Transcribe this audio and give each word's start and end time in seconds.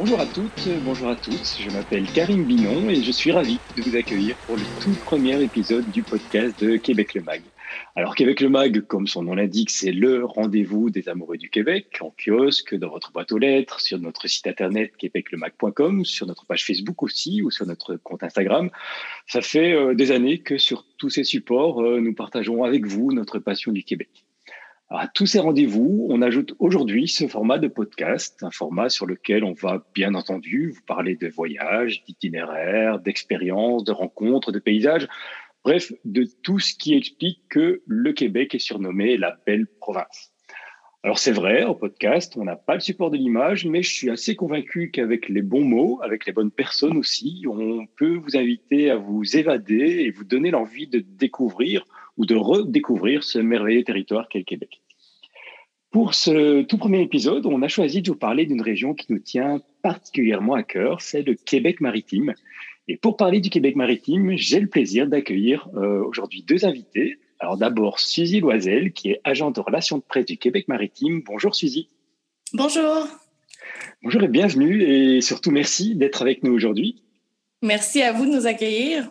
Bonjour 0.00 0.18
à 0.18 0.24
toutes, 0.24 0.66
bonjour 0.82 1.08
à 1.08 1.14
tous. 1.14 1.58
Je 1.60 1.68
m'appelle 1.68 2.10
Karim 2.10 2.44
Binon 2.44 2.88
et 2.88 3.02
je 3.02 3.12
suis 3.12 3.32
ravi 3.32 3.58
de 3.76 3.82
vous 3.82 3.96
accueillir 3.96 4.34
pour 4.46 4.56
le 4.56 4.62
tout 4.82 4.98
premier 5.04 5.38
épisode 5.42 5.90
du 5.90 6.02
podcast 6.02 6.58
de 6.64 6.78
Québec 6.78 7.12
le 7.12 7.20
Mag. 7.20 7.42
Alors 7.96 8.14
Québec 8.14 8.40
le 8.40 8.48
Mag, 8.48 8.80
comme 8.86 9.06
son 9.06 9.24
nom 9.24 9.34
l'indique, 9.34 9.68
c'est 9.68 9.92
le 9.92 10.24
rendez-vous 10.24 10.88
des 10.88 11.10
amoureux 11.10 11.36
du 11.36 11.50
Québec, 11.50 11.98
en 12.00 12.14
kiosque, 12.18 12.74
dans 12.76 12.88
votre 12.88 13.12
boîte 13.12 13.30
aux 13.30 13.36
lettres, 13.36 13.78
sur 13.82 13.98
notre 13.98 14.26
site 14.26 14.46
internet 14.46 14.96
québeclemag.com, 14.96 16.06
sur 16.06 16.26
notre 16.26 16.46
page 16.46 16.64
Facebook 16.64 17.02
aussi 17.02 17.42
ou 17.42 17.50
sur 17.50 17.66
notre 17.66 17.96
compte 17.96 18.22
Instagram. 18.22 18.70
Ça 19.26 19.42
fait 19.42 19.74
euh, 19.74 19.94
des 19.94 20.12
années 20.12 20.38
que 20.38 20.56
sur 20.56 20.86
tous 20.96 21.10
ces 21.10 21.24
supports, 21.24 21.82
euh, 21.82 22.00
nous 22.00 22.14
partageons 22.14 22.64
avec 22.64 22.86
vous 22.86 23.12
notre 23.12 23.38
passion 23.38 23.70
du 23.70 23.84
Québec 23.84 24.24
à 24.90 25.06
tous 25.06 25.26
ces 25.26 25.38
rendez-vous, 25.38 26.06
on 26.10 26.20
ajoute 26.20 26.54
aujourd'hui 26.58 27.06
ce 27.06 27.28
format 27.28 27.58
de 27.58 27.68
podcast, 27.68 28.42
un 28.42 28.50
format 28.50 28.88
sur 28.88 29.06
lequel 29.06 29.44
on 29.44 29.52
va 29.52 29.86
bien 29.94 30.14
entendu 30.14 30.70
vous 30.70 30.82
parler 30.84 31.14
de 31.14 31.28
voyages, 31.28 32.02
d'itinéraires, 32.04 32.98
d'expériences, 32.98 33.84
de 33.84 33.92
rencontres, 33.92 34.50
de 34.50 34.58
paysages, 34.58 35.06
bref, 35.64 35.92
de 36.04 36.26
tout 36.42 36.58
ce 36.58 36.74
qui 36.74 36.94
explique 36.94 37.40
que 37.48 37.82
le 37.86 38.12
Québec 38.12 38.54
est 38.56 38.58
surnommé 38.58 39.16
la 39.16 39.36
belle 39.46 39.68
province. 39.80 40.32
Alors 41.04 41.20
c'est 41.20 41.32
vrai, 41.32 41.64
au 41.64 41.76
podcast, 41.76 42.36
on 42.36 42.44
n'a 42.44 42.56
pas 42.56 42.74
le 42.74 42.80
support 42.80 43.12
de 43.12 43.16
l'image, 43.16 43.66
mais 43.66 43.82
je 43.82 43.94
suis 43.94 44.10
assez 44.10 44.34
convaincu 44.34 44.90
qu'avec 44.90 45.28
les 45.28 45.40
bons 45.40 45.64
mots, 45.64 46.00
avec 46.02 46.26
les 46.26 46.32
bonnes 46.32 46.50
personnes 46.50 46.96
aussi, 46.96 47.44
on 47.48 47.86
peut 47.86 48.16
vous 48.16 48.36
inviter 48.36 48.90
à 48.90 48.96
vous 48.96 49.36
évader 49.36 50.00
et 50.00 50.10
vous 50.10 50.24
donner 50.24 50.50
l'envie 50.50 50.88
de 50.88 50.98
découvrir 50.98 51.84
ou 52.16 52.26
de 52.26 52.34
redécouvrir 52.34 53.24
ce 53.24 53.38
merveilleux 53.38 53.84
territoire 53.84 54.28
qu'est 54.28 54.38
le 54.38 54.44
Québec. 54.44 54.80
Pour 55.90 56.14
ce 56.14 56.62
tout 56.62 56.78
premier 56.78 57.02
épisode, 57.02 57.46
on 57.46 57.62
a 57.62 57.68
choisi 57.68 58.00
de 58.00 58.10
vous 58.10 58.16
parler 58.16 58.46
d'une 58.46 58.62
région 58.62 58.94
qui 58.94 59.12
nous 59.12 59.18
tient 59.18 59.60
particulièrement 59.82 60.54
à 60.54 60.62
cœur, 60.62 61.00
c'est 61.00 61.22
le 61.22 61.34
Québec 61.34 61.80
maritime. 61.80 62.32
Et 62.86 62.96
pour 62.96 63.16
parler 63.16 63.40
du 63.40 63.50
Québec 63.50 63.74
maritime, 63.76 64.36
j'ai 64.36 64.60
le 64.60 64.68
plaisir 64.68 65.08
d'accueillir 65.08 65.68
euh, 65.74 66.04
aujourd'hui 66.04 66.42
deux 66.42 66.64
invités. 66.64 67.18
Alors 67.40 67.56
d'abord 67.56 67.98
Suzy 67.98 68.40
Loisel, 68.40 68.92
qui 68.92 69.10
est 69.10 69.20
agente 69.24 69.56
de 69.56 69.60
relations 69.60 69.98
de 69.98 70.02
presse 70.02 70.26
du 70.26 70.36
Québec 70.36 70.68
maritime. 70.68 71.22
Bonjour 71.26 71.54
Suzy. 71.54 71.88
Bonjour. 72.52 73.08
Bonjour 74.02 74.22
et 74.22 74.28
bienvenue 74.28 74.82
et 74.82 75.20
surtout 75.20 75.50
merci 75.50 75.94
d'être 75.94 76.22
avec 76.22 76.42
nous 76.42 76.52
aujourd'hui. 76.52 77.02
Merci 77.62 78.02
à 78.02 78.12
vous 78.12 78.26
de 78.26 78.32
nous 78.32 78.46
accueillir. 78.46 79.10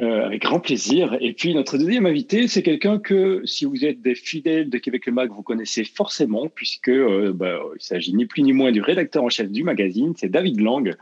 Euh, 0.00 0.24
avec 0.24 0.40
grand 0.40 0.58
plaisir. 0.58 1.18
Et 1.20 1.34
puis 1.34 1.54
notre 1.54 1.76
deuxième 1.76 2.06
invité, 2.06 2.48
c'est 2.48 2.62
quelqu'un 2.62 2.98
que, 2.98 3.42
si 3.44 3.66
vous 3.66 3.84
êtes 3.84 4.00
des 4.00 4.14
fidèles 4.14 4.70
de 4.70 4.78
Québec 4.78 5.04
le 5.04 5.12
Mag, 5.12 5.30
vous 5.30 5.42
connaissez 5.42 5.84
forcément, 5.84 6.48
puisque 6.48 6.88
euh, 6.88 7.30
bah, 7.34 7.58
il 7.78 7.82
s'agit 7.82 8.14
ni 8.14 8.24
plus 8.24 8.42
ni 8.42 8.54
moins 8.54 8.72
du 8.72 8.80
rédacteur 8.80 9.22
en 9.22 9.28
chef 9.28 9.50
du 9.50 9.64
magazine, 9.64 10.14
c'est 10.16 10.30
David 10.30 10.60
Lang. 10.60 10.96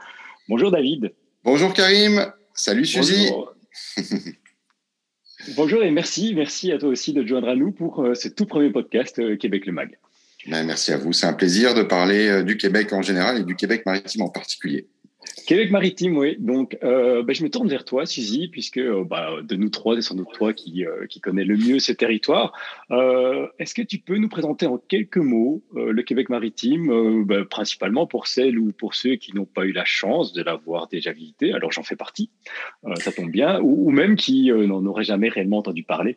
Bonjour 0.49 0.73
David. 0.73 1.13
Bonjour 1.45 1.73
Karim. 1.73 2.33
Salut 2.53 2.85
Suzy. 2.85 3.29
Bonjour. 5.55 5.85
et 5.85 5.91
merci, 5.93 6.35
merci 6.35 6.73
à 6.73 6.79
toi 6.79 6.89
aussi 6.89 7.13
de 7.13 7.23
te 7.23 7.29
joindre 7.29 7.49
à 7.49 7.55
nous 7.55 7.71
pour 7.71 8.03
euh, 8.03 8.15
ce 8.15 8.27
tout 8.27 8.47
premier 8.47 8.71
podcast 8.71 9.39
Québec 9.39 9.67
le 9.67 9.73
Mag. 9.73 9.99
Ben, 10.49 10.67
merci 10.67 10.91
à 10.91 10.99
vous. 10.99 11.13
C'est 11.13 11.27
un 11.27 11.33
plaisir 11.33 11.75
de 11.75 11.85
parler 11.85 12.43
du 12.43 12.57
Québec 12.57 12.93
en 12.93 13.03
général 13.03 13.39
et 13.39 13.45
du 13.45 13.55
Québec 13.55 13.87
maritime 13.87 14.23
en 14.23 14.31
particulier. 14.31 14.89
Québec 15.51 15.73
maritime, 15.73 16.17
oui. 16.17 16.37
Donc, 16.39 16.79
euh, 16.85 17.25
bah, 17.25 17.33
je 17.33 17.43
me 17.43 17.51
tourne 17.51 17.67
vers 17.67 17.85
toi, 17.85 18.07
Suzy, 18.07 18.47
puisque 18.47 18.79
euh, 18.79 19.03
bah, 19.03 19.33
de 19.43 19.57
nous 19.57 19.69
trois, 19.69 19.97
c'est 19.97 20.03
sans 20.03 20.15
doute 20.15 20.29
toi 20.33 20.53
qui, 20.53 20.87
euh, 20.87 21.07
connais 21.21 21.43
le 21.43 21.57
mieux 21.57 21.81
ces 21.81 21.97
territoires. 21.97 22.53
Est-ce 23.59 23.75
que 23.75 23.83
tu 23.83 23.99
peux 23.99 24.17
nous 24.19 24.29
présenter 24.29 24.67
en 24.67 24.79
quelques 24.79 25.17
mots 25.17 25.65
le 25.75 26.03
Québec 26.05 26.29
maritime, 26.29 27.25
bah, 27.25 27.45
principalement 27.45 28.07
pour 28.07 28.29
celles 28.29 28.61
ou 28.61 28.71
pour 28.71 28.95
ceux 28.95 29.17
qui 29.17 29.35
n'ont 29.35 29.45
pas 29.45 29.65
eu 29.65 29.73
la 29.73 29.85
chance 29.85 30.33
de 30.33 30.41
l'avoir 30.41 30.87
déjà 30.87 31.11
visité 31.11 31.53
Alors, 31.53 31.73
j'en 31.73 31.83
fais 31.83 31.97
partie, 31.97 32.31
ça 33.01 33.11
tombe 33.11 33.33
bien, 33.33 33.61
ou, 33.61 33.89
ou 33.89 33.91
même 33.91 34.15
qui 34.15 34.53
n'en 34.53 34.87
auraient 34.87 35.03
jamais 35.03 35.31
réellement 35.31 35.59
entendu 35.59 35.83
parler? 35.83 36.17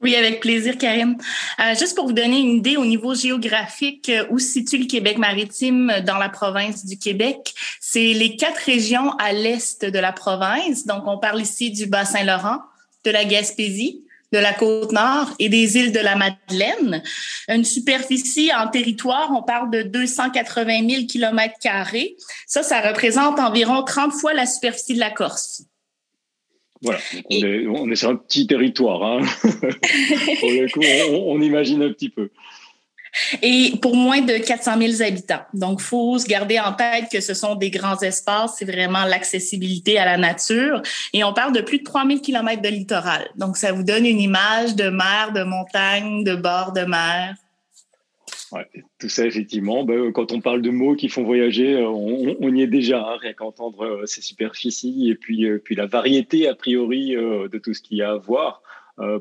Oui, 0.00 0.14
avec 0.14 0.40
plaisir, 0.40 0.78
Karim. 0.78 1.16
Euh, 1.58 1.74
juste 1.74 1.96
pour 1.96 2.06
vous 2.06 2.12
donner 2.12 2.38
une 2.38 2.58
idée 2.58 2.76
au 2.76 2.86
niveau 2.86 3.16
géographique, 3.16 4.08
euh, 4.08 4.24
où 4.30 4.38
se 4.38 4.52
situe 4.52 4.78
le 4.78 4.86
Québec 4.86 5.18
maritime 5.18 5.92
dans 6.06 6.18
la 6.18 6.28
province 6.28 6.86
du 6.86 6.98
Québec, 6.98 7.52
c'est 7.80 8.12
les 8.12 8.36
quatre 8.36 8.58
régions 8.58 9.10
à 9.18 9.32
l'est 9.32 9.84
de 9.84 9.98
la 9.98 10.12
province. 10.12 10.86
Donc, 10.86 11.02
on 11.06 11.18
parle 11.18 11.40
ici 11.40 11.72
du 11.72 11.86
Bas-Saint-Laurent, 11.86 12.60
de 13.04 13.10
la 13.10 13.24
Gaspésie, 13.24 14.04
de 14.32 14.38
la 14.38 14.52
Côte-Nord 14.52 15.32
et 15.40 15.48
des 15.48 15.76
îles 15.76 15.90
de 15.90 15.98
la 15.98 16.14
Madeleine. 16.14 17.02
Une 17.48 17.64
superficie 17.64 18.52
en 18.54 18.68
territoire, 18.68 19.32
on 19.34 19.42
parle 19.42 19.70
de 19.70 19.82
280 19.82 20.88
000 20.88 21.06
kilomètres 21.06 21.58
carrés. 21.60 22.16
Ça, 22.46 22.62
ça 22.62 22.80
représente 22.80 23.40
environ 23.40 23.82
30 23.82 24.12
fois 24.12 24.32
la 24.32 24.46
superficie 24.46 24.94
de 24.94 25.00
la 25.00 25.10
Corse. 25.10 25.62
Voilà, 26.82 26.98
on, 27.30 27.90
est, 27.90 27.96
sur 27.96 28.10
un 28.10 28.16
petit 28.16 28.46
territoire. 28.46 29.02
Hein. 29.02 29.20
pour 29.42 30.50
le 30.50 30.70
coup, 30.72 30.80
on, 31.12 31.40
imagine 31.40 31.82
un 31.82 31.92
petit 31.92 32.08
peu. 32.08 32.30
Et 33.42 33.72
pour 33.82 33.96
moins 33.96 34.20
de 34.20 34.34
400 34.34 34.78
000 34.78 35.02
habitants. 35.02 35.42
Donc, 35.54 35.80
faut 35.80 36.18
se 36.18 36.26
garder 36.26 36.60
en 36.60 36.72
tête 36.72 37.06
que 37.10 37.20
ce 37.20 37.34
sont 37.34 37.56
des 37.56 37.70
grands 37.70 37.98
espaces, 37.98 38.56
c'est 38.58 38.64
vraiment 38.64 39.04
l'accessibilité 39.04 39.98
à 39.98 40.04
la 40.04 40.16
nature. 40.16 40.82
Et 41.12 41.24
on 41.24 41.32
parle 41.32 41.52
de 41.52 41.60
plus 41.60 41.78
de 41.78 41.84
3 41.84 42.06
000 42.06 42.20
kilomètres 42.20 42.62
de 42.62 42.68
littoral. 42.68 43.28
Donc, 43.36 43.56
ça 43.56 43.72
vous 43.72 43.82
donne 43.82 44.06
une 44.06 44.20
image 44.20 44.76
de 44.76 44.88
mer, 44.88 45.32
de 45.34 45.42
montagne, 45.42 46.22
de 46.22 46.36
bord 46.36 46.72
de 46.72 46.82
mer. 46.82 47.34
Ouais, 48.52 48.66
tout 48.98 49.10
ça, 49.10 49.26
effectivement, 49.26 49.84
ben, 49.84 50.10
quand 50.12 50.32
on 50.32 50.40
parle 50.40 50.62
de 50.62 50.70
mots 50.70 50.96
qui 50.96 51.08
font 51.08 51.22
voyager, 51.22 51.74
euh, 51.74 51.88
on, 51.88 52.54
y 52.54 52.62
est 52.62 52.66
déjà, 52.66 53.00
hein, 53.00 53.16
rien 53.20 53.34
qu'entendre 53.34 53.84
euh, 53.84 54.06
ces 54.06 54.22
superficies 54.22 55.10
et 55.10 55.14
puis, 55.16 55.44
euh, 55.44 55.58
puis 55.62 55.74
la 55.74 55.84
variété, 55.84 56.48
a 56.48 56.54
priori, 56.54 57.10
de 57.10 57.58
tout 57.58 57.74
ce 57.74 57.82
qu'il 57.82 57.98
y 57.98 58.02
a 58.02 58.12
à 58.12 58.16
voir. 58.16 58.62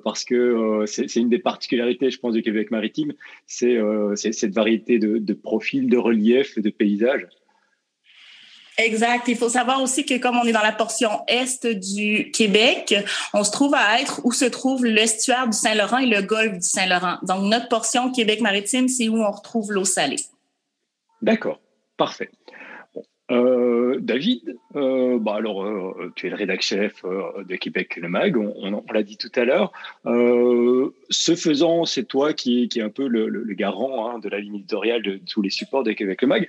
parce 0.04 0.24
que 0.24 0.84
c'est 0.88 1.16
une 1.18 1.30
des 1.30 1.40
particularités, 1.40 2.10
je 2.10 2.20
pense, 2.20 2.34
du 2.34 2.42
Québec 2.42 2.72
maritime, 2.72 3.14
c'est 3.46 3.78
cette 4.16 4.54
variété 4.54 4.98
de, 4.98 5.18
de 5.18 5.34
profils, 5.34 5.88
de 5.88 5.98
reliefs, 5.98 6.58
de 6.58 6.70
paysages. 6.70 7.28
Exact. 8.78 9.28
Il 9.28 9.36
faut 9.36 9.50
savoir 9.50 9.82
aussi 9.82 10.06
que 10.06 10.18
comme 10.18 10.38
on 10.38 10.44
est 10.44 10.52
dans 10.52 10.62
la 10.62 10.72
portion 10.72 11.10
est 11.28 11.66
du 11.66 12.32
Québec, 12.32 12.96
on 13.34 13.44
se 13.44 13.52
trouve 13.52 13.74
à 13.74 14.00
être 14.00 14.22
où 14.24 14.32
se 14.32 14.46
trouve 14.46 14.86
l'estuaire 14.86 15.48
du 15.48 15.58
Saint-Laurent 15.58 15.98
et 15.98 16.06
le 16.06 16.22
golfe 16.22 16.54
du 16.54 16.68
Saint-Laurent. 16.68 17.18
Donc, 17.24 17.44
notre 17.44 17.70
portion 17.70 18.12
Québec 18.12 18.40
maritime, 18.42 18.88
c'est 18.88 19.10
où 19.10 19.18
on 19.18 19.32
retrouve 19.32 19.72
l'eau 19.72 19.86
salée. 19.86 20.20
D'accord. 21.22 21.60
Parfait. 21.98 22.30
Euh, 23.30 23.98
David, 24.00 24.58
euh, 24.78 25.20
bah 25.20 25.36
alors 25.36 25.66
euh, 25.66 26.14
tu 26.16 26.28
es 26.28 26.30
le 26.30 26.38
rédac-chef 26.38 27.04
de 27.04 27.56
Québec 27.58 27.98
le 27.98 28.08
Mag, 28.08 28.38
on, 28.38 28.84
l'a 28.94 29.04
dit 29.04 29.18
tout 29.18 29.32
à 29.36 29.44
l'heure. 29.44 29.74
ce 30.06 31.36
faisant, 31.36 31.84
c'est 31.84 32.06
toi 32.06 32.34
qui, 32.34 32.70
est 32.74 32.82
un 32.82 32.90
peu 32.90 33.08
le, 33.08 33.44
garant 33.54 34.10
hein, 34.10 34.20
de 34.20 34.30
la 34.30 34.40
ligne 34.40 34.56
éditoriale 34.56 35.02
de 35.02 35.20
tous 35.30 35.42
les 35.42 35.50
supports 35.50 35.84
de 35.84 35.92
Québec 35.92 36.22
le 36.22 36.28
Mag. 36.28 36.48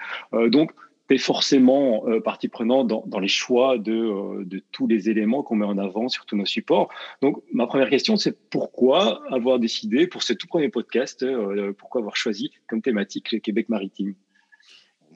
donc 0.50 0.70
forcément 1.16 2.06
euh, 2.06 2.20
partie 2.20 2.48
prenante 2.48 2.86
dans, 2.86 3.18
les 3.18 3.28
choix 3.28 3.78
de, 3.78 3.92
euh, 3.92 4.44
de 4.44 4.62
tous 4.72 4.86
les 4.86 5.08
éléments 5.08 5.42
qu'on 5.42 5.56
met 5.56 5.64
en 5.64 5.78
avant 5.78 6.10
sur 6.10 6.26
tous 6.26 6.36
nos 6.36 6.44
supports. 6.44 6.90
Donc, 7.22 7.42
ma 7.50 7.66
première 7.66 7.88
question, 7.88 8.18
c'est 8.18 8.36
pourquoi 8.50 9.22
avoir 9.32 9.58
décidé, 9.58 10.06
pour 10.06 10.22
ce 10.22 10.34
tout 10.34 10.46
premier 10.46 10.68
podcast, 10.68 11.22
euh, 11.22 11.72
pourquoi 11.78 12.02
avoir 12.02 12.16
choisi 12.16 12.50
comme 12.68 12.82
thématique 12.82 13.32
le 13.32 13.38
Québec 13.38 13.70
maritime? 13.70 14.14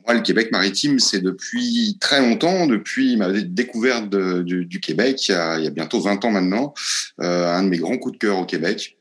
Moi, 0.07 0.15
le 0.15 0.23
Québec 0.23 0.51
maritime, 0.51 0.99
c'est 0.99 1.21
depuis 1.21 1.99
très 2.01 2.21
longtemps, 2.21 2.67
depuis 2.67 3.17
ma 3.17 3.31
découverte 3.31 4.09
du, 4.09 4.81
Québec, 4.81 5.29
il 5.29 5.33
y, 5.33 5.67
a, 5.67 5.71
bientôt 5.71 6.01
20 6.01 6.25
ans 6.25 6.31
maintenant, 6.33 6.75
un 7.19 7.63
de 7.63 7.69
mes 7.69 7.79
grands 7.79 7.99
coups 7.99 8.15
de 8.15 8.19
cœur 8.19 8.39
au 8.39 8.45
Québec. 8.45 8.99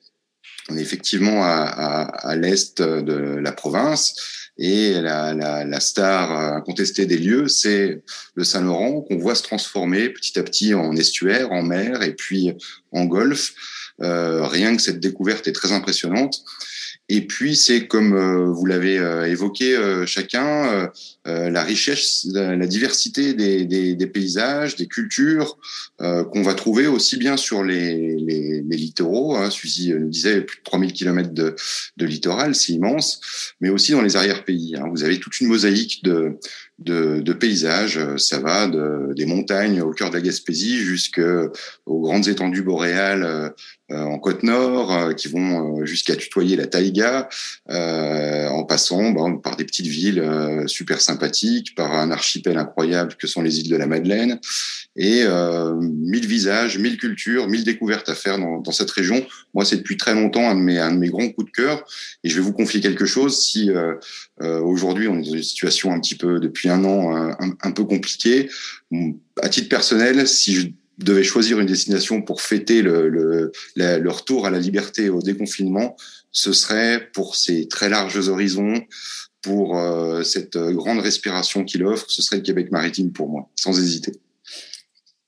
On 0.69 0.78
est 0.78 0.81
effectivement 0.81 1.41
à 1.44 2.35
l'est 2.35 2.84
de 2.84 3.14
la 3.14 3.52
province. 3.52 4.41
Et 4.63 4.93
la, 5.02 5.34
la, 5.34 5.66
la, 5.66 5.79
star 5.79 6.31
incontestée 6.31 7.08
des 7.08 7.17
lieux, 7.17 7.47
c'est 7.47 8.03
le 8.35 8.43
Saint-Laurent 8.43 9.02
qu'on 9.02 9.17
voit 9.17 9.34
se 9.34 9.41
transformer 9.41 10.09
petit 10.09 10.37
à 10.37 10.43
petit 10.43 10.75
en 10.75 10.96
estuaire, 10.96 11.52
en 11.52 11.63
mer 11.63 12.03
et 12.03 12.13
puis 12.13 12.53
en 12.91 13.05
golfe. 13.05 13.53
Euh, 14.03 14.46
rien 14.46 14.75
que 14.75 14.81
cette 14.84 14.99
découverte 14.99 15.47
est 15.47 15.52
très 15.52 15.72
impressionnante. 15.72 16.43
Et 17.13 17.19
puis, 17.19 17.58
c'est 17.58 17.87
comme 17.87 18.13
euh, 18.13 18.49
vous 18.53 18.66
l'avez 18.66 18.97
euh, 18.97 19.28
évoqué 19.28 19.75
euh, 19.75 20.05
chacun, 20.05 20.90
la 21.25 21.63
richesse, 21.63 22.25
la, 22.31 22.66
diversité 22.66 23.34
des, 23.34 24.08
paysages, 24.08 24.78
des 24.78 24.87
cultures 24.87 25.58
qu'on 25.99 26.41
va 26.41 26.53
trouver 26.55 26.87
aussi 26.87 27.17
bien 27.17 27.37
sur 27.37 27.63
les, 27.63 28.16
littoraux. 28.69 29.35
Hein, 29.35 29.49
Suzy 29.49 29.93
nous 29.93 30.09
disait 30.09 30.41
plus 30.41 30.58
de 30.58 30.63
3000 30.63 30.93
km 30.93 31.31
de, 31.31 31.55
de 31.97 32.05
littoral, 32.05 32.55
c'est 32.55 32.73
immense, 32.73 33.22
mais 33.59 33.69
aussi 33.69 33.91
dans 33.91 34.02
les 34.02 34.16
arrière-pays. 34.16 34.75
Hein. 34.78 34.85
Vous 34.90 35.03
avez 35.03 35.19
toute 35.19 35.40
une 35.41 35.47
mosaïque 35.47 36.03
de, 36.03 36.37
de, 36.82 37.20
de 37.20 37.34
paysages. 37.34 38.00
Ça 38.18 38.40
va 38.40 38.68
de, 38.68 39.14
des 39.16 39.26
montagnes 39.26 39.82
au 39.82 39.92
cœur 39.92 40.10
de 40.10 40.16
la 40.16 40.22
Gaspésie 40.22 40.78
jusqu'aux 40.78 41.52
grandes 41.88 42.28
étendues 42.28 42.64
boréales 42.64 43.54
en 43.90 44.20
côte 44.20 44.44
nord, 44.44 45.14
qui 45.16 45.28
vont 45.28 45.86
jusqu'à 45.86 46.16
tutoyer 46.16 46.56
la 46.56 46.68
taïga 46.68 47.02
Mississauga, 47.02 47.30
en 48.52 48.64
passant 48.64 49.12
bon, 49.12 49.38
par 49.38 49.56
des 49.56 49.66
petites 49.66 49.88
villes 49.88 50.24
super 50.68 51.02
sympathiques, 51.02 51.76
par 51.76 51.94
un 51.94 52.12
archipel 52.12 52.58
incroyable 52.58 53.16
que 53.16 53.28
sont 53.28 53.42
les 53.42 53.60
îles 53.60 53.70
de 53.70 53.76
la 53.76 53.88
Madeleine, 53.88 54.40
et 54.96 55.24
mille 55.80 56.28
visages, 56.28 56.78
mille 56.78 56.98
cultures, 56.98 57.48
mille 57.48 57.64
découvertes 57.64 58.10
à 58.10 58.16
faire 58.16 58.38
dans, 58.38 58.60
dans 58.60 58.72
cette 58.72 58.92
région. 58.92 59.26
Moi, 59.54 59.66
c'est 59.66 59.78
depuis 59.78 59.98
très 59.98 60.14
longtemps 60.14 60.50
un 60.50 60.56
de 60.56 60.62
mes 60.62 60.80
un 60.80 60.92
de 60.92 60.98
mes 60.98 61.10
grands 61.10 61.30
coups 61.30 61.48
de 61.48 61.52
cœur, 61.52 61.84
et 62.24 62.30
je 62.30 62.36
vais 62.36 62.42
vous 62.42 62.54
confier 62.54 62.82
quelque 62.82 63.06
chose. 63.06 63.42
Si 63.42 63.70
aujourd'hui 64.64 65.08
on 65.08 65.20
est 65.20 65.26
dans 65.26 65.35
une 65.35 65.43
situation 65.43 65.91
un 65.91 65.99
petit 65.99 66.16
peu 66.16 66.40
depuis 66.40 66.70
un 66.70 66.84
an 66.84 67.16
un, 67.16 67.35
un 67.61 67.72
peu 67.72 67.84
compliquée, 67.84 68.49
à 69.41 69.49
titre 69.49 69.70
personnel, 69.70 70.28
si 70.28 70.53
je 70.55 70.67
devais 70.97 71.23
choisir 71.23 71.59
une 71.59 71.67
destination 71.67 72.22
pour 72.22 72.41
fêter 72.41 72.82
le, 72.82 73.09
le, 73.09 73.52
le, 73.76 74.09
retour 74.09 74.46
à 74.46 74.49
la 74.49 74.59
liberté 74.59 75.09
au 75.09 75.22
déconfinement, 75.22 75.96
ce 76.32 76.53
serait 76.53 77.09
pour 77.14 77.35
ces 77.35 77.67
très 77.67 77.90
larges 77.90 78.28
horizons, 78.29 78.85
pour 79.41 79.78
euh, 79.78 80.23
cette 80.23 80.58
grande 80.58 80.99
respiration 80.99 81.64
qu'il 81.64 81.84
offre, 81.84 82.05
ce 82.09 82.22
serait 82.22 82.37
le 82.37 82.44
Québec 82.44 82.72
maritime 82.72 83.11
pour 83.11 83.29
moi, 83.29 83.49
sans 83.55 83.78
hésiter. 83.79 84.14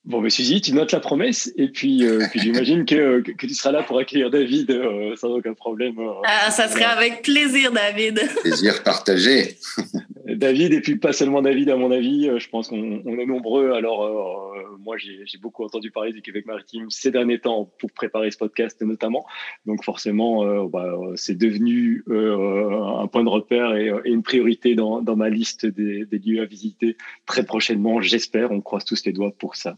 Bon, 0.05 0.19
mais 0.19 0.29
Suzy, 0.29 0.59
tu 0.59 0.73
notes 0.73 0.91
la 0.91 0.99
promesse 0.99 1.51
et 1.55 1.69
puis, 1.69 2.05
euh, 2.05 2.25
puis 2.29 2.41
j'imagine 2.41 2.85
que, 2.85 3.21
que, 3.21 3.47
tu 3.47 3.53
seras 3.53 3.71
là 3.71 3.83
pour 3.83 3.97
accueillir 3.99 4.29
David 4.29 4.69
euh, 4.71 5.15
sans 5.15 5.29
aucun 5.29 5.53
problème. 5.53 5.95
ah, 6.25 6.51
ça 6.51 6.67
serait 6.67 6.83
avec 6.83 7.21
plaisir, 7.21 7.71
David. 7.71 8.19
Plaisir 8.41 8.83
partagé. 8.83 9.57
David, 10.25 10.73
et 10.73 10.81
puis 10.81 10.97
pas 10.97 11.13
seulement 11.13 11.41
David, 11.41 11.69
à 11.69 11.75
mon 11.75 11.91
avis, 11.91 12.29
je 12.37 12.49
pense 12.49 12.69
qu'on 12.69 13.17
est 13.17 13.25
nombreux. 13.25 13.71
Alors, 13.71 14.53
moi, 14.79 14.97
j'ai 14.97 15.37
beaucoup 15.41 15.63
entendu 15.63 15.91
parler 15.91 16.13
du 16.13 16.21
Québec 16.21 16.45
maritime 16.45 16.89
ces 16.89 17.11
derniers 17.11 17.39
temps 17.39 17.69
pour 17.79 17.91
préparer 17.91 18.31
ce 18.31 18.37
podcast 18.37 18.81
notamment. 18.81 19.25
Donc, 19.65 19.83
forcément, 19.83 20.65
bah, 20.65 20.97
c'est 21.15 21.37
devenu 21.37 22.03
un 22.09 23.07
point 23.07 23.23
de 23.23 23.29
repère 23.29 23.75
et, 23.75 23.91
une 24.05 24.23
priorité 24.23 24.75
dans, 24.75 25.01
ma 25.15 25.29
liste 25.29 25.65
des, 25.65 26.05
lieux 26.11 26.41
à 26.41 26.45
visiter 26.45 26.97
très 27.25 27.45
prochainement. 27.45 28.01
J'espère, 28.01 28.51
on 28.51 28.61
croise 28.61 28.85
tous 28.85 29.05
les 29.05 29.11
doigts 29.11 29.33
pour 29.37 29.55
ça. 29.55 29.77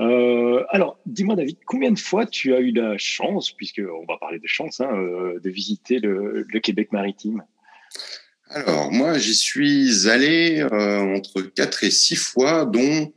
Euh, 0.00 0.64
alors, 0.70 0.98
dis-moi, 1.06 1.36
David, 1.36 1.58
combien 1.66 1.90
de 1.90 1.98
fois 1.98 2.26
tu 2.26 2.54
as 2.54 2.60
eu 2.60 2.72
la 2.72 2.98
chance, 2.98 3.52
puisque 3.52 3.80
on 3.80 4.04
va 4.06 4.18
parler 4.18 4.38
de 4.38 4.46
chance, 4.46 4.80
hein, 4.80 4.90
euh, 4.92 5.40
de 5.40 5.50
visiter 5.50 5.98
le, 5.98 6.44
Québec 6.60 6.92
maritime? 6.92 7.42
Alors 8.48 8.92
moi 8.92 9.18
j'y 9.18 9.34
suis 9.34 10.08
allé 10.08 10.60
euh, 10.60 11.00
entre 11.00 11.42
quatre 11.42 11.84
et 11.84 11.90
six 11.90 12.16
fois, 12.16 12.64
dont 12.64 13.12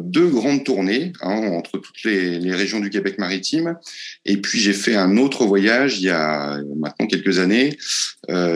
deux 0.00 0.28
grandes 0.28 0.64
tournées 0.64 1.12
hein, 1.20 1.48
entre 1.52 1.78
toutes 1.78 2.02
les, 2.04 2.52
régions 2.52 2.80
du 2.80 2.90
Québec 2.90 3.18
maritime. 3.18 3.76
Et 4.24 4.36
puis 4.38 4.58
j'ai 4.58 4.72
fait 4.72 4.94
un 4.94 5.16
autre 5.16 5.46
voyage 5.46 5.98
il 5.98 6.04
y 6.04 6.10
a 6.10 6.58
maintenant 6.76 7.06
quelques 7.06 7.38
années 7.38 7.76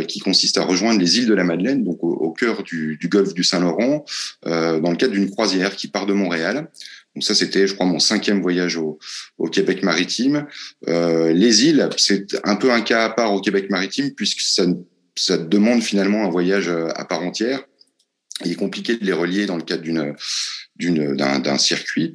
qui 0.08 0.20
consiste 0.20 0.58
à 0.58 0.62
rejoindre 0.62 1.00
les 1.00 1.18
îles 1.18 1.26
de 1.26 1.34
la 1.34 1.44
Madeleine, 1.44 1.84
donc 1.84 2.02
au, 2.02 2.32
cœur 2.32 2.62
du, 2.62 2.96
du, 2.96 3.08
golfe 3.08 3.34
du 3.34 3.44
Saint-Laurent, 3.44 4.04
dans 4.44 4.90
le 4.90 4.96
cadre 4.96 5.12
d'une 5.12 5.30
croisière 5.30 5.76
qui 5.76 5.88
part 5.88 6.06
de 6.06 6.12
Montréal. 6.12 6.68
Donc 7.14 7.24
ça, 7.24 7.34
c'était, 7.34 7.66
je 7.66 7.74
crois, 7.74 7.86
mon 7.86 7.98
cinquième 7.98 8.40
voyage 8.40 8.76
au, 8.76 8.98
au 9.38 9.48
Québec 9.48 9.82
maritime. 9.82 10.46
Euh, 10.88 11.32
les 11.32 11.66
îles, 11.66 11.88
c'est 11.96 12.26
un 12.44 12.56
peu 12.56 12.72
un 12.72 12.82
cas 12.82 13.04
à 13.04 13.10
part 13.10 13.34
au 13.34 13.40
Québec 13.40 13.68
maritime 13.68 14.12
puisque 14.12 14.40
ça, 14.40 14.64
ça 15.20 15.36
demande 15.36 15.82
finalement 15.82 16.24
un 16.24 16.30
voyage 16.30 16.68
euh, 16.68 16.88
à 16.94 17.04
part 17.04 17.22
entière. 17.22 17.62
Il 18.44 18.52
est 18.52 18.56
compliqué 18.56 18.96
de 18.96 19.04
les 19.04 19.12
relier 19.12 19.44
dans 19.44 19.56
le 19.56 19.62
cadre 19.62 19.82
d'une 19.82 21.14
d'un 21.14 21.58
circuit, 21.58 22.14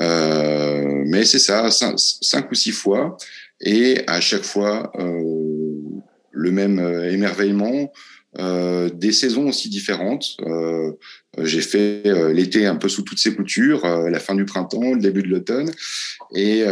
euh, 0.00 1.02
mais 1.04 1.26
c'est 1.26 1.38
ça, 1.38 1.70
cinq, 1.70 2.50
ou 2.50 2.54
six 2.54 2.72
fois, 2.72 3.18
et 3.60 4.00
à 4.06 4.22
chaque 4.22 4.44
fois 4.44 4.90
euh, 4.98 5.82
le 6.30 6.50
même 6.50 6.78
émerveillement, 7.10 7.92
des 8.38 9.12
saisons 9.12 9.48
aussi 9.48 9.68
différentes. 9.68 10.36
J'ai 11.38 11.62
fait 11.62 12.02
l'été 12.32 12.66
un 12.66 12.76
peu 12.76 12.88
sous 12.88 13.02
toutes 13.02 13.18
ses 13.18 13.34
coutures, 13.34 13.86
la 13.86 14.18
fin 14.18 14.34
du 14.34 14.44
printemps, 14.44 14.92
le 14.92 15.00
début 15.00 15.22
de 15.22 15.28
l'automne, 15.28 15.70
et 16.34 16.64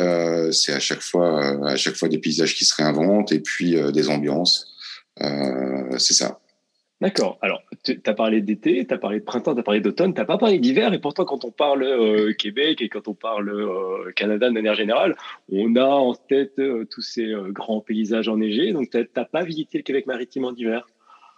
c'est 0.53 0.73
à 0.73 0.81
chaque 0.81 1.03
fois, 1.03 1.67
à 1.67 1.77
chaque 1.77 1.97
fois 1.97 2.09
des 2.09 2.19
paysages 2.19 2.55
qui 2.55 2.65
se 2.65 2.75
réinventent 2.75 3.33
et 3.33 3.41
puis 3.41 3.77
des 3.93 4.09
ambiances. 4.09 4.74
C'est 5.19 6.15
ça. 6.15 6.41
D'accord. 7.01 7.39
Alors, 7.43 7.63
tu 7.83 8.01
as 8.07 8.15
parlé 8.15 8.41
d'été, 8.41 8.87
tu 8.87 8.95
as 8.95 8.99
parlé 8.99 9.19
de 9.19 9.25
printemps, 9.25 9.53
tu 9.55 9.61
as 9.61 9.65
parlé 9.65 9.81
d'automne, 9.81 10.15
tu 10.15 10.21
n'as 10.21 10.25
pas 10.25 10.39
parlé 10.39 10.59
d'hiver. 10.59 10.95
Et 10.95 10.99
pourtant, 10.99 11.25
quand 11.25 11.45
on 11.45 11.51
parle 11.51 12.35
Québec 12.37 12.81
et 12.81 12.89
quand 12.89 13.09
on 13.09 13.15
parle 13.15 13.53
Canada 14.15 14.49
de 14.49 14.55
manière 14.55 14.75
générale, 14.75 15.17
on 15.53 15.77
a 15.77 15.85
en 15.85 16.15
tête 16.15 16.61
tous 16.91 17.03
ces 17.03 17.35
grands 17.51 17.81
paysages 17.81 18.29
enneigés. 18.29 18.73
Donc, 18.73 18.91
tu 18.91 18.99
n'as 19.17 19.25
pas 19.25 19.43
visité 19.43 19.79
le 19.79 19.83
Québec 19.85 20.07
maritime 20.07 20.45
en 20.45 20.55
hiver? 20.55 20.87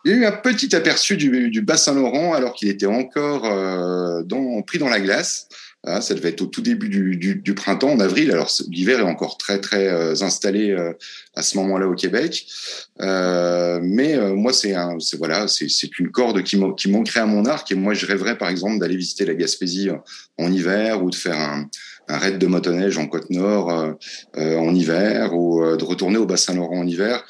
Il 0.07 0.13
y 0.13 0.15
a 0.15 0.19
eu 0.19 0.25
un 0.25 0.33
petit 0.33 0.73
aperçu 0.77 1.17
du, 1.17 1.51
du 1.51 1.63
Bas-Saint-Laurent 1.63 2.33
alors 2.33 2.55
qu'il 2.55 2.69
était 2.69 2.87
encore 2.87 3.45
euh, 3.45 4.23
dans, 4.23 4.63
pris 4.63 4.79
dans 4.79 4.89
la 4.89 5.01
glace. 5.01 5.49
Ah, 5.89 6.01
ça 6.01 6.15
devait 6.15 6.31
être 6.31 6.43
au 6.43 6.47
tout 6.47 6.63
début 6.63 6.89
du, 6.89 7.17
du, 7.17 7.37
du 7.37 7.55
printemps, 7.55 7.93
en 7.93 8.01
avril. 8.01 8.33
Alors 8.33 8.51
l'hiver 8.69 8.99
est 8.99 9.05
encore 9.05 9.39
très 9.39 9.61
très 9.61 9.87
euh, 9.87 10.15
installé 10.21 10.71
euh, 10.71 10.93
à 11.37 11.43
ce 11.43 11.57
moment-là 11.59 11.87
au 11.87 11.95
Québec. 11.95 12.45
Euh, 13.01 13.79
mais 13.83 14.19
moi 14.35 14.53
c'est 14.53 14.75
un, 14.75 14.99
c'est 14.99 15.17
voilà, 15.17 15.47
c'est 15.47 15.69
c'est 15.69 15.97
une 16.01 16.11
corde 16.11 16.43
qui, 16.43 16.59
qui 16.77 16.91
manquerait 16.91 17.21
à 17.21 17.27
mon 17.27 17.45
arc. 17.45 17.71
Et 17.71 17.77
moi 17.77 17.95
je 17.95 18.05
rêverais 18.05 18.37
par 18.37 18.49
exemple 18.49 18.81
d'aller 18.81 18.97
visiter 18.97 19.25
la 19.27 19.35
Gaspésie 19.35 19.89
en 20.39 20.53
hiver 20.53 21.05
ou 21.05 21.11
de 21.11 21.15
faire 21.15 21.39
un, 21.39 21.69
un 22.09 22.19
raid 22.19 22.39
de 22.39 22.47
motoneige 22.49 22.99
en 22.99 23.07
côte 23.07 23.31
nord 23.31 23.69
en 24.37 24.75
hiver 24.75 25.37
ou 25.37 25.63
de 25.77 25.85
retourner 25.85 26.19
au 26.19 26.27
Bas-Saint-Laurent 26.27 26.81
en 26.81 26.87
hiver. 26.87 27.25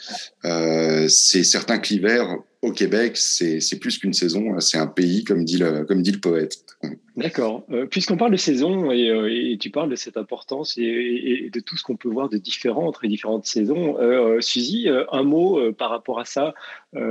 c'est 1.09 1.45
certain 1.45 1.79
que 1.79 1.89
l'hiver 1.89 2.37
au 2.63 2.73
Québec, 2.73 3.17
c'est 3.17 3.79
plus 3.81 3.99
qu'une 3.99 4.15
saison, 4.15 4.59
c'est 4.61 4.79
un 4.79 4.87
pays, 4.87 5.25
comme 5.25 5.45
dit 5.45 5.59
le, 5.59 5.85
comme 5.85 6.03
dit 6.03 6.13
le 6.13 6.21
poète. 6.21 6.65
D'accord. 7.17 7.65
Euh, 7.71 7.87
puisqu'on 7.87 8.19
parle 8.19 8.33
de 8.33 8.37
saison 8.37 8.91
euh, 8.91 9.29
et, 9.31 9.57
tu 9.59 9.71
parles 9.71 9.89
de 9.89 9.97
cette 9.97 10.19
importance 10.19 10.77
et, 10.77 11.49
de 11.51 11.61
tout 11.61 11.79
ce 11.79 11.83
qu'on 11.83 11.97
peut 11.97 12.11
voir 12.11 12.29
de 12.29 12.37
différent 12.37 12.87
entre 12.87 13.05
les 13.05 13.09
différentes 13.09 13.47
saisons, 13.47 13.99
euh, 13.99 14.43
Suzy, 14.43 14.89
un 14.91 15.23
mot 15.23 15.73
par 15.73 15.89
rapport 15.89 16.19
à 16.19 16.27
ça. 16.27 16.53
un 16.95 17.09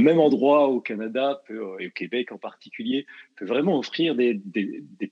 même 0.00 0.20
endroit 0.20 0.68
au 0.68 0.80
Canada 0.80 1.42
et 1.50 1.86
au 1.86 1.90
Québec 1.94 2.32
en 2.32 2.38
particulier 2.38 3.04
peut 3.36 3.44
vraiment 3.44 3.78
offrir 3.78 4.14
des, 4.14 4.40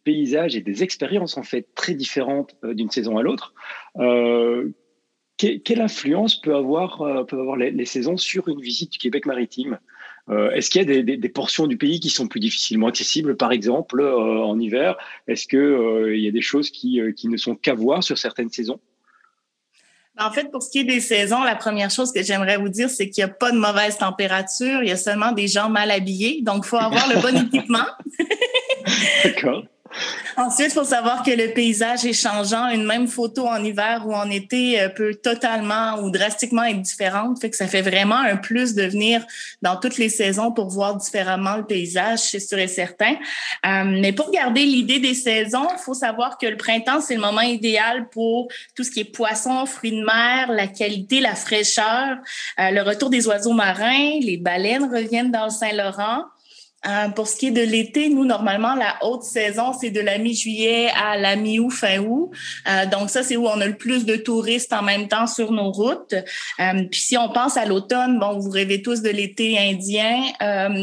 paysages 0.03 0.57
et 0.57 0.63
des 0.63 0.83
expériences 0.83 1.37
en 1.37 1.43
fait 1.43 1.69
très 1.75 1.93
différentes 1.95 2.57
d'une 2.63 2.91
saison 2.91 3.19
à 3.19 3.23
l'autre 3.23 3.53
quelle 5.37 5.81
influence 5.81 6.41
peut 6.41 6.55
avoir, 6.55 7.03
euh, 7.03 7.25
avoir 7.31 7.57
les, 7.57 7.85
saisons 7.85 8.17
sur 8.17 8.49
une 8.49 8.61
visite 8.61 8.93
du 8.93 8.99
Québec 8.99 9.27
maritime? 9.27 9.79
Euh, 10.29 10.51
Est-ce 10.51 10.71
qu'il 10.71 10.83
y 10.83 10.99
a 10.99 11.03
des, 11.03 11.29
portions 11.29 11.67
du 11.67 11.77
pays 11.77 12.01
qui 12.01 12.11
sont 12.11 12.27
plus 12.27 12.41
difficilement 12.41 12.89
accessibles, 12.89 13.37
par 13.37 13.53
exemple, 13.53 14.01
euh, 14.01 14.43
en 14.43 14.59
hiver? 14.59 14.97
Est-ce 15.29 15.47
qu'il 15.47 16.21
y 16.21 16.29
a 16.29 16.33
des 16.33 16.43
choses 16.43 16.71
qui, 16.71 17.01
qui 17.17 17.29
ne 17.29 17.37
sont 17.37 17.55
qu'à 17.55 17.75
voir 17.75 18.03
sur 18.03 18.19
certaines 18.19 18.51
saisons? 18.51 18.81
En 20.19 20.31
fait, 20.31 20.51
pour 20.51 20.63
ce 20.63 20.71
qui 20.71 20.79
est 20.79 20.85
des 20.85 21.01
saisons, 21.01 21.43
la 21.43 21.57
première 21.57 21.91
chose 21.91 22.11
que 22.11 22.23
j'aimerais 22.23 22.57
vous 22.57 22.71
dire, 22.71 22.89
c'est 22.89 23.11
qu'il 23.11 23.23
n'y 23.23 23.31
a 23.31 23.35
pas 23.35 23.53
de 23.53 23.59
mauvaise 23.59 23.99
température, 23.99 24.83
il 24.83 24.89
y 24.89 24.93
a 24.93 24.97
seulement 24.97 25.33
des 25.33 25.47
gens 25.47 25.69
mal 25.69 25.91
habillés, 25.91 26.41
donc 26.43 26.65
il 26.65 26.69
faut 26.69 26.79
avoir 26.79 27.07
le 27.09 27.21
bon 27.21 27.37
équipement. 27.47 27.85
D'accord. 29.25 29.65
Ensuite, 30.37 30.69
il 30.69 30.75
faut 30.75 30.85
savoir 30.85 31.23
que 31.23 31.31
le 31.31 31.55
paysage 31.55 32.05
est 32.05 32.13
changeant. 32.13 32.69
Une 32.69 32.85
même 32.85 33.09
photo 33.09 33.47
en 33.47 33.65
hiver 33.65 34.05
ou 34.07 34.15
en 34.15 34.31
été 34.31 34.81
euh, 34.81 34.89
peut 34.91 35.15
totalement 35.15 35.99
ou 36.03 36.11
drastiquement 36.11 36.65
être 36.65 36.83
différente. 36.83 37.41
Fait 37.41 37.49
que 37.49 37.57
ça 37.57 37.67
fait 37.67 37.81
vraiment 37.81 38.19
un 38.19 38.37
plus 38.37 38.75
de 38.75 38.83
venir 38.83 39.25
dans 39.63 39.77
toutes 39.77 39.97
les 39.97 40.11
saisons 40.11 40.53
pour 40.53 40.69
voir 40.69 40.97
différemment 40.97 41.57
le 41.57 41.65
paysage, 41.65 42.19
c'est 42.19 42.41
sûr 42.41 42.59
et 42.59 42.69
certain. 42.69 43.15
Euh, 43.65 43.85
mais 43.85 44.13
pour 44.13 44.31
garder 44.31 44.65
l'idée 44.65 44.99
des 44.99 45.15
saisons, 45.15 45.69
il 45.73 45.83
faut 45.83 45.95
savoir 45.95 46.37
que 46.37 46.47
le 46.47 46.59
printemps, 46.59 47.01
c'est 47.01 47.15
le 47.15 47.21
moment 47.23 47.41
idéal 47.41 48.09
pour 48.11 48.49
tout 48.75 48.85
ce 48.85 48.91
qui 48.91 49.01
est 49.01 49.05
poissons, 49.05 49.65
fruits 49.65 49.93
de 49.93 50.05
mer, 50.05 50.53
la 50.53 50.67
qualité, 50.67 51.21
la 51.21 51.35
fraîcheur, 51.35 52.19
euh, 52.61 52.71
le 52.71 52.83
retour 52.83 53.09
des 53.09 53.27
oiseaux 53.27 53.55
marins, 53.55 54.19
les 54.21 54.37
baleines 54.37 54.85
reviennent 54.93 55.31
dans 55.31 55.45
le 55.45 55.51
Saint-Laurent. 55.51 56.25
Euh, 56.87 57.09
pour 57.09 57.27
ce 57.27 57.37
qui 57.37 57.49
est 57.49 57.53
de 57.53 57.63
l'été, 57.63 58.09
nous, 58.09 58.25
normalement, 58.25 58.75
la 58.75 58.97
haute 59.03 59.25
saison, 59.25 59.73
c'est 59.73 59.91
de 59.91 60.01
la 60.01 60.19
mi-juillet 60.19 60.89
à 60.91 61.17
la 61.17 61.35
mi-août, 61.35 61.71
fin 61.71 61.99
août. 61.99 62.31
Euh, 62.69 62.87
donc, 62.87 63.11
ça, 63.11 63.23
c'est 63.23 63.37
où 63.37 63.47
on 63.47 63.61
a 63.61 63.67
le 63.67 63.77
plus 63.77 64.05
de 64.05 64.15
touristes 64.15 64.73
en 64.73 64.83
même 64.83 65.09
temps 65.09 65.27
sur 65.27 65.51
nos 65.51 65.73
routes. 65.73 66.15
Euh, 66.61 66.85
puis, 66.91 67.01
si 67.01 67.17
on 67.17 67.29
pense 67.31 67.57
à 67.57 67.65
l'automne, 67.65 68.19
bon, 68.21 68.39
vous 68.39 68.51
rêvez 68.51 68.83
tous 68.83 69.03
de 69.03 69.09
l'été 69.09 69.59
indien. 69.59 70.23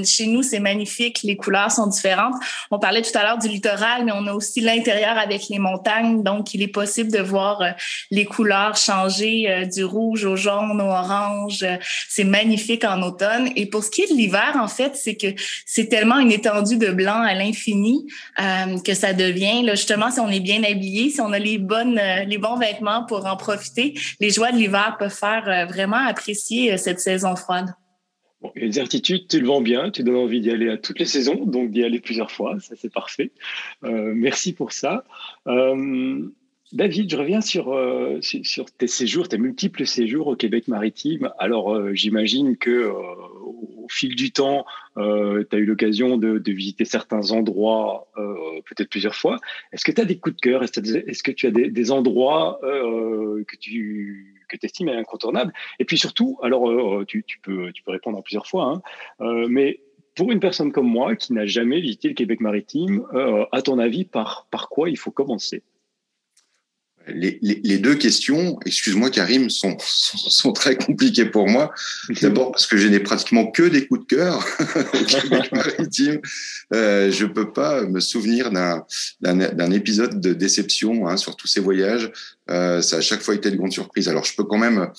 chez 0.03 0.27
nous, 0.27 0.43
c'est 0.43 0.59
magnifique. 0.59 1.21
Les 1.23 1.37
couleurs 1.37 1.71
sont 1.71 1.87
différentes. 1.87 2.35
On 2.69 2.79
parlait 2.79 3.01
tout 3.01 3.17
à 3.17 3.23
l'heure 3.23 3.37
du 3.37 3.47
littoral, 3.47 4.03
mais 4.03 4.11
on 4.13 4.27
a 4.27 4.33
aussi 4.33 4.59
l'intérieur 4.59 5.17
avec 5.17 5.47
les 5.49 5.59
montagnes. 5.59 6.23
Donc, 6.23 6.53
il 6.53 6.61
est 6.63 6.67
possible 6.67 7.11
de 7.11 7.19
voir 7.19 7.63
les 8.11 8.25
couleurs 8.25 8.75
changer 8.75 9.67
du 9.71 9.85
rouge 9.85 10.25
au 10.25 10.35
jaune 10.35 10.81
au 10.81 10.85
orange. 10.85 11.65
C'est 12.09 12.23
magnifique 12.23 12.83
en 12.83 13.01
automne. 13.03 13.49
Et 13.55 13.67
pour 13.67 13.83
ce 13.83 13.89
qui 13.89 14.01
est 14.01 14.11
de 14.11 14.17
l'hiver, 14.17 14.57
en 14.59 14.67
fait, 14.67 14.95
c'est 14.95 15.15
que 15.15 15.27
c'est 15.65 15.82
c'est 15.83 15.89
tellement 15.89 16.19
une 16.19 16.31
étendue 16.31 16.77
de 16.77 16.91
blanc 16.91 17.21
à 17.21 17.33
l'infini 17.33 18.07
euh, 18.39 18.79
que 18.85 18.93
ça 18.93 19.11
devient, 19.13 19.63
là, 19.63 19.75
justement, 19.75 20.09
si 20.11 20.21
on 20.21 20.29
est 20.29 20.39
bien 20.39 20.63
habillé, 20.63 21.09
si 21.09 21.19
on 21.19 21.33
a 21.33 21.39
les 21.39 21.57
bonnes, 21.57 21.99
euh, 21.99 22.23
les 22.23 22.37
bons 22.37 22.57
vêtements 22.57 23.05
pour 23.05 23.25
en 23.25 23.35
profiter, 23.35 23.93
les 24.21 24.29
joies 24.29 24.53
de 24.53 24.57
l'hiver 24.57 24.95
peuvent 24.97 25.13
faire 25.13 25.43
euh, 25.49 25.65
vraiment 25.65 25.97
apprécier 25.97 26.77
cette 26.77 27.01
saison 27.01 27.35
froide. 27.35 27.73
Bon, 28.41 28.51
les 28.55 28.71
certitudes, 28.71 29.27
tu 29.27 29.41
le 29.41 29.47
vends 29.47 29.59
bien, 29.59 29.91
tu 29.91 30.03
donnes 30.03 30.15
envie 30.15 30.39
d'y 30.39 30.51
aller 30.51 30.69
à 30.69 30.77
toutes 30.77 30.99
les 30.99 31.05
saisons, 31.05 31.43
donc 31.45 31.71
d'y 31.71 31.83
aller 31.83 31.99
plusieurs 31.99 32.31
fois, 32.31 32.55
ça 32.61 32.75
c'est 32.79 32.91
parfait. 32.91 33.31
merci 33.81 34.53
pour 34.53 34.71
ça. 34.71 35.03
David, 36.73 37.11
je 37.11 37.17
reviens 37.17 37.41
sur, 37.41 37.71
euh, 37.71 38.17
sur, 38.21 38.65
tes 38.71 38.87
séjours, 38.87 39.27
tes 39.29 39.37
multiples 39.37 39.85
séjours 39.85 40.25
au 40.25 40.35
Québec 40.35 40.67
maritime. 40.67 41.29
Alors, 41.37 41.71
euh, 41.71 41.93
j'imagine 41.93 42.57
que 42.57 42.71
euh, 42.71 42.91
au 42.91 43.85
fil 43.89 44.15
du 44.15 44.31
temps, 44.31 44.65
tu 44.95 45.01
as 45.01 45.57
eu 45.57 45.65
l'occasion 45.65 46.17
de, 46.17 46.41
visiter 46.51 46.83
certains 46.83 47.31
endroits, 47.31 48.07
peut-être 48.15 48.89
plusieurs 48.89 49.13
fois. 49.13 49.37
Est-ce 49.71 49.83
que 49.83 49.91
tu 49.91 50.01
as 50.01 50.05
des 50.05 50.17
coups 50.17 50.35
de 50.35 50.41
cœur? 50.41 50.63
Est-ce 50.63 51.23
que 51.23 51.31
tu 51.31 51.45
as 51.45 51.51
des, 51.51 51.91
endroits 51.91 52.59
que 52.61 53.55
tu 53.59 54.41
que 54.47 54.57
estimes 54.63 54.89
incontournables? 54.89 55.53
Et 55.79 55.85
puis 55.85 55.97
surtout, 55.97 56.39
alors, 56.41 57.05
tu, 57.05 57.25
peux, 57.41 57.71
tu 57.73 57.83
peux 57.83 57.91
répondre 57.91 58.17
en 58.17 58.21
plusieurs 58.21 58.47
fois, 58.47 58.81
hein, 59.19 59.45
mais 59.49 59.81
pour 60.15 60.31
une 60.31 60.39
personne 60.39 60.71
comme 60.71 60.87
moi 60.87 61.15
qui 61.15 61.33
n'a 61.33 61.45
jamais 61.45 61.81
visité 61.81 62.07
le 62.07 62.13
Québec 62.13 62.39
maritime, 62.39 63.05
à 63.51 63.61
ton 63.61 63.79
avis, 63.79 64.05
par, 64.05 64.47
par 64.49 64.69
quoi 64.69 64.89
il 64.89 64.97
faut 64.97 65.11
commencer? 65.11 65.61
Les, 67.07 67.37
les, 67.41 67.59
les, 67.63 67.77
deux 67.77 67.95
questions, 67.95 68.57
excuse-moi 68.65 69.09
Karim, 69.09 69.49
sont, 69.49 69.77
sont, 69.79 70.53
très 70.53 70.75
compliquées 70.75 71.25
pour 71.25 71.47
moi. 71.47 71.73
D'abord 72.21 72.51
parce 72.51 72.67
que 72.67 72.77
je 72.77 72.87
n'ai 72.87 72.99
pratiquement 72.99 73.47
que 73.47 73.63
des 73.63 73.87
coups 73.87 74.01
de 74.01 74.15
cœur 74.15 74.45
au 74.61 75.55
maritime. 75.55 76.21
Euh, 76.73 77.11
je 77.11 77.25
peux 77.25 77.51
pas 77.51 77.83
me 77.83 77.99
souvenir 77.99 78.51
d'un 78.51 79.71
épisode 79.71 80.21
de 80.21 80.33
déception 80.33 81.07
hein, 81.07 81.17
sur 81.17 81.35
tous 81.35 81.47
ces 81.47 81.59
voyages. 81.59 82.11
Euh, 82.49 82.81
ça 82.81 82.97
a 82.97 83.01
chaque 83.01 83.21
fois 83.21 83.35
été 83.35 83.49
une 83.49 83.57
grande 83.57 83.73
surprise. 83.73 84.07
Alors 84.07 84.23
je 84.23 84.35
peux 84.35 84.43
quand 84.43 84.57
même, 84.57 84.89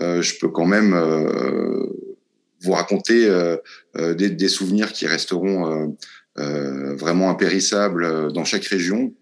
euh, 0.00 0.22
je 0.22 0.38
peux 0.38 0.48
quand 0.48 0.66
même 0.66 0.94
euh, 0.94 1.86
vous 2.62 2.72
raconter 2.72 3.26
euh, 3.26 3.56
euh, 3.96 4.14
des, 4.14 4.30
des, 4.30 4.48
souvenirs 4.48 4.92
qui 4.92 5.06
resteront 5.06 5.96
vraiment 6.36 7.28
impérissables 7.28 8.32
dans 8.32 8.44
chaque 8.44 8.64
région. 8.64 9.12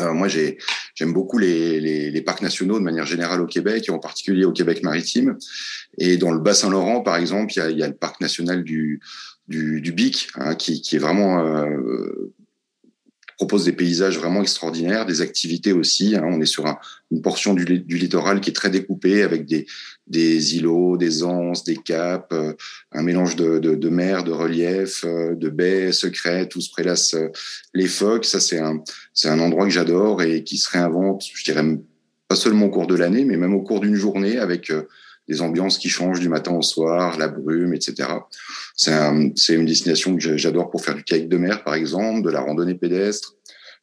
Euh, 0.00 0.12
moi, 0.12 0.28
j'aime 0.28 1.12
beaucoup 1.12 1.38
les, 1.38 1.80
les, 1.80 2.10
les, 2.10 2.20
parcs 2.22 2.42
nationaux 2.42 2.78
de 2.78 2.84
manière 2.84 3.06
générale 3.06 3.40
au 3.40 3.46
Québec 3.46 3.84
et 3.88 3.90
en 3.90 3.98
particulier 3.98 4.44
au 4.44 4.52
Québec 4.52 4.82
maritime. 4.82 5.38
Et 5.98 6.16
dans 6.16 6.32
le 6.32 6.40
Bas-Saint-Laurent, 6.40 7.00
par 7.00 7.16
exemple, 7.16 7.52
il 7.54 7.58
y 7.58 7.62
a, 7.62 7.70
y 7.70 7.82
a 7.82 7.88
le 7.88 7.94
parc 7.94 8.20
national 8.20 8.62
du, 8.62 9.00
du, 9.48 9.80
du 9.80 9.92
Bic, 9.92 10.28
hein, 10.34 10.54
qui, 10.54 10.82
qui, 10.82 10.96
est 10.96 10.98
vraiment 10.98 11.40
euh, 11.40 12.32
propose 13.36 13.64
des 13.64 13.72
paysages 13.72 14.18
vraiment 14.18 14.42
extraordinaires, 14.42 15.06
des 15.06 15.20
activités 15.20 15.72
aussi. 15.72 16.16
Hein. 16.16 16.24
On 16.26 16.40
est 16.40 16.46
sur 16.46 16.66
une 17.10 17.22
portion 17.22 17.54
du, 17.54 17.64
du, 17.64 17.96
littoral 17.96 18.40
qui 18.40 18.50
est 18.50 18.54
très 18.54 18.70
découpée 18.70 19.22
avec 19.22 19.46
des, 19.46 19.66
des 20.06 20.56
îlots, 20.56 20.96
des 20.96 21.24
anses, 21.24 21.64
des 21.64 21.76
caps, 21.76 22.26
euh, 22.32 22.52
un 22.92 23.02
mélange 23.02 23.36
de, 23.36 23.58
de, 23.58 23.88
mer, 23.88 24.24
de 24.24 24.32
relief, 24.32 25.04
euh, 25.04 25.34
de 25.34 25.48
baies 25.48 25.92
secrètes 25.92 26.54
où 26.54 26.60
se 26.60 26.70
prélassent 26.70 27.14
euh, 27.14 27.28
les 27.74 27.88
phoques. 27.88 28.24
Ça, 28.24 28.40
c'est 28.40 28.58
un, 28.58 28.82
c'est 29.12 29.28
un 29.28 29.40
endroit 29.40 29.64
que 29.64 29.72
j'adore 29.72 30.22
et 30.22 30.44
qui 30.44 30.58
se 30.58 30.70
réinvente, 30.70 31.24
je 31.34 31.44
dirais, 31.44 31.64
pas 32.28 32.36
seulement 32.36 32.66
au 32.66 32.70
cours 32.70 32.86
de 32.86 32.94
l'année, 32.94 33.24
mais 33.24 33.36
même 33.36 33.54
au 33.54 33.62
cours 33.62 33.80
d'une 33.80 33.94
journée 33.94 34.38
avec 34.38 34.72
des 35.28 35.40
ambiances 35.40 35.78
qui 35.78 35.88
changent 35.88 36.20
du 36.20 36.28
matin 36.28 36.52
au 36.52 36.62
soir, 36.62 37.18
la 37.18 37.28
brume, 37.28 37.74
etc. 37.74 38.08
C'est 38.76 38.92
un, 38.92 39.30
une 39.48 39.66
destination 39.66 40.16
que 40.16 40.36
j'adore 40.36 40.70
pour 40.70 40.84
faire 40.84 40.94
du 40.94 41.04
kayak 41.04 41.28
de 41.28 41.36
mer, 41.36 41.64
par 41.64 41.74
exemple, 41.74 42.22
de 42.22 42.30
la 42.30 42.40
randonnée 42.40 42.74
pédestre. 42.74 43.34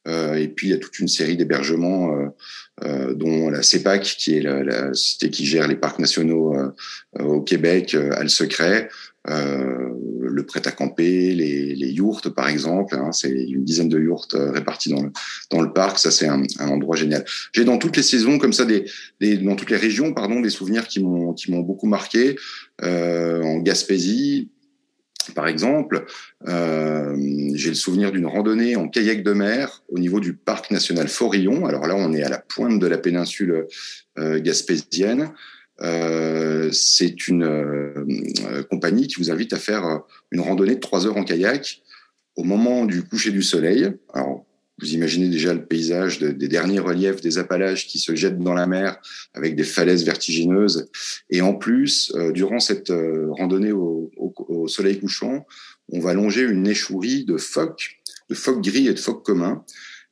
Euh, 0.07 0.36
et 0.36 0.48
puis 0.48 0.67
il 0.67 0.69
y 0.72 0.74
a 0.74 0.77
toute 0.77 1.00
une 1.00 1.07
série 1.07 1.38
d'hébergements, 1.38 2.15
euh, 2.15 2.27
euh, 2.83 3.13
dont 3.13 3.50
la 3.50 3.63
CEPAC, 3.63 4.03
qui 4.03 4.38
est 4.38 4.41
la, 4.41 4.63
la, 4.63 4.93
société 4.93 5.29
qui 5.29 5.45
gère 5.45 5.67
les 5.67 5.75
parcs 5.75 6.00
nationaux 6.00 6.55
euh, 6.55 6.72
au 7.24 7.41
Québec, 7.41 7.95
a 7.95 8.22
le 8.22 8.29
secret. 8.29 8.89
le 9.25 10.43
prêt 10.45 10.67
à 10.67 10.72
camper, 10.72 11.33
les, 11.33 11.75
les 11.75 11.91
yourtes 11.91 12.29
par 12.29 12.50
exemple, 12.50 12.95
hein, 12.95 13.12
c'est 13.13 13.31
une 13.31 13.63
dizaine 13.63 13.88
de 13.88 14.00
yourtes 14.00 14.36
réparties 14.38 14.89
dans 14.89 15.03
le, 15.03 15.12
dans 15.50 15.62
le 15.62 15.72
parc, 15.72 16.00
ça 16.00 16.12
c'est 16.12 16.27
un, 16.27 16.43
un, 16.60 16.67
endroit 16.67 16.98
génial. 16.98 17.24
J'ai 17.53 17.63
dans 17.63 17.77
toutes 17.77 17.95
les 17.95 18.03
saisons 18.03 18.38
comme 18.38 18.53
ça, 18.53 18.65
des, 18.65 18.86
des, 19.22 19.38
dans 19.38 19.55
toutes 19.55 19.69
les 19.69 19.77
régions, 19.77 20.13
pardon, 20.13 20.41
des 20.41 20.50
souvenirs 20.50 20.88
qui 20.88 21.01
m'ont 21.01 21.33
qui 21.33 21.51
m'ont 21.51 21.62
beaucoup 21.62 21.88
marqué. 21.88 22.36
en 22.81 23.60
Gaspésie, 23.60 24.50
par 25.32 25.48
exemple, 25.48 26.06
euh, 26.48 27.15
j'ai 27.53 27.70
le 27.70 27.75
souvenir 27.75 28.12
d'une 28.12 28.25
randonnée 28.25 28.75
en 28.75 28.88
kayak 28.88 29.24
de 29.24 29.34
mer 29.34 29.84
au 29.89 30.00
niveau 30.00 30.20
du 30.20 30.34
parc 30.34 30.72
national 30.72 31.08
Forillon. 31.08 31.65
Alors 31.65 31.88
là, 31.88 31.96
on 31.96 32.13
est 32.13 32.24
à 32.24 32.30
la 32.30 32.39
pointe 32.39 32.80
de 32.80 32.88
la 32.88 32.98
péninsule 32.98 33.68
euh, 34.20 34.39
gaspésienne. 34.39 35.32
Euh, 35.82 36.70
c'est 36.72 37.27
une 37.27 37.44
euh, 37.44 38.63
compagnie 38.70 39.08
qui 39.08 39.15
vous 39.15 39.32
invite 39.32 39.53
à 39.53 39.58
faire 39.58 40.01
une 40.32 40.39
randonnée 40.39 40.75
de 40.75 40.80
trois 40.80 41.08
heures 41.08 41.18
en 41.18 41.24
kayak 41.24 41.82
au 42.36 42.44
moment 42.44 42.86
du 42.86 43.03
coucher 43.03 43.32
du 43.32 43.42
soleil. 43.42 43.92
Alors, 44.13 44.46
vous 44.80 44.94
imaginez 44.94 45.30
déjà 45.30 45.53
le 45.53 45.65
paysage 45.65 46.20
des 46.20 46.48
derniers 46.48 46.80
reliefs 46.80 47.22
des 47.22 47.38
Appalaches 47.39 47.88
qui 47.88 48.00
se 48.00 48.15
jettent 48.15 48.39
dans 48.39 48.53
la 48.53 48.68
mer 48.68 49.00
avec 49.34 49.56
des 49.56 49.63
falaises 49.63 50.03
vertigineuses. 50.03 50.89
Et 51.30 51.42
en 51.42 51.53
plus, 51.53 52.12
durant 52.34 52.60
cette 52.60 52.92
randonnée 53.30 53.72
au, 53.72 54.12
au, 54.18 54.34
soleil 54.67 55.00
couchant, 55.00 55.46
on 55.91 56.00
va 56.00 56.13
longer 56.13 56.41
une 56.41 56.67
échourie 56.67 57.25
de 57.25 57.38
phoques, 57.38 58.01
de 58.29 58.36
phoques 58.36 58.63
gris 58.63 58.88
et 58.88 58.93
de 58.93 59.00
phoques 59.00 59.25
communs, 59.25 59.63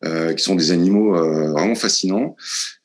euh, 0.03 0.33
qui 0.33 0.43
sont 0.43 0.55
des 0.55 0.71
animaux 0.71 1.15
euh, 1.15 1.51
vraiment 1.51 1.75
fascinants 1.75 2.35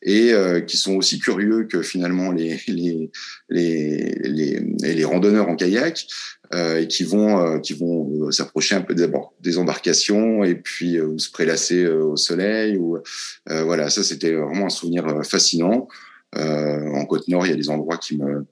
et 0.02 0.34
euh, 0.34 0.60
qui 0.60 0.76
sont 0.76 0.96
aussi 0.96 1.18
curieux 1.18 1.64
que 1.64 1.80
finalement 1.80 2.30
les 2.30 2.60
les 2.68 3.10
les 3.48 4.60
les, 4.82 5.04
randonneurs 5.06 5.48
en 5.48 5.56
kayak 5.56 6.06
et 6.52 6.86
qui 6.88 7.04
vont 7.04 7.58
qui 7.60 7.72
vont 7.72 8.30
s'approcher 8.30 8.74
un 8.74 8.82
peu 8.82 8.94
d'abord 8.94 9.32
des 9.40 9.56
embarcations 9.56 10.44
et 10.44 10.56
puis 10.56 10.98
se 11.16 11.30
prélasser 11.30 11.86
au 11.86 12.16
soleil 12.16 12.76
ou 12.76 12.98
voilà 13.46 13.88
ça 13.88 14.04
c'était 14.04 14.32
vraiment 14.32 14.66
un 14.66 14.70
souvenir 14.70 15.24
fascinant. 15.24 15.88
En 16.36 17.06
côte 17.06 17.28
nord 17.28 17.46
il 17.46 17.50
y 17.50 17.52
a 17.52 17.56
des 17.56 17.70
endroits 17.70 17.96
qui 17.96 18.18
me 18.18 18.44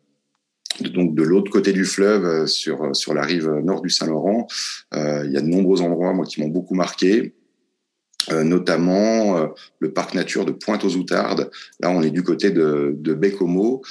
donc 0.80 1.14
de 1.14 1.22
l'autre 1.22 1.50
côté 1.50 1.72
du 1.72 1.84
fleuve, 1.84 2.46
sur 2.46 2.94
sur 2.94 3.14
la 3.14 3.22
rive 3.22 3.48
nord 3.64 3.80
du 3.80 3.90
Saint-Laurent, 3.90 4.46
il 4.92 5.30
y 5.30 5.36
a 5.36 5.40
de 5.40 5.46
nombreux 5.46 5.80
endroits 5.80 6.12
moi 6.12 6.24
qui 6.26 6.40
m'ont 6.40 6.48
beaucoup 6.48 6.74
marqué. 6.74 7.34
Euh, 8.32 8.42
notamment 8.42 9.36
euh, 9.36 9.48
le 9.80 9.92
parc 9.92 10.14
nature 10.14 10.46
de 10.46 10.52
Pointe-aux-Outardes. 10.52 11.50
Là, 11.80 11.90
on 11.90 12.02
est 12.02 12.10
du 12.10 12.22
côté 12.22 12.50
de, 12.50 12.94
de 12.96 13.12
Bécomo 13.12 13.82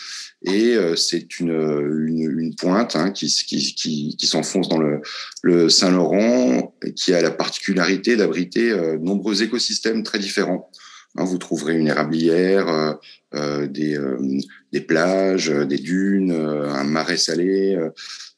et 0.42 0.76
euh, 0.76 0.96
c'est 0.96 1.40
une, 1.40 1.52
une, 1.52 2.40
une, 2.40 2.56
pointe 2.56 2.96
hein, 2.96 3.12
qui, 3.12 3.28
qui, 3.28 3.76
qui, 3.76 4.16
qui 4.18 4.28
s'enfonce 4.28 4.70
dans 4.70 4.80
le, 4.80 5.02
le 5.44 5.70
Saint-Laurent 5.70 6.74
et 6.84 6.94
qui 6.94 7.14
a 7.14 7.22
la 7.22 7.30
particularité 7.30 8.16
d'abriter 8.16 8.72
de 8.72 8.98
nombreux 8.98 9.44
écosystèmes 9.44 10.02
très 10.02 10.18
différents. 10.18 10.72
Hein, 11.16 11.26
vous 11.26 11.38
trouverez 11.38 11.78
une 11.78 11.88
érablière, 11.88 12.98
des, 13.34 13.98
des 14.72 14.82
plages, 14.82 15.50
des 15.50 15.78
dunes, 15.78 16.32
un 16.32 16.84
marais 16.84 17.18
salé, 17.18 17.78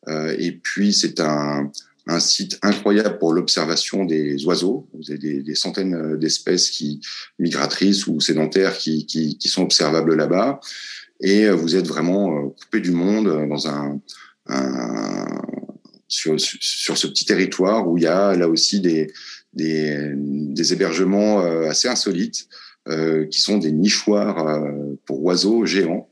et 0.10 0.52
puis 0.52 0.94
c'est 0.94 1.20
un 1.20 1.72
un 2.08 2.20
site 2.20 2.60
incroyable 2.62 3.18
pour 3.18 3.34
l'observation 3.34 4.06
des 4.06 4.46
oiseaux. 4.46 4.88
Vous 4.94 5.10
avez 5.10 5.18
des, 5.20 5.42
des 5.42 5.56
centaines 5.56 5.96
euh, 5.96 6.18
d'espèces 6.18 6.70
qui 6.70 7.02
migratrices 7.40 8.08
ou 8.08 8.20
sédentaires 8.20 8.78
qui, 8.78 9.06
qui, 9.06 9.38
qui 9.38 9.50
sont 9.50 9.64
observables 9.64 10.16
là-bas. 10.16 10.60
Et 11.22 11.46
euh, 11.46 11.56
vous 11.56 11.76
êtes 11.76 11.88
vraiment 11.88 12.38
euh, 12.38 12.50
coupé 12.50 12.80
du 12.80 12.92
monde 12.92 13.48
dans 13.50 13.68
un, 13.68 14.00
un 14.48 15.42
sur, 16.08 16.36
sur, 16.40 16.98
ce 16.98 17.08
petit 17.08 17.26
territoire 17.26 17.90
où 17.90 17.98
il 17.98 18.04
y 18.04 18.08
a 18.08 18.36
là 18.36 18.48
aussi 18.48 18.80
des, 18.80 19.12
des, 19.54 20.12
des 20.16 20.74
hébergements 20.74 21.40
assez 21.68 21.88
insolites 21.88 22.48
euh, 22.88 23.26
qui 23.26 23.42
sont 23.42 23.58
des 23.58 23.72
nichoirs 23.72 24.62
pour 25.06 25.24
oiseaux 25.24 25.66
géants. 25.66 26.10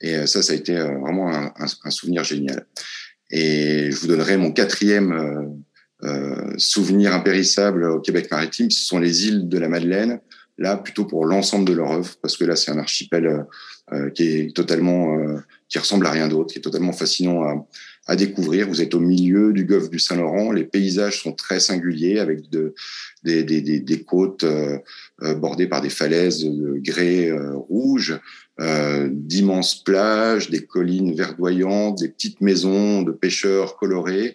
Et 0.00 0.26
ça, 0.26 0.42
ça 0.42 0.52
a 0.52 0.56
été 0.56 0.74
vraiment 0.74 1.32
un, 1.32 1.52
un, 1.56 1.90
souvenir 1.90 2.24
génial. 2.24 2.66
Et 3.30 3.90
je 3.90 3.96
vous 4.00 4.06
donnerai 4.06 4.36
mon 4.36 4.52
quatrième 4.52 5.12
euh, 5.12 6.08
euh, 6.08 6.54
souvenir 6.56 7.12
impérissable 7.12 7.84
au 7.84 8.00
Québec 8.00 8.28
maritime, 8.30 8.70
ce 8.70 8.84
sont 8.84 8.98
les 8.98 9.26
îles 9.26 9.48
de 9.48 9.58
la 9.58 9.68
Madeleine. 9.68 10.20
Là, 10.56 10.76
plutôt 10.76 11.04
pour 11.04 11.24
l'ensemble 11.24 11.66
de 11.66 11.72
leur 11.72 11.92
œuvre, 11.92 12.16
parce 12.20 12.36
que 12.36 12.44
là, 12.44 12.56
c'est 12.56 12.72
un 12.72 12.78
archipel 12.78 13.46
qui 14.16 14.24
est 14.24 14.56
totalement, 14.56 15.16
qui 15.68 15.78
ressemble 15.78 16.04
à 16.04 16.10
rien 16.10 16.26
d'autre, 16.26 16.52
qui 16.52 16.58
est 16.58 16.62
totalement 16.62 16.92
fascinant 16.92 17.44
à, 17.44 17.64
à 18.08 18.16
découvrir. 18.16 18.66
Vous 18.68 18.82
êtes 18.82 18.94
au 18.94 19.00
milieu 19.00 19.52
du 19.52 19.64
golfe 19.64 19.90
du 19.90 20.00
Saint-Laurent. 20.00 20.50
Les 20.50 20.64
paysages 20.64 21.22
sont 21.22 21.32
très 21.32 21.60
singuliers 21.60 22.18
avec 22.18 22.50
de, 22.50 22.74
des, 23.22 23.44
des, 23.44 23.60
des, 23.60 23.78
des 23.78 24.02
côtes 24.02 24.44
bordées 25.36 25.68
par 25.68 25.80
des 25.80 25.90
falaises 25.90 26.44
de 26.44 26.80
grès 26.82 27.30
rouge, 27.68 28.18
euh, 28.60 29.08
d'immenses 29.12 29.76
plages, 29.76 30.50
des 30.50 30.64
collines 30.64 31.14
verdoyantes, 31.14 32.00
des 32.00 32.08
petites 32.08 32.40
maisons 32.40 33.02
de 33.02 33.12
pêcheurs 33.12 33.76
colorés, 33.76 34.32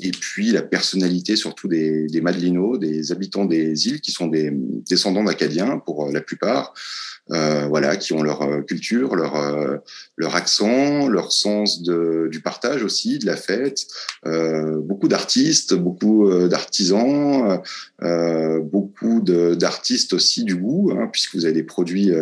et 0.00 0.10
puis 0.10 0.52
la 0.52 0.62
personnalité 0.62 1.36
surtout 1.36 1.68
des, 1.68 2.06
des 2.06 2.20
Madelinos, 2.20 2.78
des 2.78 3.12
habitants 3.12 3.44
des 3.44 3.88
îles 3.88 4.00
qui 4.00 4.12
sont 4.12 4.26
des 4.26 4.50
descendants 4.88 5.24
d'Acadiens 5.24 5.78
pour 5.78 6.10
la 6.10 6.20
plupart, 6.20 6.74
euh, 7.32 7.66
voilà, 7.66 7.96
qui 7.96 8.12
ont 8.12 8.22
leur 8.22 8.42
euh, 8.42 8.62
culture, 8.62 9.16
leur 9.16 9.34
euh, 9.34 9.78
leur 10.16 10.36
accent, 10.36 11.08
leur 11.08 11.32
sens 11.32 11.82
du 11.82 12.40
partage 12.40 12.84
aussi, 12.84 13.18
de 13.18 13.26
la 13.26 13.36
fête. 13.36 13.86
Euh, 14.26 14.80
beaucoup 14.80 15.08
d'artistes, 15.08 15.74
beaucoup 15.74 16.30
d'artisans, 16.48 17.60
euh, 18.02 18.60
beaucoup 18.60 19.20
d'artistes 19.20 20.12
aussi 20.12 20.44
du 20.44 20.54
goût, 20.54 20.92
hein, 20.92 21.08
puisque 21.12 21.34
vous 21.34 21.44
avez 21.44 21.54
des 21.54 21.64
produits 21.64 22.12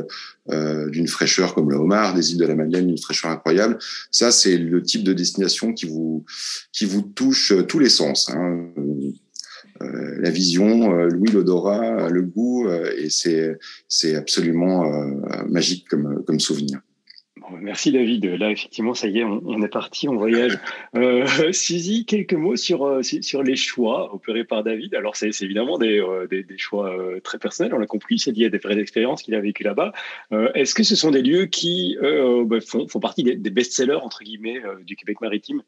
d'une 0.50 1.08
fraîcheur 1.08 1.54
comme 1.54 1.70
le 1.70 1.76
homard, 1.76 2.14
des 2.14 2.32
îles 2.32 2.38
de 2.38 2.44
la 2.44 2.54
Madeleine, 2.54 2.90
une 2.90 2.98
fraîcheur 2.98 3.30
incroyable. 3.30 3.78
Ça, 4.10 4.30
c'est 4.30 4.58
le 4.58 4.82
type 4.82 5.02
de 5.02 5.12
destination 5.12 5.72
qui 5.72 5.86
vous 5.86 6.24
qui 6.72 6.84
vous 6.84 7.02
touche 7.02 7.52
tous 7.64 7.78
les 7.78 7.88
sens. 7.88 8.30
Hein. 8.30 8.68
Euh, 9.82 10.16
la 10.20 10.30
vision, 10.30 10.96
euh, 10.96 11.08
l'ouïe, 11.08 11.32
l'odorat, 11.32 12.08
le 12.08 12.22
goût, 12.22 12.68
euh, 12.68 12.92
et 12.96 13.10
c'est 13.10 13.58
c'est 13.88 14.14
absolument 14.14 14.84
magique 15.48 15.88
comme 15.88 16.24
comme 16.24 16.40
souvenir. 16.40 16.80
Merci 17.60 17.92
David. 17.92 18.24
Là, 18.24 18.50
effectivement, 18.50 18.94
ça 18.94 19.06
y 19.06 19.18
est, 19.18 19.24
on, 19.24 19.62
est 19.62 19.68
parti, 19.68 20.08
on 20.08 20.16
voyage. 20.16 20.58
Euh, 20.96 21.26
Suzy, 21.52 22.06
quelques 22.06 22.32
mots 22.32 22.56
sur, 22.56 23.00
sur 23.02 23.42
les 23.42 23.54
choix 23.54 24.14
opérés 24.14 24.44
par 24.44 24.64
David. 24.64 24.94
Alors, 24.94 25.14
c'est 25.14 25.28
évidemment 25.42 25.76
des, 25.76 26.02
des, 26.30 26.56
choix 26.56 26.96
très 27.22 27.38
personnels, 27.38 27.74
on 27.74 27.78
l'a 27.78 27.86
compris, 27.86 28.18
c'est 28.18 28.32
lié 28.32 28.46
à 28.46 28.48
des 28.48 28.56
vraies 28.56 28.78
expériences 28.78 29.22
qu'il 29.22 29.34
a 29.34 29.40
vécues 29.40 29.62
là-bas. 29.62 29.92
Est-ce 30.54 30.74
que 30.74 30.84
ce 30.84 30.96
sont 30.96 31.10
des 31.10 31.20
lieux 31.20 31.44
qui 31.44 31.98
bah, 32.00 32.60
font, 32.66 32.88
font, 32.88 33.00
partie 33.00 33.22
des, 33.22 33.36
des 33.36 33.50
best-sellers, 33.50 34.00
entre 34.02 34.24
guillemets, 34.24 34.62
du 34.86 34.96
Québec 34.96 35.20
maritime? 35.20 35.62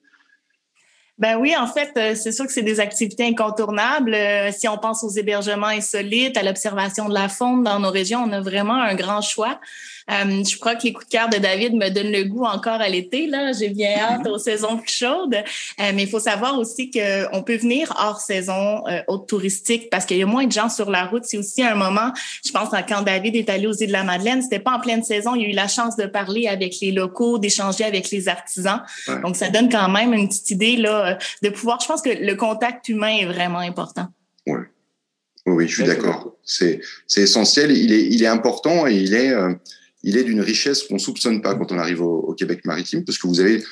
Ben 1.18 1.38
oui, 1.38 1.56
en 1.56 1.66
fait, 1.66 1.92
euh, 1.96 2.14
c'est 2.14 2.32
sûr 2.32 2.46
que 2.46 2.52
c'est 2.52 2.62
des 2.62 2.78
activités 2.78 3.24
incontournables. 3.24 4.14
Euh, 4.14 4.50
si 4.52 4.68
on 4.68 4.76
pense 4.76 5.02
aux 5.02 5.08
hébergements 5.08 5.68
insolites, 5.68 6.36
à 6.36 6.42
l'observation 6.42 7.08
de 7.08 7.14
la 7.14 7.30
faune 7.30 7.64
dans 7.64 7.80
nos 7.80 7.90
régions, 7.90 8.22
on 8.26 8.32
a 8.32 8.40
vraiment 8.40 8.74
un 8.74 8.94
grand 8.94 9.22
choix. 9.22 9.58
Euh, 10.10 10.44
je 10.44 10.56
crois 10.58 10.76
que 10.76 10.84
les 10.84 10.92
coups 10.92 11.06
de 11.06 11.10
cœur 11.10 11.28
de 11.28 11.38
David 11.38 11.74
me 11.74 11.88
donnent 11.88 12.12
le 12.12 12.24
goût 12.24 12.44
encore 12.44 12.80
à 12.80 12.88
l'été. 12.88 13.26
Là, 13.26 13.52
j'ai 13.52 13.70
bien 13.70 13.90
hâte 13.98 14.24
mhm. 14.24 14.32
aux 14.32 14.38
saisons 14.38 14.76
plus 14.76 14.92
chaudes. 14.92 15.34
Euh, 15.34 15.92
mais 15.94 16.04
il 16.04 16.08
faut 16.08 16.20
savoir 16.20 16.58
aussi 16.58 16.90
qu'on 16.90 17.42
peut 17.42 17.56
venir 17.56 17.92
hors 17.98 18.20
saison 18.20 18.86
euh, 18.86 19.00
haute 19.08 19.28
touristique 19.28 19.90
parce 19.90 20.06
qu'il 20.06 20.18
y 20.18 20.22
a 20.22 20.26
moins 20.26 20.46
de 20.46 20.52
gens 20.52 20.68
sur 20.68 20.90
la 20.90 21.06
route. 21.06 21.24
C'est 21.24 21.38
aussi 21.38 21.62
un 21.62 21.74
moment. 21.74 22.12
Je 22.44 22.52
pense 22.52 22.68
quand 22.88 23.02
David 23.02 23.34
est 23.34 23.50
allé 23.50 23.66
aux 23.66 23.72
îles 23.72 23.88
de 23.88 23.92
la 23.92 24.04
Madeleine, 24.04 24.42
c'était 24.42 24.60
pas 24.60 24.76
en 24.76 24.80
pleine 24.80 25.02
saison. 25.02 25.34
Il 25.34 25.46
a 25.46 25.48
eu 25.48 25.52
la 25.52 25.68
chance 25.68 25.96
de 25.96 26.06
parler 26.06 26.46
avec 26.46 26.76
les 26.80 26.92
locaux, 26.92 27.38
d'échanger 27.38 27.84
avec 27.84 28.10
les 28.10 28.28
artisans. 28.28 28.82
Donc 29.22 29.36
ça 29.36 29.48
donne 29.48 29.68
quand 29.68 29.88
même 29.88 30.12
une 30.14 30.28
petite 30.28 30.50
idée 30.50 30.76
là 30.76 31.05
de 31.42 31.48
pouvoir. 31.50 31.80
Je 31.80 31.86
pense 31.86 32.02
que 32.02 32.10
le 32.10 32.34
contact 32.34 32.88
humain 32.88 33.16
est 33.20 33.26
vraiment 33.26 33.58
important. 33.58 34.08
Oui. 34.46 34.60
Oui, 35.46 35.68
je 35.68 35.74
suis 35.74 35.84
d'accord. 35.84 36.36
C'est 36.44 36.80
c'est 37.06 37.22
essentiel. 37.22 37.70
Il 37.70 37.92
est 37.92 38.06
il 38.06 38.22
est 38.22 38.26
important 38.28 38.86
et 38.86 38.96
il 38.96 39.14
est 39.14 39.32
il 40.06 40.16
est 40.16 40.24
d'une 40.24 40.40
richesse 40.40 40.84
qu'on 40.84 40.98
soupçonne 40.98 41.42
pas 41.42 41.56
quand 41.56 41.72
on 41.72 41.78
arrive 41.78 42.00
au, 42.00 42.32
Québec 42.34 42.64
maritime, 42.64 43.04
parce 43.04 43.18
que 43.18 43.26
vous 43.26 43.40
avez 43.40 43.62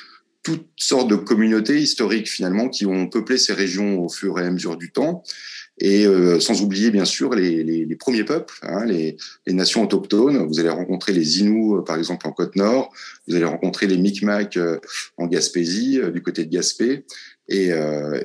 toutes 0.43 0.67
sortes 0.75 1.09
de 1.09 1.15
communautés 1.15 1.79
historiques 1.79 2.29
finalement 2.29 2.67
qui 2.67 2.85
ont 2.85 3.07
peuplé 3.07 3.37
ces 3.37 3.53
régions 3.53 4.03
au 4.03 4.09
fur 4.09 4.37
et 4.39 4.45
à 4.45 4.51
mesure 4.51 4.75
du 4.75 4.91
temps. 4.91 5.23
Et 5.77 6.05
euh, 6.05 6.39
sans 6.39 6.61
oublier 6.61 6.89
bien 6.89 7.03
sûr 7.03 7.35
les, 7.35 7.63
les, 7.63 7.85
les 7.85 7.95
premiers 7.95 8.23
peuples, 8.23 8.55
hein, 8.61 8.85
les, 8.85 9.17
les, 9.45 9.53
nations 9.53 9.83
autochtones. 9.83 10.45
Vous 10.47 10.59
allez 10.59 10.69
rencontrer 10.69 11.11
les 11.11 11.41
Inuits 11.41 11.83
par 11.85 11.97
exemple 11.97 12.27
en 12.27 12.31
côte 12.31 12.55
nord. 12.55 12.93
Vous 13.27 13.35
allez 13.35 13.45
rencontrer 13.45 13.87
les 13.87 13.97
Micmacs 13.97 14.55
euh, 14.55 14.79
en 15.17 15.27
Gaspésie, 15.27 15.99
euh, 15.99 16.11
du 16.11 16.21
côté 16.21 16.45
de 16.45 16.49
Gaspé. 16.49 17.05
Et, 17.47 17.69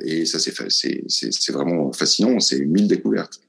et 0.02 0.24
ça 0.24 0.38
c'est 0.38 0.54
c'est 0.70 1.52
vraiment 1.52 1.92
fascinant. 1.92 2.40
C'est 2.40 2.64
mille 2.64 2.88
découvertes. 2.88 3.42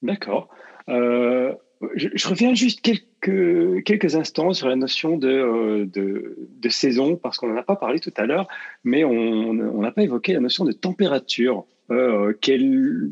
D'accord. 0.00 0.48
Euh, 0.88 1.52
je, 1.96 2.08
je, 2.14 2.28
reviens 2.28 2.54
juste 2.54 2.80
quelques, 2.80 3.04
quelques 3.24 4.16
instants 4.16 4.52
sur 4.52 4.68
la 4.68 4.76
notion 4.76 5.16
de, 5.16 5.28
euh, 5.28 5.86
de, 5.86 6.68
saison, 6.68 7.16
parce 7.16 7.38
qu'on 7.38 7.48
n'en 7.48 7.56
a 7.56 7.62
pas 7.62 7.76
parlé 7.76 8.00
tout 8.00 8.12
à 8.16 8.26
l'heure, 8.26 8.48
mais 8.82 9.04
on 9.04 9.54
n'a 9.54 9.92
pas 9.92 10.02
évoqué 10.02 10.32
la 10.32 10.40
notion 10.40 10.64
de 10.64 10.72
température. 10.72 11.64
Euh, 11.90 12.32
quelle, 12.40 13.10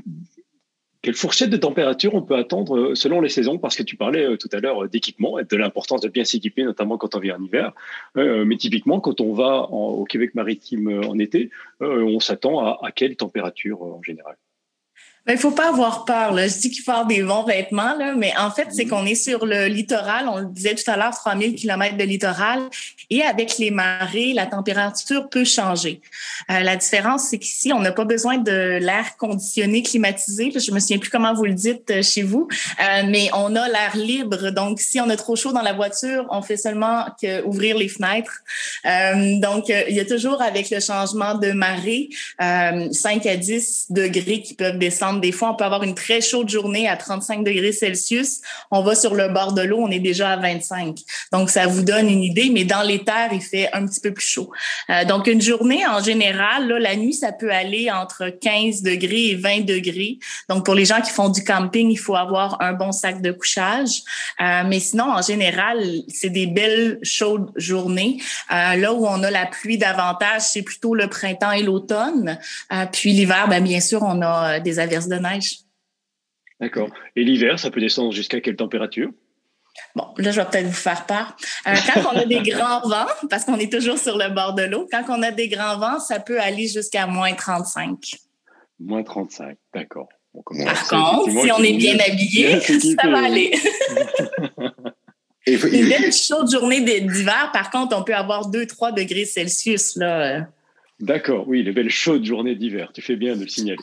quelle 1.03 1.15
fourchette 1.15 1.51
de 1.51 1.57
température 1.57 2.15
on 2.15 2.23
peut 2.23 2.37
attendre 2.37 2.95
selon 2.95 3.21
les 3.21 3.29
saisons? 3.29 3.59
Parce 3.59 3.75
que 3.75 3.83
tu 3.83 3.97
parlais 3.97 4.25
euh, 4.25 4.37
tout 4.37 4.49
à 4.53 4.61
l'heure 4.61 4.89
d'équipement 4.89 5.39
et 5.41 5.45
de 5.45 5.57
l'importance 5.57 6.01
de 6.01 6.09
bien 6.09 6.25
s'équiper, 6.25 6.63
notamment 6.63 6.97
quand 6.97 7.17
on 7.17 7.19
vient 7.19 7.37
en 7.37 7.43
hiver. 7.43 7.73
Euh, 8.17 8.45
mais 8.45 8.57
typiquement, 8.57 9.01
quand 9.01 9.21
on 9.21 9.33
va 9.35 9.63
au 9.71 10.05
Québec 10.05 10.35
maritime 10.37 10.89
euh, 10.89 11.09
en 11.09 11.19
été, 11.19 11.51
euh, 11.83 12.05
on 12.05 12.21
s'attend 12.21 12.65
à 12.65 12.93
quelle 12.93 13.17
température 13.17 13.83
en 13.83 14.01
général? 14.03 14.37
Il 15.25 15.35
ben, 15.35 15.39
faut 15.39 15.53
pas 15.53 15.69
avoir 15.69 16.05
peur. 16.05 16.33
Là. 16.33 16.49
Je 16.49 16.59
dis 16.59 16.71
qu'il 16.73 16.83
faut 16.83 16.91
avoir 16.91 17.07
des 17.07 17.23
bons 17.23 17.45
vêtements, 17.45 17.97
là, 17.97 18.13
mais 18.17 18.33
en 18.37 18.51
fait, 18.51 18.67
c'est 18.73 18.87
mhm. 18.87 18.91
qu'on 18.91 19.07
est 19.07 19.15
sur 19.15 19.47
le 19.47 19.67
littoral. 19.67 20.29
On 20.29 20.39
le 20.39 20.47
disait 20.47 20.75
tout 20.75 20.91
à 20.91 20.97
l'heure, 20.97 21.15
3000 21.15 21.55
km 21.55 21.97
de 21.97 22.03
littoral. 22.03 22.61
Et 23.09 23.23
avec 23.23 23.57
les 23.59 23.71
marées, 23.71 24.33
la 24.33 24.47
température 24.47 25.29
peut 25.29 25.45
changer. 25.45 26.01
Euh, 26.51 26.59
la 26.61 26.75
différence, 26.75 27.29
c'est 27.31 27.39
qu'ici, 27.39 27.73
on 27.73 27.79
n'a 27.79 27.93
pas 27.93 28.05
besoin 28.05 28.39
de 28.39 28.79
l'air 28.81 29.17
conditionné, 29.17 29.85
climatisé. 29.85 30.51
Je 30.59 30.73
me 30.73 30.81
souviens 30.81 30.99
plus 30.99 31.11
comment 31.11 31.35
vous 31.35 31.45
le 31.45 31.55
dites 31.55 31.89
euh, 31.93 32.03
chez 32.03 32.23
vous, 32.23 32.49
euh, 32.81 33.03
mais 33.07 33.31
on 33.33 33.55
a 33.55 33.69
l'air 33.69 33.97
libre. 33.97 34.51
Donc, 34.51 34.81
si 34.81 35.01
on 35.01 35.09
a 35.09 35.17
trop 35.17 35.37
chaud 35.37 35.53
dans 35.53 35.63
la 35.63 35.73
voiture, 35.73 36.27
on 36.31 36.43
fait 36.43 36.57
seulement 36.57 37.07
que 37.23 37.45
ouvrir 37.45 37.77
les 37.77 37.89
fenêtres. 37.89 38.41
Euh, 38.87 39.39
donc, 39.39 39.69
il 39.69 39.95
y 39.95 40.01
a 40.01 40.05
toujours 40.05 40.43
avec 40.43 40.69
le 40.71 40.81
changement 40.81 41.37
de 41.37 41.53
marée, 41.53 42.09
5 42.41 43.25
à 43.27 43.37
10 43.37 43.87
degrés 43.91 44.43
qui 44.43 44.55
peuvent 44.55 44.79
descendre 44.79 45.12
des 45.21 45.33
fois, 45.33 45.51
on 45.51 45.55
peut 45.55 45.65
avoir 45.65 45.83
une 45.83 45.95
très 45.95 46.21
chaude 46.21 46.49
journée 46.49 46.89
à 46.89 46.97
35 46.97 47.45
degrés 47.45 47.73
Celsius. 47.73 48.41
On 48.71 48.83
va 48.83 48.95
sur 48.95 49.15
le 49.15 49.29
bord 49.29 49.53
de 49.53 49.63
l'eau, 49.63 49.79
on 49.81 49.91
est 49.91 49.99
déjà 49.99 50.31
à 50.31 50.37
25. 50.37 50.99
Donc, 51.33 51.51
ça 51.51 51.67
vous 51.67 51.83
donne 51.83 52.09
une 52.09 52.23
idée, 52.23 52.51
mais 52.53 52.65
dans 52.65 52.83
les 52.83 53.05
terres, 53.05 53.31
il 53.33 53.41
fait 53.41 53.69
un 53.73 53.87
petit 53.87 54.01
peu 54.01 54.13
plus 54.13 54.27
chaud. 54.27 54.51
Euh, 54.91 55.05
donc, 55.05 55.27
une 55.27 55.41
journée, 55.41 55.87
en 55.87 56.03
général, 56.03 56.69
là, 56.69 56.79
la 56.79 56.97
nuit, 56.97 57.15
ça 57.15 57.33
peut 57.33 57.51
aller 57.51 57.91
entre 57.91 58.29
15 58.29 58.83
degrés 58.83 59.31
et 59.31 59.35
20 59.35 59.65
degrés. 59.65 60.19
Donc, 60.49 60.65
pour 60.65 60.75
les 60.75 60.85
gens 60.85 61.01
qui 61.01 61.11
font 61.11 61.29
du 61.29 61.45
camping, 61.45 61.91
il 61.91 61.99
faut 61.99 62.17
avoir 62.17 62.61
un 62.61 62.73
bon 62.73 62.93
sac 62.93 63.21
de 63.21 63.33
couchage. 63.33 64.03
Euh, 64.41 64.63
mais 64.67 64.81
sinon, 64.81 65.05
en 65.05 65.23
général, 65.23 65.79
c'est 66.09 66.31
des 66.31 66.47
belles 66.47 66.99
chaudes 67.03 67.51
journées. 67.57 68.19
Euh, 68.51 68.77
là 68.77 68.93
où 68.93 69.07
on 69.07 69.23
a 69.23 69.31
la 69.31 69.47
pluie 69.47 69.79
davantage, 69.79 70.43
c'est 70.43 70.63
plutôt 70.63 70.95
le 70.95 71.09
printemps 71.09 71.53
et 71.53 71.63
l'automne. 71.63 72.39
puis 72.93 73.13
l'hiver, 73.13 73.49
ben, 73.49 73.63
bien 73.63 73.81
sûr, 73.81 74.03
on 74.03 74.23
a 74.23 74.61
des 74.61 74.79
de 75.09 75.17
neige. 75.17 75.59
D'accord. 76.61 76.91
Et 77.17 77.25
l'hiver, 77.25 77.59
ça 77.59 77.71
peut 77.71 77.81
descendre 77.81 78.13
jusqu'à 78.13 78.41
quelle 78.41 78.57
température? 78.57 79.11
Bon, 79.97 80.05
là, 80.19 80.31
je 80.31 80.41
vais 80.41 80.47
peut-être 80.47 80.67
vous 80.67 80.73
faire 80.73 81.07
part. 81.07 81.37
Euh, 81.67 81.75
quand 81.93 82.13
on 82.13 82.17
a 82.17 82.25
des 82.25 82.41
grands 82.41 82.81
vents, 82.89 83.07
parce 83.31 83.45
qu'on 83.45 83.59
est 83.59 83.73
toujours 83.73 83.99
sur 83.99 84.17
le 84.17 84.33
bord 84.33 84.55
de 84.55 84.63
l'eau, 84.63 84.87
quand 84.91 85.05
on 85.09 85.23
a 85.23 85.31
des 85.31 85.49
grands 85.49 85.79
vents, 85.79 85.99
ça 85.99 86.21
peut 86.21 86.41
aller 86.41 86.69
jusqu'à 86.69 87.07
moins 87.07 87.33
35. 87.35 87.99
Moins 88.81 89.03
35, 89.03 89.57
d'accord. 89.75 90.09
Par 90.33 90.89
contre, 90.89 91.31
si 91.31 91.53
on 91.53 91.63
est 91.63 91.77
bien 91.77 91.97
habillé, 91.99 92.61
ça 93.01 93.09
va 93.09 93.25
aller. 93.25 93.53
Une 95.47 95.89
belle 95.89 96.13
chaude 96.13 96.51
journée 96.51 96.81
d'hiver, 96.81 97.51
par 97.53 97.71
contre, 97.71 97.97
on 97.99 98.05
peut 98.05 98.15
avoir 98.15 98.51
2-3 98.51 98.95
degrés 98.95 99.25
Celsius. 99.25 99.97
là. 99.97 100.47
D'accord, 101.01 101.49
oui, 101.49 101.65
les 101.65 101.73
belles 101.73 101.91
chaudes 101.91 102.25
journées 102.25 102.55
d'hiver. 102.55 102.93
Tu 102.95 103.03
fais 103.03 103.17
bien 103.17 103.35
de 103.35 103.43
le 103.43 103.49
signaler. 103.49 103.83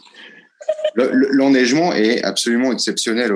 L'enneigement 0.96 1.94
est 1.94 2.24
absolument 2.24 2.74
exceptionnel 2.74 3.32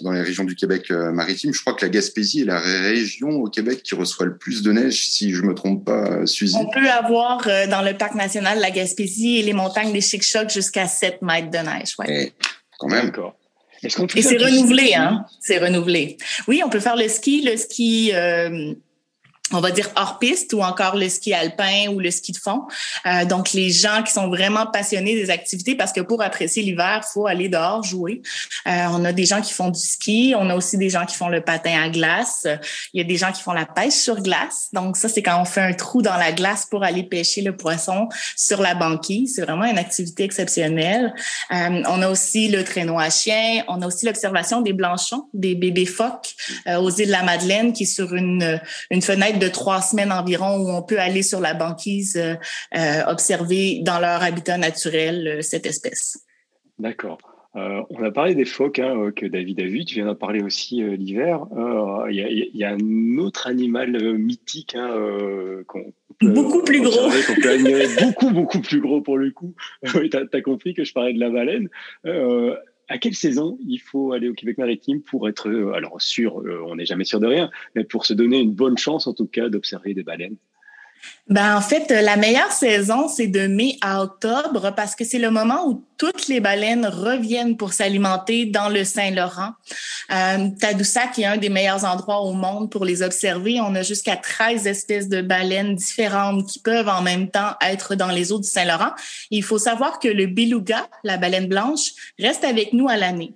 dans 0.00 0.12
les 0.12 0.22
régions 0.22 0.44
du 0.44 0.56
Québec 0.56 0.90
euh, 0.90 1.12
maritime. 1.12 1.54
Je 1.54 1.60
crois 1.60 1.74
que 1.74 1.84
la 1.84 1.88
Gaspésie 1.88 2.42
est 2.42 2.44
la 2.44 2.58
région 2.58 3.30
au 3.30 3.48
Québec 3.48 3.82
qui 3.82 3.94
reçoit 3.94 4.26
le 4.26 4.36
plus 4.36 4.62
de 4.62 4.72
neige, 4.72 5.08
si 5.08 5.32
je 5.32 5.42
me 5.42 5.54
trompe 5.54 5.84
pas, 5.84 6.26
Suzy. 6.26 6.56
On 6.58 6.68
peut 6.70 6.90
avoir 6.90 7.46
euh, 7.46 7.66
dans 7.66 7.82
le 7.82 7.96
parc 7.96 8.14
national 8.14 8.58
la 8.60 8.70
Gaspésie 8.70 9.38
et 9.38 9.42
les 9.42 9.52
montagnes 9.52 9.92
des 9.92 10.00
Chic-Chocs 10.00 10.50
jusqu'à 10.50 10.86
7 10.86 11.22
mètres 11.22 11.50
de 11.50 11.58
neige. 11.58 11.94
Ouais. 11.98 12.24
Et, 12.24 12.32
quand 12.78 12.88
même. 12.88 13.12
Et 13.82 14.22
c'est 14.22 14.38
renouvelé, 14.38 14.94
hein? 14.94 15.24
C'est 15.40 15.58
renouvelé. 15.58 16.16
Oui, 16.48 16.62
on 16.64 16.68
peut 16.68 16.80
faire 16.80 16.96
le 16.96 17.08
ski, 17.08 17.42
le 17.42 17.56
ski. 17.56 18.10
Euh, 18.12 18.74
on 19.52 19.60
va 19.60 19.70
dire 19.70 19.90
hors 19.96 20.18
piste 20.18 20.52
ou 20.52 20.62
encore 20.62 20.96
le 20.96 21.08
ski 21.08 21.32
alpin 21.32 21.88
ou 21.88 22.00
le 22.00 22.10
ski 22.10 22.32
de 22.32 22.38
fond. 22.38 22.62
Euh, 23.06 23.24
donc 23.24 23.52
les 23.52 23.70
gens 23.70 24.02
qui 24.04 24.12
sont 24.12 24.28
vraiment 24.28 24.66
passionnés 24.66 25.14
des 25.14 25.30
activités 25.30 25.74
parce 25.74 25.92
que 25.92 26.00
pour 26.00 26.22
apprécier 26.22 26.62
l'hiver, 26.62 27.04
faut 27.12 27.26
aller 27.26 27.48
dehors 27.48 27.82
jouer. 27.82 28.20
Euh, 28.66 28.86
on 28.90 29.04
a 29.04 29.12
des 29.12 29.24
gens 29.24 29.40
qui 29.40 29.52
font 29.52 29.70
du 29.70 29.80
ski, 29.80 30.34
on 30.36 30.50
a 30.50 30.54
aussi 30.54 30.76
des 30.76 30.90
gens 30.90 31.06
qui 31.06 31.16
font 31.16 31.28
le 31.28 31.40
patin 31.40 31.82
à 31.82 31.88
glace. 31.88 32.46
Il 32.92 32.98
y 32.98 33.00
a 33.00 33.06
des 33.06 33.16
gens 33.16 33.32
qui 33.32 33.42
font 33.42 33.52
la 33.52 33.64
pêche 33.64 33.94
sur 33.94 34.20
glace. 34.20 34.68
Donc 34.72 34.96
ça 34.96 35.08
c'est 35.08 35.22
quand 35.22 35.40
on 35.40 35.44
fait 35.44 35.62
un 35.62 35.72
trou 35.72 36.02
dans 36.02 36.16
la 36.16 36.32
glace 36.32 36.66
pour 36.66 36.84
aller 36.84 37.02
pêcher 37.02 37.40
le 37.40 37.56
poisson 37.56 38.08
sur 38.36 38.60
la 38.60 38.74
banquise. 38.74 39.34
C'est 39.36 39.42
vraiment 39.42 39.64
une 39.64 39.78
activité 39.78 40.24
exceptionnelle. 40.24 41.14
Euh, 41.52 41.82
on 41.86 42.02
a 42.02 42.08
aussi 42.08 42.48
le 42.48 42.64
traîneau 42.64 42.98
à 42.98 43.08
chien. 43.08 43.64
On 43.68 43.80
a 43.80 43.86
aussi 43.86 44.04
l'observation 44.04 44.60
des 44.60 44.74
blanchons, 44.74 45.28
des 45.32 45.54
bébés 45.54 45.86
phoques 45.86 46.34
euh, 46.66 46.76
aux 46.76 46.90
îles 46.90 47.06
de 47.06 47.12
la 47.12 47.22
Madeleine 47.22 47.72
qui 47.72 47.86
sur 47.86 48.14
une 48.14 48.60
une 48.90 49.02
fenêtre 49.02 49.37
de 49.38 49.48
trois 49.48 49.80
semaines 49.80 50.12
environ 50.12 50.58
où 50.58 50.70
on 50.70 50.82
peut 50.82 50.98
aller 50.98 51.22
sur 51.22 51.40
la 51.40 51.54
banquise 51.54 52.16
euh, 52.16 52.34
euh, 52.76 53.04
observer 53.06 53.80
dans 53.82 53.98
leur 53.98 54.22
habitat 54.22 54.58
naturel 54.58 55.26
euh, 55.26 55.42
cette 55.42 55.66
espèce. 55.66 56.24
D'accord. 56.78 57.18
on 57.54 58.04
a 58.04 58.10
parlé 58.12 58.36
des 58.36 58.44
phoques 58.44 58.78
hein, 58.78 59.10
que 59.14 59.26
David 59.26 59.60
a 59.60 59.64
vu. 59.64 59.84
Tu 59.84 59.96
viens 59.96 60.06
d'en 60.06 60.14
parler 60.14 60.42
aussi 60.42 60.80
l'hiver. 60.96 61.44
Il 62.08 62.50
y, 62.54 62.64
a 62.64 62.70
un 62.70 63.18
autre 63.18 63.48
animal 63.48 64.16
mythique 64.16 64.76
hein, 64.76 64.94
qu'on 65.66 65.92
beaucoup 66.22 66.62
plus 66.62 66.80
gros. 66.82 67.10
beaucoup, 68.00 68.30
beaucoup 68.30 68.60
plus 68.60 68.80
gros 68.80 69.00
pour 69.00 69.18
le 69.18 69.32
coup. 69.32 69.54
tu 69.84 70.10
as, 70.32 70.42
compris 70.42 70.74
que 70.74 70.84
je 70.84 70.92
parlais 70.92 71.12
de 71.12 71.18
la 71.18 71.30
baleine 71.30 71.68
à 72.88 72.98
quelle 72.98 73.14
saison 73.14 73.58
il 73.66 73.78
faut 73.78 74.12
aller 74.12 74.28
au 74.28 74.34
Québec 74.34 74.58
maritime 74.58 75.02
pour 75.02 75.28
être, 75.28 75.48
euh, 75.48 75.72
alors 75.72 76.00
sûr, 76.00 76.40
euh, 76.40 76.62
on 76.66 76.76
n'est 76.76 76.86
jamais 76.86 77.04
sûr 77.04 77.20
de 77.20 77.26
rien, 77.26 77.50
mais 77.74 77.84
pour 77.84 78.06
se 78.06 78.14
donner 78.14 78.40
une 78.40 78.54
bonne 78.54 78.78
chance 78.78 79.06
en 79.06 79.14
tout 79.14 79.26
cas 79.26 79.48
d'observer 79.48 79.94
des 79.94 80.02
baleines? 80.02 80.36
Ben, 81.28 81.56
en 81.56 81.60
fait, 81.60 81.90
la 81.90 82.16
meilleure 82.16 82.52
saison, 82.52 83.06
c'est 83.06 83.26
de 83.26 83.46
mai 83.46 83.76
à 83.82 84.02
octobre 84.02 84.72
parce 84.74 84.94
que 84.94 85.04
c'est 85.04 85.18
le 85.18 85.30
moment 85.30 85.66
où 85.66 85.84
toutes 85.98 86.28
les 86.28 86.40
baleines 86.40 86.86
reviennent 86.86 87.56
pour 87.56 87.74
s'alimenter 87.74 88.46
dans 88.46 88.70
le 88.70 88.84
Saint-Laurent. 88.84 89.50
Euh, 90.10 90.48
Tadoussac 90.58 91.18
est 91.18 91.26
un 91.26 91.36
des 91.36 91.50
meilleurs 91.50 91.84
endroits 91.84 92.22
au 92.22 92.32
monde 92.32 92.70
pour 92.70 92.86
les 92.86 93.02
observer. 93.02 93.60
On 93.60 93.74
a 93.74 93.82
jusqu'à 93.82 94.16
13 94.16 94.66
espèces 94.66 95.08
de 95.08 95.20
baleines 95.20 95.74
différentes 95.74 96.48
qui 96.48 96.60
peuvent 96.60 96.88
en 96.88 97.02
même 97.02 97.28
temps 97.28 97.52
être 97.60 97.94
dans 97.94 98.08
les 98.08 98.32
eaux 98.32 98.40
du 98.40 98.48
Saint-Laurent. 98.48 98.92
Il 99.30 99.42
faut 99.42 99.58
savoir 99.58 99.98
que 99.98 100.08
le 100.08 100.26
beluga, 100.26 100.88
la 101.04 101.18
baleine 101.18 101.46
blanche, 101.46 101.90
reste 102.18 102.44
avec 102.44 102.72
nous 102.72 102.88
à 102.88 102.96
l'année. 102.96 103.34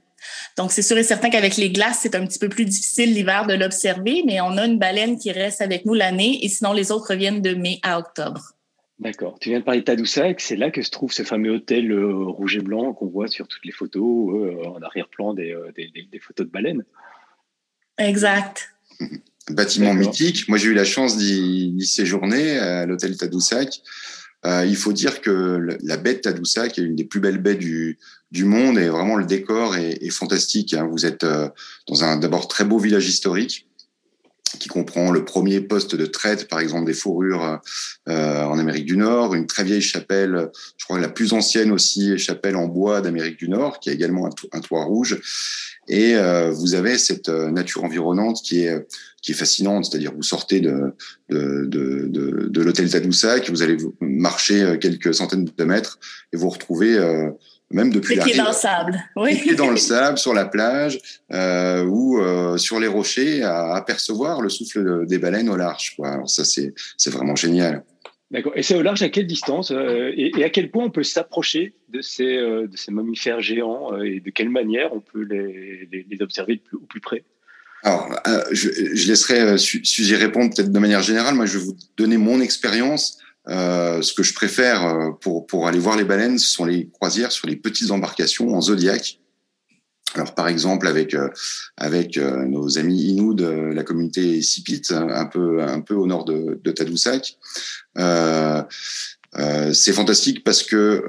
Donc, 0.57 0.73
c'est 0.73 0.83
sûr 0.83 0.99
et 0.99 1.03
certain 1.03 1.31
qu'avec 1.31 1.57
les 1.57 1.71
glaces, 1.71 2.01
c'est 2.03 2.15
un 2.15 2.27
petit 2.27 2.39
peu 2.39 2.49
plus 2.49 2.65
difficile 2.65 3.15
l'hiver 3.15 3.47
de 3.47 3.55
l'observer, 3.55 4.23
mais 4.27 4.41
on 4.41 4.57
a 4.59 4.67
une 4.67 4.79
baleine 4.79 5.19
qui 5.19 5.33
reste 5.33 5.61
avec 5.61 5.87
nous 5.87 5.95
l'année 5.95 6.45
et 6.45 6.49
sinon 6.49 6.73
les 6.73 6.93
autres 6.93 7.11
reviennent 7.11 7.43
de 7.43 7.55
mai 7.55 7.79
à 7.83 7.99
octobre. 7.99 8.53
D'accord. 9.03 9.39
Tu 9.41 9.49
viens 9.49 9.59
de 9.59 9.65
parler 9.65 9.81
de 9.81 9.85
Tadoussac, 9.85 10.41
c'est 10.41 10.55
là 10.55 10.71
que 10.71 10.81
se 10.81 10.91
trouve 10.91 11.13
ce 11.13 11.25
fameux 11.25 11.51
hôtel 11.51 11.91
euh, 11.91 12.25
rouge 12.27 12.57
et 12.57 12.61
blanc 12.61 12.93
qu'on 12.93 13.09
voit 13.09 13.27
sur 13.27 13.49
toutes 13.49 13.65
les 13.65 13.73
photos, 13.73 14.35
euh, 14.35 14.65
en 14.69 14.81
arrière-plan 14.81 15.35
euh, 15.39 15.73
des, 15.75 15.91
des, 15.91 16.19
photos 16.21 16.47
de 16.47 16.53
baleines. 16.53 16.85
Exact. 17.99 18.75
Bâtiment 19.51 19.93
mythique. 19.93 20.49
Moi, 20.49 20.57
j'ai 20.57 20.69
eu 20.69 20.75
la 20.75 20.85
chance 20.85 21.19
d'y 21.19 21.85
séjourner 21.85 22.59
à 22.59 22.87
l'hôtel 22.87 23.17
Tadoussac. 23.17 23.81
Euh, 24.45 24.65
il 24.67 24.77
faut 24.77 24.93
dire 24.93 25.21
que 25.21 25.79
la 25.83 25.97
baie 25.97 26.15
de 26.15 26.21
Tadoussac 26.21 26.79
est 26.79 26.83
une 26.83 26.97
des 26.97 27.05
plus 27.05 27.21
belles 27.21 27.41
baies 27.41 27.55
du, 27.55 27.99
du 28.33 28.45
monde 28.45 28.79
et 28.79 28.89
vraiment 28.89 29.17
le 29.17 29.25
décor 29.25 29.77
est, 29.77 30.03
est 30.03 30.11
fantastique. 30.11 30.75
Hein. 30.75 30.89
Vous 30.91 31.07
êtes 31.07 31.23
euh, 31.23 31.49
dans 31.87 32.03
un 32.03 32.17
d'abord 32.17 32.49
très 32.49 32.65
beau 32.65 32.79
village 32.79 33.07
historique 33.07 33.69
qui 34.59 34.69
comprend 34.69 35.11
le 35.11 35.25
premier 35.25 35.61
poste 35.61 35.97
de 35.97 36.07
traite, 36.07 36.49
par 36.49 36.61
exemple 36.61 36.87
des 36.87 36.95
fourrures 36.95 37.61
euh, 38.09 38.45
en 38.45 38.59
Amérique 38.59 38.87
du 38.87 38.97
Nord, 38.97 39.35
une 39.35 39.47
très 39.47 39.65
vieille 39.65 39.83
chapelle, 39.83 40.51
je 40.77 40.85
crois 40.85 40.99
la 40.99 41.09
plus 41.09 41.33
ancienne 41.33 41.73
aussi, 41.73 42.19
chapelle 42.19 42.57
en 42.57 42.67
bois 42.67 43.01
d'Amérique 43.01 43.39
du 43.39 43.49
Nord, 43.49 43.81
qui 43.81 43.91
a 43.91 43.93
également 43.93 44.29
un, 44.53 44.61
toit 44.61 44.85
rouge. 44.85 45.21
Et 45.89 46.15
euh, 46.15 46.51
vous 46.51 46.75
avez 46.75 46.99
cette 46.99 47.29
euh, 47.29 47.51
nature 47.51 47.85
environnante 47.85 48.41
qui 48.43 48.65
est 48.65 48.87
qui 49.21 49.31
est 49.31 49.37
fascinante, 49.37 49.85
c'est-à-dire 49.85 50.13
vous 50.13 50.23
sortez 50.23 50.61
de 50.61 50.95
de, 51.31 51.65
de, 51.67 52.09
de, 52.09 52.49
de 52.49 52.61
l'hôtel 52.61 52.91
Tadoussac, 52.91 53.51
vous 53.51 53.63
allez 53.63 53.77
marcher 54.01 54.77
quelques 54.81 55.15
centaines 55.15 55.45
de 55.45 55.65
mètres 55.65 56.01
et 56.33 56.37
vous 56.37 56.49
retrouvez 56.49 56.99
même 57.73 57.93
depuis 57.93 58.17
les 58.17 58.23
pieds 58.23 58.37
dans 58.37 58.49
le 58.49 58.53
sable, 58.53 59.03
oui. 59.17 59.35
Les 59.35 59.41
pieds 59.41 59.55
dans 59.55 59.71
le 59.71 59.77
sable, 59.91 60.19
sur 60.19 60.35
la 60.35 60.45
plage 60.45 61.01
euh, 61.33 61.85
ou 61.85 62.21
euh, 62.21 62.57
sur 62.57 62.79
les 62.81 62.87
rochers, 62.87 63.43
à 63.43 63.75
apercevoir 63.75 64.41
le 64.41 64.49
souffle 64.49 65.07
des 65.07 65.19
baleines 65.19 65.49
au 65.49 65.57
large. 65.57 65.95
Quoi. 65.97 66.11
Alors 66.11 66.31
ça, 66.31 66.45
c'est 66.45 66.75
c'est 66.97 67.11
vraiment 67.11 67.37
génial. 67.37 67.85
D'accord. 68.33 68.53
Et 68.57 68.63
c'est 68.63 68.75
au 68.75 68.81
large 68.83 69.03
à 69.03 69.11
quelle 69.11 69.27
distance 69.27 69.71
euh, 69.73 70.11
et, 70.17 70.43
à 70.43 70.49
quel 70.49 70.71
point 70.71 70.85
on 70.85 70.91
peut 70.91 71.03
s'approcher 71.03 71.75
de 71.91 72.01
ces 72.01 72.39
euh, 72.39 72.67
de 72.67 72.77
ces 72.79 72.91
mammifères 72.91 73.43
géants 73.43 73.93
euh, 73.93 74.05
et 74.05 74.21
de 74.21 74.31
quelle 74.31 74.49
manière 74.49 74.95
on 74.95 75.01
peut 75.01 75.23
les, 75.23 75.87
les, 75.93 76.07
les 76.11 76.23
observer 76.23 76.57
plus, 76.57 76.79
au 76.79 76.87
plus 76.87 77.01
près? 77.01 77.25
Alors, 77.85 78.09
je, 78.53 78.71
je 78.95 79.09
laisserai 79.09 79.59
Suzy 79.59 80.15
répondre 80.15 80.55
peut-être 80.55 80.71
de 80.71 80.79
manière 80.79 81.03
générale. 81.03 81.35
Moi, 81.35 81.47
je 81.47 81.59
vais 81.59 81.65
vous 81.65 81.77
donner 81.97 82.17
mon 82.17 82.41
expérience. 82.41 83.19
Euh, 83.49 84.03
ce 84.03 84.13
que 84.13 84.23
je 84.23 84.35
préfère 84.35 84.85
euh, 84.85 85.11
pour, 85.21 85.47
pour 85.47 85.67
aller 85.67 85.79
voir 85.79 85.97
les 85.97 86.05
baleines, 86.05 86.39
ce 86.39 86.49
sont 86.49 86.65
les 86.65 86.89
croisières 86.91 87.33
sur 87.33 87.49
les 87.49 87.57
petites 87.57 87.91
embarcations 87.91 88.55
en 88.55 88.61
zodiac. 88.61 89.19
Alors 90.15 90.35
par 90.35 90.47
exemple 90.47 90.87
avec 90.87 91.15
euh, 91.15 91.31
avec 91.79 92.19
nos 92.19 92.79
amis 92.79 93.03
Inou 93.03 93.33
de 93.33 93.47
la 93.47 93.83
communauté 93.83 94.43
Sipit, 94.43 94.83
un 94.91 95.25
peu 95.25 95.63
un 95.63 95.81
peu 95.81 95.95
au 95.95 96.07
nord 96.07 96.27
de, 96.27 96.61
de 96.63 96.71
Tadoussac. 96.71 97.39
Euh, 97.99 98.63
c'est 99.73 99.95
fantastique 99.95 100.45
parce 100.45 100.63
que 100.63 101.03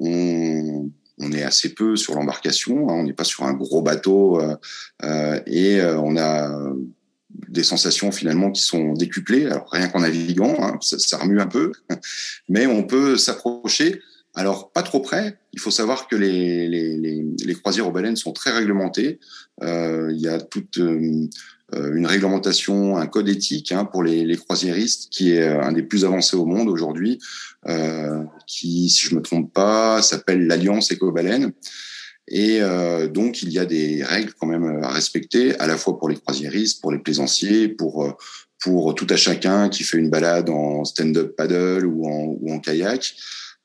on, 0.00 0.90
on 1.18 1.32
est 1.32 1.44
assez 1.44 1.74
peu 1.74 1.94
sur 1.94 2.16
l'embarcation, 2.16 2.90
hein, 2.90 2.94
on 2.94 3.04
n'est 3.04 3.12
pas 3.12 3.22
sur 3.22 3.44
un 3.44 3.52
gros 3.52 3.82
bateau 3.82 4.40
et 5.46 5.80
on 5.80 6.16
a 6.16 6.50
des 7.48 7.62
sensations 7.62 8.12
finalement 8.12 8.50
qui 8.50 8.62
sont 8.62 8.92
décuplées. 8.94 9.46
Alors 9.46 9.68
rien 9.70 9.88
qu'en 9.88 10.00
naviguant, 10.00 10.56
hein, 10.60 10.78
ça, 10.80 10.98
ça, 10.98 11.18
remue 11.18 11.40
un 11.40 11.46
peu, 11.46 11.72
mais 12.48 12.66
on 12.66 12.84
peut 12.84 13.16
s'approcher. 13.16 14.00
Alors 14.34 14.70
pas 14.70 14.82
trop 14.82 15.00
près. 15.00 15.38
Il 15.52 15.60
faut 15.60 15.70
savoir 15.70 16.06
que 16.06 16.16
les, 16.16 16.68
les, 16.68 16.96
les, 16.96 17.24
les 17.44 17.54
croisières 17.54 17.88
aux 17.88 17.92
baleines 17.92 18.16
sont 18.16 18.32
très 18.32 18.52
réglementées. 18.52 19.18
Euh, 19.62 20.12
il 20.12 20.20
y 20.20 20.28
a 20.28 20.40
toute 20.40 20.78
euh, 20.78 21.94
une 21.94 22.06
réglementation, 22.06 22.96
un 22.96 23.06
code 23.06 23.28
éthique 23.28 23.72
hein, 23.72 23.84
pour 23.84 24.02
les, 24.02 24.24
les, 24.24 24.36
croisiéristes 24.36 25.08
qui 25.10 25.32
est 25.32 25.46
un 25.46 25.72
des 25.72 25.82
plus 25.82 26.04
avancés 26.04 26.36
au 26.36 26.46
monde 26.46 26.68
aujourd'hui, 26.68 27.18
euh, 27.68 28.22
qui, 28.46 28.88
si 28.88 29.06
je 29.06 29.14
me 29.14 29.22
trompe 29.22 29.52
pas, 29.52 30.02
s'appelle 30.02 30.46
l'Alliance 30.46 30.90
Éco-Baleine. 30.90 31.52
Et 32.30 32.62
euh, 32.62 33.08
donc, 33.08 33.42
il 33.42 33.50
y 33.50 33.58
a 33.58 33.66
des 33.66 34.04
règles 34.04 34.32
quand 34.38 34.46
même 34.46 34.82
à 34.82 34.90
respecter, 34.90 35.58
à 35.58 35.66
la 35.66 35.76
fois 35.76 35.98
pour 35.98 36.08
les 36.08 36.16
croisiéristes, 36.16 36.80
pour 36.80 36.92
les 36.92 36.98
plaisanciers, 36.98 37.68
pour 37.68 38.04
euh, 38.04 38.12
pour 38.60 38.94
tout 38.94 39.06
à 39.08 39.16
chacun 39.16 39.70
qui 39.70 39.84
fait 39.84 39.96
une 39.96 40.10
balade 40.10 40.50
en 40.50 40.84
stand-up 40.84 41.34
paddle 41.34 41.86
ou 41.86 42.06
en, 42.06 42.36
ou 42.40 42.52
en 42.52 42.60
kayak. 42.60 43.14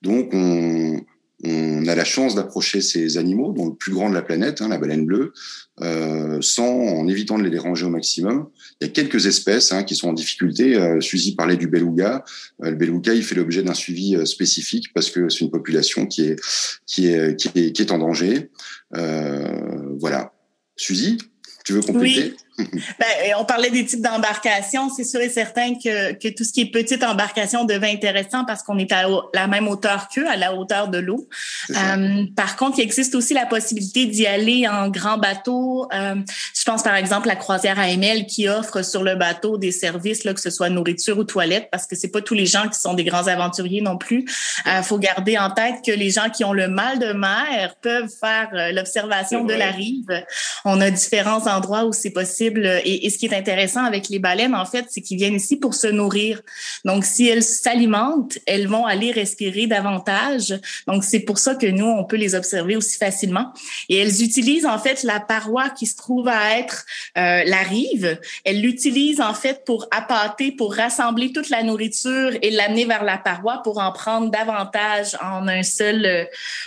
Donc, 0.01 0.29
on, 0.33 1.01
on 1.45 1.87
a 1.87 1.95
la 1.95 2.03
chance 2.03 2.35
d'approcher 2.35 2.81
ces 2.81 3.17
animaux, 3.17 3.53
dont 3.53 3.67
le 3.67 3.75
plus 3.75 3.93
grand 3.93 4.09
de 4.09 4.15
la 4.15 4.21
planète, 4.21 4.61
hein, 4.61 4.67
la 4.67 4.77
baleine 4.77 5.05
bleue, 5.05 5.33
euh, 5.81 6.39
sans 6.41 6.67
en 6.67 7.07
évitant 7.07 7.37
de 7.37 7.43
les 7.43 7.49
déranger 7.49 7.85
au 7.85 7.89
maximum. 7.89 8.47
Il 8.79 8.87
y 8.87 8.89
a 8.89 8.93
quelques 8.93 9.25
espèces 9.25 9.71
hein, 9.71 9.83
qui 9.83 9.95
sont 9.95 10.09
en 10.09 10.13
difficulté. 10.13 10.75
Euh, 10.75 11.01
Suzy 11.01 11.35
parlait 11.35 11.57
du 11.57 11.67
beluga. 11.67 12.23
Euh, 12.63 12.71
le 12.71 12.75
beluga, 12.75 13.13
il 13.13 13.23
fait 13.23 13.35
l'objet 13.35 13.63
d'un 13.63 13.73
suivi 13.73 14.15
euh, 14.15 14.25
spécifique 14.25 14.93
parce 14.93 15.09
que 15.09 15.29
c'est 15.29 15.41
une 15.41 15.51
population 15.51 16.05
qui 16.05 16.23
est 16.23 16.39
qui 16.85 17.07
est 17.07 17.35
qui 17.35 17.49
est, 17.55 17.71
qui 17.71 17.81
est 17.81 17.91
en 17.91 17.99
danger. 17.99 18.49
Euh, 18.95 19.95
voilà. 19.99 20.33
Suzy, 20.75 21.17
tu 21.63 21.73
veux 21.73 21.81
compléter? 21.81 22.35
Ben, 22.57 23.33
on 23.37 23.43
parlait 23.43 23.69
des 23.69 23.85
types 23.85 24.01
d'embarcations. 24.01 24.89
C'est 24.89 25.03
sûr 25.03 25.19
et 25.19 25.29
certain 25.29 25.75
que, 25.75 26.13
que 26.13 26.29
tout 26.33 26.43
ce 26.43 26.53
qui 26.53 26.61
est 26.61 26.71
petite 26.71 27.03
embarcation 27.03 27.65
devient 27.65 27.91
intéressant 27.91 28.45
parce 28.45 28.63
qu'on 28.63 28.77
est 28.77 28.91
à 28.91 29.07
la 29.33 29.47
même 29.47 29.67
hauteur 29.67 30.07
qu'eux, 30.07 30.27
à 30.27 30.37
la 30.37 30.55
hauteur 30.55 30.87
de 30.87 30.97
l'eau. 30.97 31.27
Euh, 31.71 32.23
par 32.35 32.55
contre, 32.55 32.79
il 32.79 32.83
existe 32.83 33.13
aussi 33.15 33.33
la 33.33 33.45
possibilité 33.45 34.05
d'y 34.05 34.25
aller 34.25 34.67
en 34.67 34.89
grand 34.89 35.17
bateau. 35.17 35.89
Euh, 35.93 36.15
je 36.53 36.63
pense 36.63 36.81
par 36.83 36.95
exemple 36.95 37.29
à 37.29 37.33
la 37.33 37.35
croisière 37.35 37.77
AML 37.77 38.25
qui 38.25 38.47
offre 38.47 38.83
sur 38.83 39.03
le 39.03 39.15
bateau 39.15 39.57
des 39.57 39.71
services, 39.71 40.23
là, 40.23 40.33
que 40.33 40.41
ce 40.41 40.49
soit 40.49 40.69
nourriture 40.69 41.17
ou 41.17 41.25
toilette, 41.25 41.67
parce 41.71 41.85
que 41.87 41.95
c'est 41.95 42.07
pas 42.07 42.21
tous 42.21 42.35
les 42.35 42.45
gens 42.45 42.69
qui 42.69 42.79
sont 42.79 42.93
des 42.93 43.03
grands 43.03 43.27
aventuriers 43.27 43.81
non 43.81 43.97
plus. 43.97 44.25
Il 44.65 44.71
euh, 44.71 44.81
faut 44.81 44.97
garder 44.97 45.37
en 45.37 45.51
tête 45.51 45.75
que 45.85 45.91
les 45.91 46.09
gens 46.09 46.29
qui 46.29 46.45
ont 46.45 46.53
le 46.53 46.69
mal 46.69 46.99
de 46.99 47.11
mer 47.11 47.75
peuvent 47.81 48.09
faire 48.19 48.49
euh, 48.53 48.71
l'observation 48.71 49.43
de 49.43 49.53
la 49.53 49.71
rive. 49.71 50.23
On 50.63 50.79
a 50.79 50.89
différents 50.89 51.45
endroits 51.47 51.83
où 51.85 51.91
c'est 51.91 52.11
possible 52.11 52.44
Et, 52.47 53.09
ce 53.09 53.17
qui 53.17 53.25
est 53.25 53.35
intéressant 53.35 53.83
avec 53.83 54.09
les 54.09 54.19
baleines, 54.19 54.55
en 54.55 54.65
fait, 54.65 54.85
c'est 54.89 55.01
qu'ils 55.01 55.17
viennent 55.17 55.35
ici 55.35 55.57
pour 55.57 55.73
se 55.73 55.87
nourrir. 55.87 56.41
Donc, 56.83 57.05
si 57.05 57.27
elles 57.27 57.43
s'alimentent, 57.43 58.37
elles 58.45 58.67
vont 58.67 58.85
aller 58.85 59.11
respirer 59.11 59.67
davantage. 59.67 60.59
Donc, 60.87 61.03
c'est 61.03 61.19
pour 61.19 61.37
ça 61.37 61.55
que 61.55 61.67
nous, 61.67 61.85
on 61.85 62.03
peut 62.03 62.15
les 62.15 62.35
observer 62.35 62.75
aussi 62.75 62.97
facilement. 62.97 63.53
Et 63.89 63.97
elles 63.97 64.23
utilisent, 64.23 64.65
en 64.65 64.79
fait, 64.79 65.03
la 65.03 65.19
paroi 65.19 65.69
qui 65.69 65.85
se 65.85 65.95
trouve 65.95 66.27
à 66.27 66.57
être 66.57 66.85
euh, 67.17 67.43
la 67.45 67.61
rive. 67.63 68.19
Elles 68.43 68.61
l'utilisent, 68.61 69.21
en 69.21 69.33
fait, 69.33 69.63
pour 69.65 69.87
appâter, 69.91 70.51
pour 70.51 70.75
rassembler 70.75 71.31
toute 71.31 71.49
la 71.49 71.63
nourriture 71.63 72.31
et 72.41 72.51
l'amener 72.51 72.85
vers 72.85 73.03
la 73.03 73.17
paroi 73.17 73.61
pour 73.63 73.79
en 73.79 73.91
prendre 73.91 74.29
davantage 74.31 75.15
en 75.21 75.47
un 75.47 75.63
seul, 75.63 76.05
euh, 76.05 76.25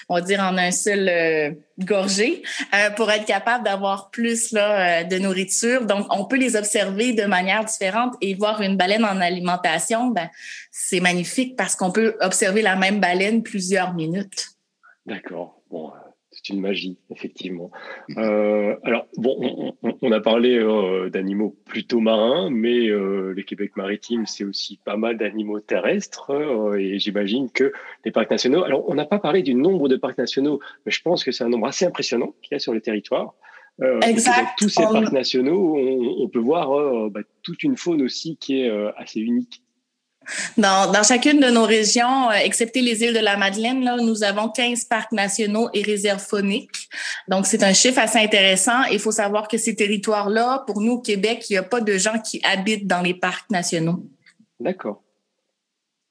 on 0.08 0.16
va 0.16 0.20
dire, 0.20 0.40
en 0.40 0.56
un 0.56 0.70
seul 0.70 1.08
euh, 1.08 1.50
gorgée 1.78 2.42
euh, 2.74 2.90
pour 2.90 3.10
être 3.10 3.24
capable 3.24 3.64
d'avoir 3.64 4.10
plus 4.10 4.52
là, 4.52 5.00
euh, 5.00 5.04
de 5.04 5.18
nourriture. 5.18 5.86
Donc, 5.86 6.06
on 6.10 6.24
peut 6.24 6.36
les 6.36 6.56
observer 6.56 7.12
de 7.12 7.24
manière 7.24 7.64
différente 7.64 8.14
et 8.20 8.34
voir 8.34 8.60
une 8.62 8.76
baleine 8.76 9.04
en 9.04 9.20
alimentation, 9.20 10.08
ben, 10.08 10.28
c'est 10.70 11.00
magnifique 11.00 11.56
parce 11.56 11.76
qu'on 11.76 11.92
peut 11.92 12.16
observer 12.20 12.62
la 12.62 12.76
même 12.76 13.00
baleine 13.00 13.42
plusieurs 13.42 13.94
minutes. 13.94 14.48
D'accord. 15.06 15.60
Bon, 15.70 15.92
c'est 16.38 16.53
une 16.53 16.61
magie, 16.61 16.96
effectivement. 17.11 17.70
Euh, 18.16 18.77
alors, 18.85 19.07
bon, 19.16 19.74
on, 19.83 20.12
a 20.12 20.20
parlé 20.20 20.57
euh, 20.57 21.11
d'animaux 21.11 21.57
plutôt 21.64 21.98
marins, 21.98 22.48
mais 22.51 22.88
euh, 22.88 23.33
le 23.35 23.42
Québec 23.42 23.77
maritime, 23.77 24.24
c'est 24.24 24.44
aussi 24.44 24.79
pas 24.85 24.96
mal 24.96 25.18
d'animaux 25.18 25.59
terrestres, 25.59 26.31
et 26.79 26.98
j'imagine 27.01 27.51
que 27.51 27.72
les 28.05 28.12
parcs 28.12 28.31
nationaux. 28.31 28.62
Alors, 28.62 28.88
on 28.88 28.94
n'a 28.94 29.05
pas 29.05 29.18
parlé 29.18 29.42
du 29.42 29.55
nombre 29.55 29.88
de 29.88 29.96
parcs 29.96 30.18
nationaux, 30.18 30.61
mais 30.87 30.92
je 30.92 31.03
pense 31.03 31.24
que 31.24 31.33
c'est 31.33 31.42
un 31.42 31.48
nombre 31.48 31.66
assez 31.66 31.85
impressionnant 31.85 32.35
qu'il 32.42 32.53
y 32.53 32.57
a 32.57 32.61
sur 32.61 32.72
le 32.72 32.81
territoire. 32.81 33.35
exact. 34.03 34.38
Dans 34.38 34.46
tous 34.59 34.68
ces 34.68 34.85
parcs 34.85 35.12
nationaux, 35.12 35.77
on, 35.77 36.29
peut 36.29 36.38
voir 36.38 37.11
bah, 37.11 37.20
toute 37.42 37.64
une 37.64 37.77
faune 37.77 38.03
aussi 38.03 38.37
qui 38.37 38.61
est 38.61 38.70
assez 38.96 39.20
unique. 39.20 39.62
Dans, 40.56 41.02
chacune 41.02 41.40
de 41.40 41.48
nos 41.48 41.64
régions, 41.64 42.30
euh, 42.30 42.34
excepté 42.34 42.80
les 42.80 43.02
îles 43.02 43.14
de 43.14 43.20
la 43.20 43.36
Madeleine, 43.36 43.88
nous 44.02 44.22
avons 44.22 44.48
15 44.48 44.84
parcs 44.84 45.12
nationaux 45.12 45.68
et 45.72 45.82
réserves 45.82 46.24
phoniques. 46.24 46.88
Donc, 47.28 47.46
c'est 47.46 47.62
un 47.62 47.72
chiffre 47.72 47.98
assez 47.98 48.18
intéressant. 48.18 48.84
Il 48.90 48.98
faut 48.98 49.12
savoir 49.12 49.48
que 49.48 49.58
ces 49.58 49.74
territoires-là, 49.74 50.64
pour 50.66 50.80
nous, 50.80 50.92
au 50.92 51.00
Québec, 51.00 51.46
il 51.48 51.54
n'y 51.54 51.58
a 51.58 51.62
pas 51.62 51.80
de 51.80 51.96
gens 51.96 52.18
qui 52.18 52.40
habitent 52.44 52.86
dans 52.86 53.02
les 53.02 53.14
parcs 53.14 53.50
nationaux. 53.50 54.04
D'accord. 54.60 55.02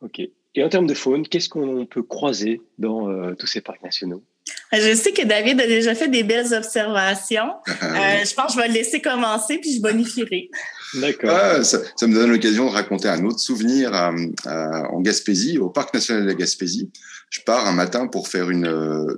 OK. 0.02 0.20
Et 0.20 0.64
en 0.64 0.70
termes 0.70 0.88
de 0.88 0.94
faune, 0.94 1.28
qu'est-ce 1.28 1.50
qu'on 1.50 1.86
peut 1.86 2.04
croiser 2.04 2.62
dans 2.78 3.10
euh, 3.10 3.36
tous 3.36 3.48
ces 3.48 3.62
parcs 3.62 3.84
nationaux? 3.84 4.24
Je 4.72 4.96
sais 4.96 5.12
que 5.12 5.26
David 5.26 5.60
a 5.62 5.68
déjà 5.68 5.96
fait 5.96 6.08
des 6.08 6.24
belles 6.24 6.54
observations. 6.54 7.54
Euh, 7.88 8.26
je 8.26 8.34
pense 8.34 8.48
que 8.48 8.54
je 8.54 8.58
vais 8.58 8.68
le 8.68 8.74
laisser 8.74 9.02
commencer 9.02 9.60
puis 9.60 9.76
je 9.76 9.82
bonifierai. 9.82 10.50
D'accord. 10.96 11.30
Ah, 11.32 11.64
ça, 11.64 11.80
me 12.04 12.14
donne 12.14 12.32
l'occasion 12.32 12.66
de 12.66 12.72
raconter 12.72 13.08
un 13.08 13.24
autre 13.24 13.40
souvenir 13.40 13.92
en 13.94 15.02
Gaspésie, 15.02 15.58
au 15.58 15.70
Parc 15.70 15.94
national 15.94 16.24
de 16.24 16.28
la 16.28 16.34
Gaspésie. 16.34 16.92
Je 17.30 17.42
pars 17.42 17.66
un 17.66 17.74
matin 17.74 18.08
pour 18.08 18.28
faire 18.28 18.50
une, 18.50 18.68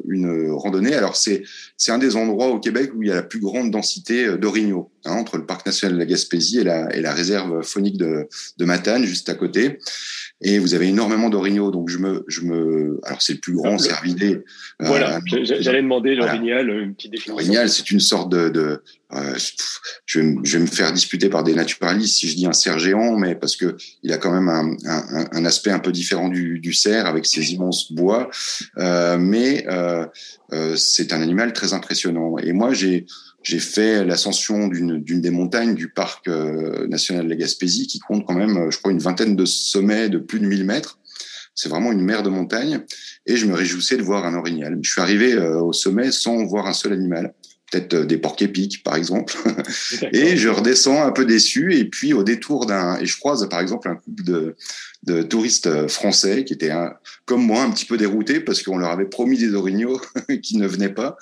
une 0.07 0.51
randonnée. 0.51 0.93
Alors, 0.93 1.15
c'est, 1.15 1.43
c'est 1.77 1.91
un 1.91 1.99
des 1.99 2.15
endroits 2.15 2.47
au 2.47 2.59
Québec 2.59 2.91
où 2.95 3.03
il 3.03 3.09
y 3.09 3.11
a 3.11 3.15
la 3.15 3.23
plus 3.23 3.39
grande 3.39 3.71
densité 3.71 4.37
d'orignaux, 4.37 4.91
hein, 5.05 5.13
entre 5.13 5.37
le 5.37 5.45
Parc 5.45 5.65
national 5.65 5.95
de 5.95 5.99
la 5.99 6.05
Gaspésie 6.05 6.59
et 6.59 6.63
la, 6.63 6.93
et 6.95 7.01
la 7.01 7.13
réserve 7.13 7.63
faunique 7.63 7.97
de, 7.97 8.27
de 8.57 8.65
Matane, 8.65 9.05
juste 9.05 9.29
à 9.29 9.35
côté 9.35 9.79
et 10.41 10.57
vous 10.59 10.73
avez 10.73 10.87
énormément 10.87 11.29
d'orignaux. 11.29 11.71
Donc 11.71 11.89
je 11.89 11.97
me, 11.97 12.23
je 12.27 12.41
me, 12.41 12.99
alors 13.03 13.21
c'est 13.21 13.33
le 13.33 13.39
plus 13.39 13.53
grand 13.53 13.77
cervidé. 13.77 14.43
Euh, 14.81 14.87
voilà, 14.87 15.19
j'allais 15.25 15.81
demander 15.81 16.15
l'orignal, 16.15 16.69
une 16.69 16.95
petite 16.95 17.11
définition. 17.11 17.33
L'orignal, 17.33 17.69
c'est 17.69 17.91
une 17.91 17.99
sorte 17.99 18.31
de, 18.31 18.49
de 18.49 18.81
euh, 19.13 19.35
je, 20.05 20.19
vais, 20.19 20.35
je, 20.43 20.57
vais, 20.57 20.63
me 20.63 20.69
faire 20.69 20.93
disputer 20.93 21.29
par 21.29 21.43
des 21.43 21.55
naturalistes 21.55 22.17
si 22.17 22.29
je 22.29 22.35
dis 22.35 22.45
un 22.45 22.53
cerf 22.53 22.79
géant, 22.79 23.17
mais 23.17 23.35
parce 23.35 23.55
que 23.55 23.75
il 24.03 24.13
a 24.13 24.17
quand 24.17 24.31
même 24.31 24.49
un, 24.49 24.75
un, 24.85 25.25
un 25.31 25.45
aspect 25.45 25.71
un 25.71 25.79
peu 25.79 25.91
différent 25.91 26.29
du, 26.29 26.59
du 26.59 26.73
cerf 26.73 27.05
avec 27.05 27.25
ses 27.25 27.53
immenses 27.53 27.91
bois, 27.91 28.29
euh, 28.77 29.17
mais 29.17 29.65
euh, 29.67 30.05
euh 30.53 30.75
c'est 30.75 31.11
un 31.11 31.21
animal 31.21 31.53
très 31.53 31.73
impressionnant. 31.73 32.37
Et 32.37 32.53
moi, 32.53 32.73
j'ai 32.73 33.07
j'ai 33.41 33.59
fait 33.59 34.05
l'ascension 34.05 34.67
d'une 34.67 35.01
des 35.01 35.29
montagnes 35.29 35.75
du 35.75 35.89
parc 35.89 36.27
euh, 36.27 36.87
national 36.87 37.25
de 37.25 37.29
la 37.29 37.35
Gaspésie 37.35 37.87
qui 37.87 37.99
compte 37.99 38.25
quand 38.25 38.33
même, 38.33 38.57
euh, 38.57 38.71
je 38.71 38.77
crois, 38.77 38.91
une 38.91 38.99
vingtaine 38.99 39.35
de 39.35 39.45
sommets 39.45 40.09
de 40.09 40.17
plus 40.17 40.39
de 40.39 40.45
1000 40.45 40.65
mètres. 40.65 40.99
C'est 41.55 41.69
vraiment 41.69 41.91
une 41.91 42.01
mer 42.01 42.23
de 42.23 42.29
montagne 42.29 42.81
et 43.25 43.35
je 43.35 43.45
me 43.45 43.53
réjouissais 43.53 43.97
de 43.97 44.01
voir 44.01 44.25
un 44.25 44.33
orignal. 44.33 44.77
Je 44.81 44.91
suis 44.91 45.01
arrivé 45.01 45.33
euh, 45.33 45.61
au 45.61 45.73
sommet 45.73 46.11
sans 46.11 46.45
voir 46.45 46.67
un 46.67 46.73
seul 46.73 46.93
animal 46.93 47.33
peut-être 47.71 47.95
des 48.05 48.17
porcs 48.17 48.41
épics 48.41 48.83
par 48.83 48.95
exemple 48.95 49.35
et 50.13 50.37
je 50.37 50.49
redescends 50.49 51.03
un 51.03 51.11
peu 51.11 51.25
déçu 51.25 51.75
et 51.75 51.85
puis 51.85 52.13
au 52.13 52.23
détour 52.23 52.65
d'un 52.65 52.97
et 52.97 53.05
je 53.05 53.17
croise 53.17 53.47
par 53.49 53.59
exemple 53.59 53.89
un 53.89 53.95
couple 53.95 54.23
de 54.23 54.55
de 55.03 55.21
touristes 55.21 55.67
euh, 55.67 55.87
français 55.87 56.43
qui 56.43 56.53
étaient 56.53 56.73
comme 57.25 57.45
moi 57.45 57.61
un 57.61 57.71
petit 57.71 57.85
peu 57.85 57.97
déroutés 57.97 58.39
parce 58.39 58.63
qu'on 58.63 58.77
leur 58.77 58.89
avait 58.89 59.05
promis 59.05 59.37
des 59.37 59.53
orignaux 59.53 60.01
qui 60.43 60.57
ne 60.57 60.67
venaient 60.67 60.93
pas. 60.93 61.17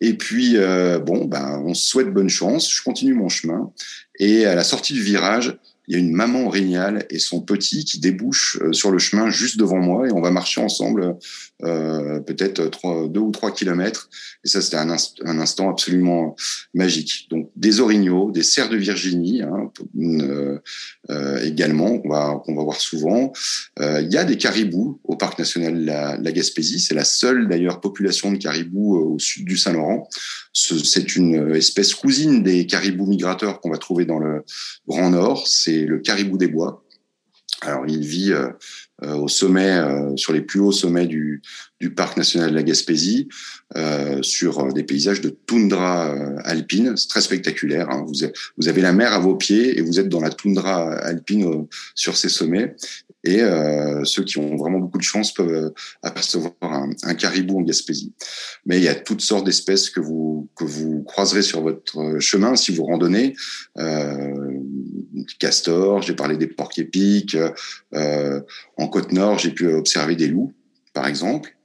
Et 0.00 0.14
puis 0.14 0.56
euh, 0.56 0.98
bon, 0.98 1.24
ben 1.24 1.62
on 1.64 1.74
se 1.74 1.88
souhaite 1.88 2.12
bonne 2.12 2.28
chance. 2.28 2.72
Je 2.72 2.82
continue 2.82 3.14
mon 3.14 3.28
chemin 3.28 3.72
et 4.18 4.44
à 4.46 4.54
la 4.54 4.64
sortie 4.64 4.92
du 4.92 5.02
virage, 5.02 5.56
il 5.86 5.94
y 5.94 5.96
a 5.96 5.98
une 5.98 6.12
maman 6.12 6.46
orignale 6.46 7.06
et 7.10 7.18
son 7.18 7.40
petit 7.40 7.84
qui 7.84 7.98
débouchent 7.98 8.58
euh, 8.62 8.72
sur 8.72 8.90
le 8.90 8.98
chemin 8.98 9.30
juste 9.30 9.58
devant 9.58 9.78
moi 9.78 10.08
et 10.08 10.12
on 10.12 10.20
va 10.20 10.30
marcher 10.30 10.60
ensemble 10.60 11.16
euh, 11.62 12.20
peut-être 12.20 12.70
deux 13.08 13.20
ou 13.20 13.30
trois 13.30 13.52
kilomètres. 13.52 14.08
Et 14.44 14.48
ça, 14.48 14.60
c'était 14.60 14.76
un, 14.76 14.90
instant 15.38 15.70
absolument 15.70 16.36
magique. 16.74 17.26
Donc 17.30 17.50
des 17.56 17.80
orignaux, 17.80 18.30
des 18.30 18.42
cerfs 18.42 18.68
de 18.68 18.76
Virginie 18.76 19.42
hein, 19.42 19.70
euh, 19.98 20.58
également 21.42 21.98
qu'on 21.98 22.08
va 22.08 22.62
voir 22.62 22.80
souvent. 22.80 23.32
Il 23.80 24.08
y 24.10 24.16
a 24.16 24.24
des 24.24 24.36
caribous 24.36 25.00
au 25.04 25.16
parc 25.16 25.38
national 25.38 25.80
de 25.80 25.86
la, 25.86 26.32
Gaspésie. 26.32 26.80
C'est 26.80 26.94
la 26.94 27.04
seule 27.04 27.48
d'ailleurs 27.48 27.80
population 27.80 28.32
de 28.32 28.36
caribous 28.36 28.96
au 28.96 29.18
sud 29.18 29.46
du 29.46 29.56
Saint-Laurent. 29.56 30.08
C'est 30.52 31.16
une 31.16 31.54
espèce 31.54 31.94
cousine 31.94 32.42
des 32.42 32.66
caribous 32.66 33.06
migrateurs 33.06 33.60
qu'on 33.60 33.70
va 33.70 33.78
trouver 33.78 34.04
dans 34.04 34.18
le 34.18 34.44
Grand 34.86 35.10
Nord. 35.10 35.46
Le 35.82 35.98
caribou 35.98 36.38
des 36.38 36.48
bois. 36.48 36.84
Alors, 37.64 37.84
il 37.86 38.04
vit 38.06 38.32
euh, 38.32 38.48
euh, 39.02 39.14
au 39.16 39.28
sommet, 39.28 39.70
euh, 39.70 40.16
sur 40.16 40.32
les 40.32 40.42
plus 40.42 40.60
hauts 40.60 40.72
sommets 40.72 41.06
du, 41.06 41.42
parc 41.96 42.16
national 42.16 42.50
de 42.50 42.54
la 42.54 42.62
Gaspésie, 42.62 43.28
sur 44.22 44.72
des 44.72 44.84
paysages 44.84 45.20
de 45.20 45.28
toundra 45.28 46.14
alpine. 46.44 46.96
C'est 46.96 47.08
très 47.08 47.20
spectaculaire. 47.20 47.90
Hein. 47.90 48.06
Vous, 48.56 48.68
avez 48.68 48.80
la 48.80 48.94
mer 48.94 49.12
à 49.12 49.18
vos 49.18 49.36
pieds 49.36 49.78
et 49.78 49.82
vous 49.82 50.00
êtes 50.00 50.08
dans 50.08 50.22
la 50.22 50.30
toundra 50.30 50.94
alpine 50.94 51.66
sur 51.94 52.16
ces 52.16 52.30
sommets. 52.30 52.74
Et 53.22 53.40
ceux 54.04 54.24
qui 54.24 54.38
ont 54.38 54.56
vraiment 54.56 54.78
beaucoup 54.78 54.96
de 54.96 55.02
chance 55.02 55.34
peuvent 55.34 55.74
apercevoir 56.02 56.54
un, 56.62 56.88
un, 57.02 57.14
caribou 57.14 57.58
en 57.58 57.62
Gaspésie. 57.62 58.14
Mais 58.64 58.78
il 58.78 58.84
y 58.84 58.88
a 58.88 58.94
toutes 58.94 59.20
sortes 59.20 59.44
d'espèces 59.44 59.90
que 59.90 60.00
vous 60.00 60.48
que 60.56 60.64
vous 60.64 61.02
croiserez 61.02 61.42
sur 61.42 61.60
votre 61.60 62.18
chemin 62.20 62.56
si 62.56 62.74
vous 62.74 62.84
randonnez. 62.84 63.34
Euh, 65.16 65.22
castors, 65.38 66.02
j'ai 66.02 66.14
parlé 66.14 66.36
des 66.36 66.46
porcs 66.46 66.78
épics. 66.78 67.36
Euh, 67.94 68.40
en 68.76 68.88
côte 68.88 69.12
nord, 69.12 69.38
j'ai 69.38 69.50
pu 69.50 69.66
observer 69.66 70.16
des 70.16 70.28
loups, 70.28 70.52
par 70.92 71.06
exemple. 71.06 71.56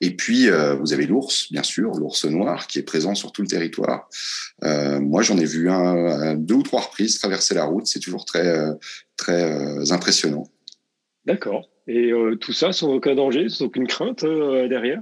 Et 0.00 0.10
puis, 0.10 0.48
euh, 0.48 0.74
vous 0.74 0.92
avez 0.92 1.06
l'ours, 1.06 1.50
bien 1.50 1.62
sûr, 1.62 1.92
l'ours 1.92 2.24
noir, 2.24 2.66
qui 2.66 2.78
est 2.78 2.82
présent 2.82 3.14
sur 3.14 3.32
tout 3.32 3.42
le 3.42 3.48
territoire. 3.48 4.08
Euh, 4.62 5.00
moi, 5.00 5.22
j'en 5.22 5.38
ai 5.38 5.44
vu 5.44 5.68
deux 6.36 6.54
ou 6.54 6.62
trois 6.62 6.82
reprises 6.82 7.18
traverser 7.18 7.54
la 7.54 7.64
route. 7.64 7.86
C'est 7.86 8.00
toujours 8.00 8.24
très, 8.24 8.64
très 9.16 9.92
impressionnant. 9.92 10.48
D'accord. 11.24 11.68
Et 11.86 12.12
tout 12.40 12.52
ça 12.52 12.72
sans 12.72 12.92
aucun 12.92 13.14
danger, 13.14 13.48
sans 13.48 13.66
aucune 13.66 13.86
crainte 13.86 14.24
derrière? 14.24 15.00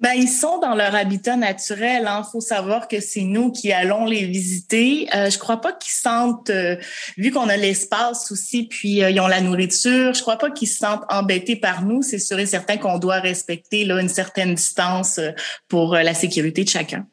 Ben, 0.00 0.12
ils 0.16 0.28
sont 0.28 0.58
dans 0.58 0.74
leur 0.74 0.94
habitat 0.94 1.36
naturel. 1.36 2.02
Il 2.02 2.08
hein. 2.08 2.22
faut 2.22 2.40
savoir 2.40 2.88
que 2.88 3.00
c'est 3.00 3.22
nous 3.22 3.52
qui 3.52 3.70
allons 3.70 4.06
les 4.06 4.24
visiter. 4.24 5.08
Euh, 5.14 5.28
je 5.28 5.38
crois 5.38 5.60
pas 5.60 5.72
qu'ils 5.74 5.92
sentent, 5.92 6.48
euh, 6.48 6.76
vu 7.18 7.30
qu'on 7.30 7.48
a 7.50 7.56
l'espace 7.58 8.32
aussi, 8.32 8.66
puis 8.66 9.02
euh, 9.02 9.10
ils 9.10 9.20
ont 9.20 9.26
la 9.26 9.42
nourriture, 9.42 10.14
je 10.14 10.22
crois 10.22 10.38
pas 10.38 10.50
qu'ils 10.50 10.68
se 10.68 10.78
sentent 10.78 11.04
embêtés 11.10 11.56
par 11.56 11.84
nous. 11.84 12.00
C'est 12.00 12.18
sûr 12.18 12.38
et 12.38 12.46
certain 12.46 12.78
qu'on 12.78 12.98
doit 12.98 13.20
respecter 13.20 13.84
là, 13.84 14.00
une 14.00 14.08
certaine 14.08 14.54
distance 14.54 15.18
euh, 15.18 15.32
pour 15.68 15.94
la 15.94 16.14
sécurité 16.14 16.64
de 16.64 16.70
chacun. 16.70 17.06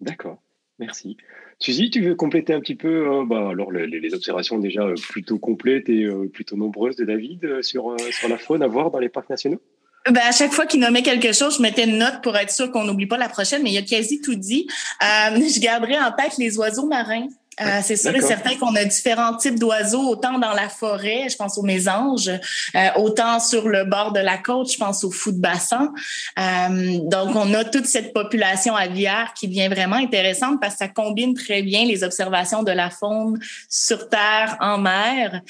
D'accord, 0.00 0.42
merci. 0.78 1.16
Suzy, 1.60 1.88
tu 1.88 2.02
veux 2.02 2.14
compléter 2.14 2.52
un 2.52 2.60
petit 2.60 2.74
peu 2.74 3.24
bah, 3.24 3.50
alors 3.50 3.70
les, 3.70 3.86
les, 3.86 4.14
observations 4.14 4.58
déjà 4.58 4.84
plutôt 5.10 5.38
complètes 5.38 5.88
et 5.88 6.08
plutôt 6.32 6.56
nombreuses 6.56 6.96
de 6.96 7.04
David 7.04 7.62
sur, 7.62 7.94
sur 8.10 8.28
la 8.28 8.36
faune 8.36 8.64
à 8.64 8.66
voir 8.66 8.90
dans 8.90 8.98
les 8.98 9.08
parcs 9.08 9.30
nationaux? 9.30 9.60
Ben, 10.10 10.20
à 10.24 10.32
chaque 10.32 10.52
fois 10.52 10.66
qu'il 10.66 10.80
nommait 10.80 11.02
quelque 11.02 11.32
chose, 11.32 11.56
je 11.58 11.62
mettais 11.62 11.84
une 11.84 11.98
note 11.98 12.22
pour 12.22 12.36
être 12.36 12.50
sûr 12.50 12.70
qu'on 12.72 12.84
n'oublie 12.84 13.06
pas 13.06 13.18
la 13.18 13.28
prochaine, 13.28 13.62
mais 13.62 13.70
il 13.70 13.78
a 13.78 13.82
quasi 13.82 14.20
tout 14.20 14.34
dit. 14.34 14.66
Euh, 15.02 15.36
je 15.36 15.60
garderai 15.60 15.98
en 15.98 16.10
tête 16.12 16.38
les 16.38 16.58
oiseaux 16.58 16.86
marins. 16.86 17.28
Euh, 17.60 17.80
c'est 17.82 17.96
sûr 17.96 18.14
et 18.14 18.20
certain 18.20 18.56
qu'on 18.56 18.74
a 18.76 18.84
différents 18.84 19.36
types 19.36 19.58
d'oiseaux, 19.58 20.08
autant 20.08 20.38
dans 20.38 20.52
la 20.52 20.68
forêt, 20.68 21.28
je 21.28 21.36
pense 21.36 21.58
aux 21.58 21.62
mésanges, 21.62 22.28
euh, 22.28 22.88
autant 22.96 23.40
sur 23.40 23.68
le 23.68 23.84
bord 23.84 24.12
de 24.12 24.20
la 24.20 24.38
côte, 24.38 24.72
je 24.72 24.78
pense 24.78 25.04
aux 25.04 25.10
fous 25.10 25.32
de 25.32 25.40
bassin. 25.40 25.92
Euh, 26.38 26.98
donc, 27.02 27.36
on 27.36 27.52
a 27.52 27.64
toute 27.64 27.86
cette 27.86 28.14
population 28.14 28.74
aviaire 28.74 29.34
qui 29.34 29.48
devient 29.48 29.68
vraiment 29.68 29.96
intéressante 29.96 30.60
parce 30.60 30.74
que 30.74 30.78
ça 30.78 30.88
combine 30.88 31.34
très 31.34 31.62
bien 31.62 31.84
les 31.84 32.04
observations 32.04 32.62
de 32.62 32.72
la 32.72 32.88
faune 32.88 33.38
sur 33.68 34.08
terre, 34.08 34.56
en 34.60 34.78
mer. 34.78 35.42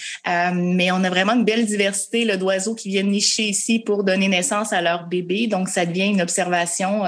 mais 0.54 0.90
on 0.90 1.04
a 1.04 1.10
vraiment 1.10 1.34
une 1.34 1.44
belle 1.44 1.66
diversité 1.66 2.36
d'oiseaux 2.36 2.74
qui 2.74 2.88
viennent 2.88 3.10
nicher 3.10 3.44
ici 3.44 3.78
pour 3.78 4.04
donner 4.04 4.28
naissance 4.28 4.72
à 4.72 4.80
leurs 4.80 5.06
bébés. 5.06 5.46
Donc, 5.46 5.68
ça 5.68 5.86
devient 5.86 6.06
une 6.06 6.22
observation 6.22 7.02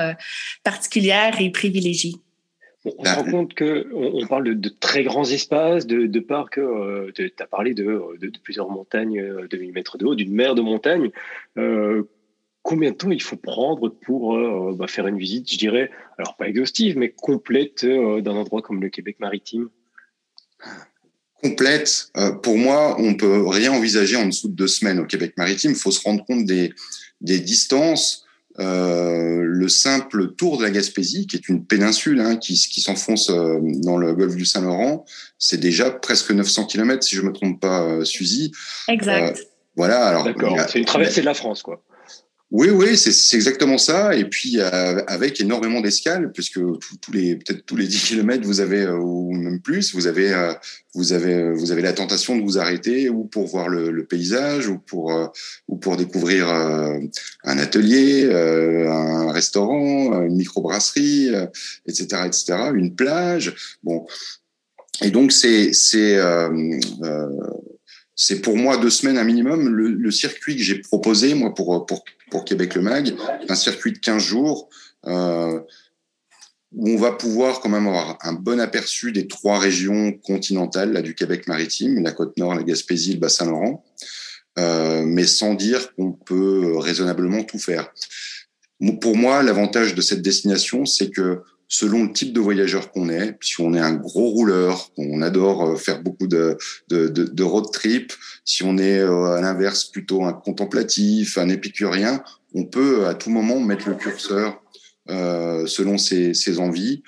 particulière 0.63 1.41
et 1.41 1.51
privilégiée. 1.51 2.24
On, 2.85 2.91
se 2.91 2.97
bah, 3.03 3.15
rend 3.15 3.31
compte 3.31 3.55
que 3.55 3.89
on, 3.95 4.27
parle 4.27 4.55
de, 4.55 4.69
très 4.69 5.05
grands 5.05 5.25
espaces, 5.25 5.87
de, 5.87 6.07
de 6.07 6.21
parcs. 6.21 6.59
Euh, 6.59 7.11
tu 7.15 7.33
as 7.39 7.47
parlé 7.47 7.73
de, 7.73 8.03
plusieurs 8.43 8.69
montagnes 8.69 9.21
euh, 9.21 9.49
de 9.49 9.57
1000 9.57 9.73
mètres 9.73 9.97
de 9.97 10.05
haut, 10.05 10.15
d'une 10.15 10.33
mer 10.33 10.55
de 10.55 10.61
montagne. 10.61 11.11
Euh, 11.57 12.03
combien 12.63 12.91
de 12.91 12.97
temps 12.97 13.11
il 13.11 13.23
faut 13.23 13.37
prendre 13.37 13.89
pour 13.89 14.39
bah, 14.75 14.87
faire 14.87 15.07
une 15.07 15.19
visite, 15.19 15.51
je 15.51 15.59
dirais, 15.59 15.91
alors 16.19 16.37
pas 16.37 16.49
exhaustive, 16.49 16.97
mais 16.99 17.11
complète 17.11 17.85
d'un 17.85 18.37
endroit 18.37 18.63
comme 18.63 18.81
le 18.81 18.89
Québec 18.89 19.17
maritime? 19.19 19.69
Complète. 21.43 22.11
pour 22.43 22.57
moi, 22.57 22.97
on 22.99 23.15
peut 23.15 23.47
rien 23.47 23.71
envisager 23.71 24.17
en 24.17 24.27
dessous 24.27 24.49
de 24.49 24.55
deux 24.55 24.67
semaines 24.67 24.99
au 24.99 25.05
Québec 25.05 25.35
maritime. 25.37 25.73
Il 25.73 25.77
faut 25.77 25.91
se 25.91 26.03
rendre 26.03 26.25
compte 26.25 26.47
des, 26.47 26.73
des 27.21 27.39
distances 27.39 28.24
euh, 28.61 29.41
le 29.43 29.69
simple 29.69 30.35
tour 30.35 30.59
de 30.59 30.63
la 30.63 30.71
Gaspésie, 30.71 31.27
qui 31.27 31.37
est 31.37 31.49
une 31.49 31.65
péninsule 31.65 32.21
hein, 32.21 32.37
qui, 32.37 32.55
qui 32.55 32.81
s'enfonce 32.81 33.31
euh, 33.31 33.59
dans 33.83 33.97
le 33.97 34.15
golfe 34.15 34.37
du 34.37 34.45
Saint-Laurent, 34.45 35.05
c'est 35.39 35.59
déjà 35.59 35.91
presque 35.91 36.31
900 36.31 36.67
km, 36.67 37.03
si 37.03 37.17
je 37.17 37.23
me 37.23 37.33
trompe 37.33 37.61
pas, 37.61 37.83
euh, 37.83 38.05
Suzy. 38.05 38.53
Exact. 38.89 39.45
voilà. 39.75 40.07
Alors, 40.07 40.25
D'accord. 40.25 40.57
C'est 40.69 40.79
une 40.79 40.85
traversée 40.85 41.21
de 41.21 41.27
la 41.27 41.35
France, 41.35 41.63
quoi. 41.63 41.83
Oui, 42.57 42.71
oui, 42.71 42.97
c'est 42.97 43.37
exactement 43.37 43.79
ça. 43.79 44.15
Et 44.15 44.27
puis 44.27 44.61
euh, 44.61 45.03
avec 45.09 45.41
énormément 45.41 45.81
d'escales, 45.81 46.31
puisque 46.31 46.61
tous 47.01 47.11
les 47.13 47.35
peut-être 47.35 47.67
tous 47.67 47.75
les 47.75 47.87
10 47.89 48.05
kilomètres, 48.05 48.47
vous 48.47 48.61
avez 48.61 48.83
euh, 48.83 48.97
ou 48.97 49.33
même 49.33 49.61
plus, 49.61 49.93
vous 49.93 50.07
avez 50.07 50.33
euh, 50.33 50.53
vous 50.95 51.13
avez 51.13 51.51
vous 51.53 51.73
avez 51.73 51.83
la 51.83 51.93
tentation 51.93 52.37
de 52.37 52.43
vous 52.43 52.57
arrêter 52.57 53.09
ou 53.09 53.25
pour 53.25 53.49
voir 53.49 53.69
le, 53.69 53.91
le 53.91 54.05
paysage 54.05 54.69
ou 54.69 54.79
pour 54.79 55.13
ou 55.67 55.77
pour 55.79 55.97
découvrir 55.97 56.49
un 56.49 57.59
atelier, 57.59 58.31
un 58.33 59.33
restaurant, 59.33 60.23
une 60.23 60.37
microbrasserie, 60.37 61.31
etc., 61.89 62.23
etc., 62.25 62.45
une 62.73 62.95
plage. 62.95 63.53
Bon, 63.83 64.07
et 65.03 65.11
donc 65.11 65.33
c'est 65.33 65.73
c'est 65.73 66.21
c'est 68.17 68.41
pour 68.41 68.57
moi 68.57 68.77
deux 68.77 68.91
semaines 68.91 69.19
un 69.19 69.25
minimum. 69.25 69.69
Le, 69.69 69.89
le 69.89 70.11
circuit 70.11 70.57
que 70.57 70.63
j'ai 70.63 70.77
proposé, 70.79 71.35
moi, 71.35 71.53
pour, 71.53 71.85
pour, 71.87 72.05
pour 72.35 72.45
Québec 72.45 72.75
le 72.75 72.83
Mag, 72.83 73.15
un 73.49 73.55
circuit 73.55 73.93
de 73.93 73.99
15 73.99 74.21
jours 74.21 74.69
euh, 75.07 75.61
où 76.73 76.91
on 76.91 76.97
va 76.97 77.13
pouvoir 77.13 77.61
quand 77.61 77.69
même 77.69 77.87
avoir 77.87 78.19
un 78.23 78.33
bon 78.33 78.59
aperçu 78.59 79.13
des 79.13 79.29
trois 79.29 79.61
régions 79.61 80.11
continentales 80.11 80.93
là, 80.93 81.01
du 81.01 81.15
Québec 81.15 81.47
maritime, 81.47 82.03
la 82.03 82.11
côte 82.11 82.37
nord, 82.37 82.57
la 82.57 82.65
Gaspésie, 82.65 83.13
le 83.13 83.21
Bas-Saint-Laurent, 83.21 83.85
euh, 84.59 85.05
mais 85.07 85.29
sans 85.29 85.55
dire 85.55 85.95
qu'on 85.95 86.11
peut 86.11 86.77
raisonnablement 86.77 87.45
tout 87.45 87.61
faire. 87.61 87.95
Pour 89.01 89.17
moi, 89.17 89.45
l'avantage 89.45 89.95
de 89.95 90.01
cette 90.01 90.21
destination, 90.21 90.87
c'est 90.87 91.11
que 91.11 91.41
selon 91.69 92.05
le 92.05 92.13
type 92.13 92.33
de 92.33 92.41
voyageur 92.41 92.93
qu'on 92.93 93.09
est. 93.09 93.37
Si 93.41 93.61
on 93.61 93.75
est 93.75 93.81
un 93.81 93.95
gros 93.95 94.29
rouleur, 94.31 94.91
on 94.97 95.23
adore 95.23 95.65
euh, 95.65 95.77
faire 95.77 96.03
beaucoup 96.03 96.27
de, 96.27 96.57
road 97.43 97.67
trip. 97.73 98.13
Si 98.45 98.63
on 98.63 98.79
est 98.79 98.99
euh, 98.99 99.37
à 99.37 99.41
l'inverse 99.41 99.85
plutôt 99.85 100.25
un 100.25 100.33
contemplatif, 100.33 101.39
un 101.39 101.49
épicurien, 101.49 102.23
on 102.55 102.65
peut 102.65 103.07
à 103.07 103.15
tout 103.15 103.31
moment 103.31 103.61
mettre 103.61 103.89
le 103.89 103.97
curseur 103.97 104.63
euh, 105.11 105.67
selon 105.67 105.99
ses 105.99 106.59
envies. 106.59 107.03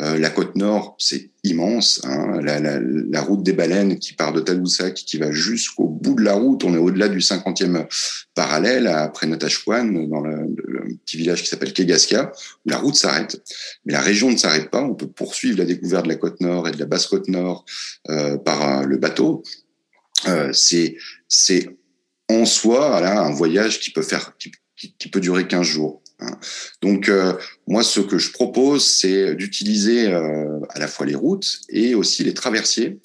Euh, 0.00 0.18
la 0.18 0.30
côte 0.30 0.56
nord, 0.56 0.96
c'est 0.98 1.30
immense. 1.44 2.00
Hein. 2.04 2.40
La, 2.42 3.20
route 3.20 3.42
des 3.42 3.52
baleines 3.52 3.98
qui 3.98 4.14
part 4.14 4.32
de 4.32 4.40
Tadoussac, 4.40 4.94
qui 4.94 5.18
va 5.18 5.30
jusqu'au 5.30 5.88
bout 5.88 6.14
de 6.14 6.22
la 6.22 6.34
route. 6.34 6.64
On 6.64 6.74
est 6.74 6.78
au-delà 6.78 7.08
du 7.08 7.18
50e 7.18 7.86
parallèle, 8.34 8.86
après 8.86 9.26
Natashquan, 9.26 9.84
dans 10.08 10.22
le, 10.22 10.46
petit 11.04 11.18
village 11.18 11.42
qui 11.42 11.48
s'appelle 11.48 11.72
Kegaska, 11.72 12.32
où 12.64 12.70
la 12.70 12.78
route 12.78 12.94
s'arrête. 12.94 13.42
Mais 13.84 13.92
la 13.92 14.00
région 14.00 14.30
ne 14.30 14.36
s'arrête 14.36 14.70
pas. 14.70 14.82
On 14.82 14.94
peut 14.94 15.08
poursuivre 15.08 15.58
la 15.58 15.66
découverte 15.66 16.04
de 16.04 16.10
la 16.10 16.16
côte 16.16 16.40
nord 16.40 16.66
et 16.66 16.72
de 16.72 16.78
la 16.78 16.86
basse 16.86 17.06
côte 17.06 17.28
nord 17.28 17.64
euh, 18.08 18.38
par 18.38 18.80
euh, 18.80 18.84
le 18.84 18.96
bateau. 18.96 19.42
C'est 20.52 20.96
c'est 21.28 21.78
en 22.28 22.44
soi 22.44 22.98
un 23.08 23.32
voyage 23.32 23.80
qui 23.80 23.90
peut 23.90 24.02
faire 24.02 24.34
qui 24.98 25.08
peut 25.08 25.20
durer 25.20 25.46
15 25.46 25.62
jours. 25.62 26.02
Hein. 26.20 26.38
Donc 26.82 27.08
euh, 27.08 27.34
moi, 27.66 27.82
ce 27.82 28.00
que 28.00 28.18
je 28.18 28.32
propose, 28.32 28.86
c'est 28.86 29.34
d'utiliser 29.34 30.08
euh, 30.08 30.60
à 30.70 30.78
la 30.78 30.88
fois 30.88 31.06
les 31.06 31.14
routes 31.14 31.60
et 31.68 31.94
aussi 31.94 32.24
les 32.24 32.34
traversiers, 32.34 33.00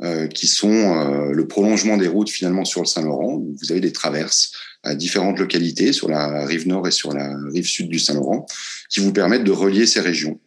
euh, 0.00 0.28
qui 0.28 0.46
sont 0.46 1.30
le 1.32 1.48
prolongement 1.48 1.96
des 1.96 2.08
routes 2.08 2.30
finalement 2.30 2.64
sur 2.64 2.80
le 2.80 2.86
Saint-Laurent. 2.86 3.38
Vous 3.38 3.72
avez 3.72 3.80
des 3.80 3.92
traverses 3.92 4.52
à 4.84 4.94
différentes 4.94 5.38
localités 5.38 5.92
sur 5.92 6.08
la 6.08 6.46
rive 6.46 6.68
nord 6.68 6.86
et 6.86 6.92
sur 6.92 7.12
la 7.12 7.36
rive 7.52 7.66
sud 7.66 7.88
du 7.88 7.98
Saint-Laurent, 7.98 8.46
qui 8.88 9.00
vous 9.00 9.12
permettent 9.12 9.44
de 9.44 9.50
relier 9.50 9.86
ces 9.86 10.00
régions. 10.00 10.38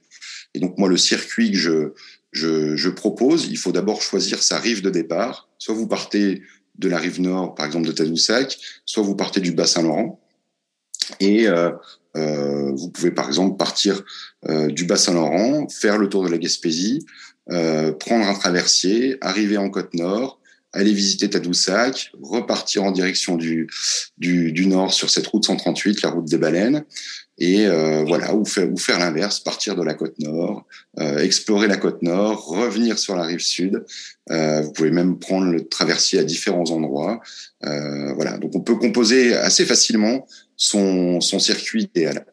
Et 0.54 0.60
donc 0.60 0.78
moi, 0.78 0.88
le 0.88 0.98
circuit 0.98 1.52
que 1.52 1.58
je, 1.58 1.94
je, 2.32 2.76
je 2.76 2.90
propose, 2.90 3.48
il 3.50 3.58
faut 3.58 3.72
d'abord 3.72 4.02
choisir 4.02 4.42
sa 4.42 4.58
rive 4.58 4.82
de 4.82 4.90
départ. 4.90 5.50
Soit 5.58 5.76
vous 5.76 5.88
partez 5.88 6.42
de 6.78 6.88
la 6.88 6.98
rive 6.98 7.22
nord, 7.22 7.56
par 7.56 7.66
exemple 7.66 7.88
de 7.88 7.92
Tadoussac, 7.92 8.58
soit 8.86 9.04
vous 9.04 9.16
partez 9.16 9.42
du 9.42 9.52
Bas-Saint-Laurent. 9.52 10.20
Et 11.20 11.48
euh, 11.48 11.72
euh, 12.18 12.72
vous 12.74 12.90
pouvez 12.90 13.12
par 13.12 13.28
exemple 13.28 13.58
partir 13.58 14.04
euh, 14.50 14.68
du 14.68 14.86
Bas-Saint-Laurent, 14.86 15.68
faire 15.70 15.98
le 15.98 16.10
tour 16.10 16.24
de 16.24 16.30
la 16.30 16.38
Gaspésie, 16.38 17.06
prendre 17.48 18.28
un 18.28 18.34
traversier, 18.34 19.18
arriver 19.20 19.58
en 19.58 19.70
Côte-Nord, 19.70 20.40
aller 20.74 20.94
visiter 20.94 21.30
Tadoussac, 21.30 22.12
repartir 22.22 22.84
en 22.84 22.92
direction 22.92 23.36
du, 23.36 23.68
du, 24.18 24.54
du, 24.54 24.68
nord 24.68 24.94
sur 24.94 25.10
cette 25.10 25.28
route 25.28 25.44
138, 25.44 26.02
la 26.02 26.12
route 26.12 26.26
des 26.26 26.38
baleines, 26.38 26.86
et 27.38 27.66
euh, 27.66 28.04
voilà, 28.06 28.36
ou 28.36 28.46
faire, 28.46 28.72
ou 28.72 28.78
faire 28.78 29.00
l'inverse, 29.00 29.40
partir 29.40 29.76
de 29.76 29.84
la 29.84 29.94
côte 29.94 30.20
nord, 30.20 30.66
euh, 31.00 31.20
explorer 31.20 31.68
la 31.68 31.78
côte 31.78 32.02
nord, 32.02 32.46
revenir 32.46 33.00
sur 33.00 33.16
la 33.16 33.24
rive 33.24 33.40
sud. 33.40 33.84
Euh, 34.30 34.62
vous 34.62 34.72
pouvez 34.72 34.92
même 34.92 35.18
prendre 35.18 35.52
le 35.52 35.68
traversier 35.68 36.20
à 36.20 36.24
différents 36.24 36.70
endroits. 36.70 37.22
voilà, 37.62 38.38
donc 38.38 38.56
on 38.56 38.62
peut 38.62 38.76
composer 38.76 39.34
assez 39.36 39.66
facilement 39.66 40.28
son, 40.56 41.20
son 41.22 41.40
circuit 41.40 41.84
idéal. 41.84 42.26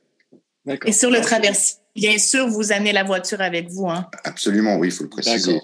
Et 0.85 0.93
sur 0.93 1.11
le 1.11 1.21
traversier, 1.21 1.79
bien 1.97 2.19
sûr, 2.19 2.47
vous 2.49 2.73
amenez 2.73 2.93
la 2.93 3.05
voiture 3.05 3.41
avec 3.41 3.71
vous. 3.71 3.89
Hein? 3.89 4.07
Absolument, 4.25 4.77
oui, 4.77 4.89
il 4.89 4.93
faut 4.93 5.05
le 5.05 5.11
préciser. 5.11 5.59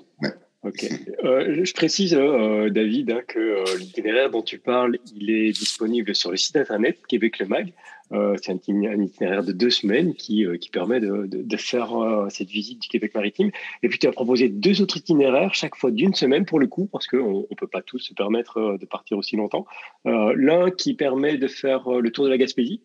Ok. 0.64 0.86
Euh, 1.24 1.62
je 1.62 1.74
précise, 1.74 2.14
euh, 2.14 2.70
David, 2.70 3.10
hein, 3.10 3.20
que 3.28 3.38
euh, 3.38 3.64
l'itinéraire 3.78 4.30
dont 4.30 4.40
tu 4.40 4.58
parles, 4.58 4.96
il 5.14 5.28
est 5.28 5.52
disponible 5.52 6.14
sur 6.14 6.30
le 6.30 6.38
site 6.38 6.56
internet 6.56 7.00
Québec 7.06 7.38
le 7.38 7.46
Mag. 7.46 7.72
Euh, 8.12 8.34
c'est 8.40 8.52
un, 8.52 8.54
un, 8.54 9.02
itinéraire 9.02 9.44
de 9.44 9.52
deux 9.52 9.68
semaines 9.68 10.14
qui, 10.14 10.46
qui 10.60 10.70
permet 10.70 11.00
de, 11.00 11.26
de, 11.26 11.42
de 11.42 11.56
faire 11.58 11.92
cette 12.30 12.48
visite 12.48 12.80
du 12.80 12.88
Québec 12.88 13.14
maritime. 13.14 13.50
Et 13.82 13.88
puis 13.88 13.98
tu 13.98 14.06
as 14.06 14.12
proposé 14.12 14.48
deux 14.48 14.80
autres 14.80 14.96
itinéraires, 14.96 15.54
chaque 15.54 15.76
fois 15.76 15.90
d'une 15.90 16.14
semaine 16.14 16.46
pour 16.46 16.58
le 16.58 16.66
coup, 16.66 16.86
parce 16.86 17.06
qu'on 17.06 17.46
ne 17.50 17.56
peut 17.56 17.66
pas 17.66 17.82
tous 17.82 17.98
se 17.98 18.14
permettre 18.14 18.78
de 18.80 18.86
partir 18.86 19.18
aussi 19.18 19.36
longtemps. 19.36 19.66
L'un 20.04 20.70
qui 20.70 20.94
permet 20.94 21.36
de 21.36 21.48
faire 21.48 21.88
le 21.90 22.10
tour 22.10 22.24
de 22.24 22.30
la 22.30 22.38
Gaspésie, 22.38 22.82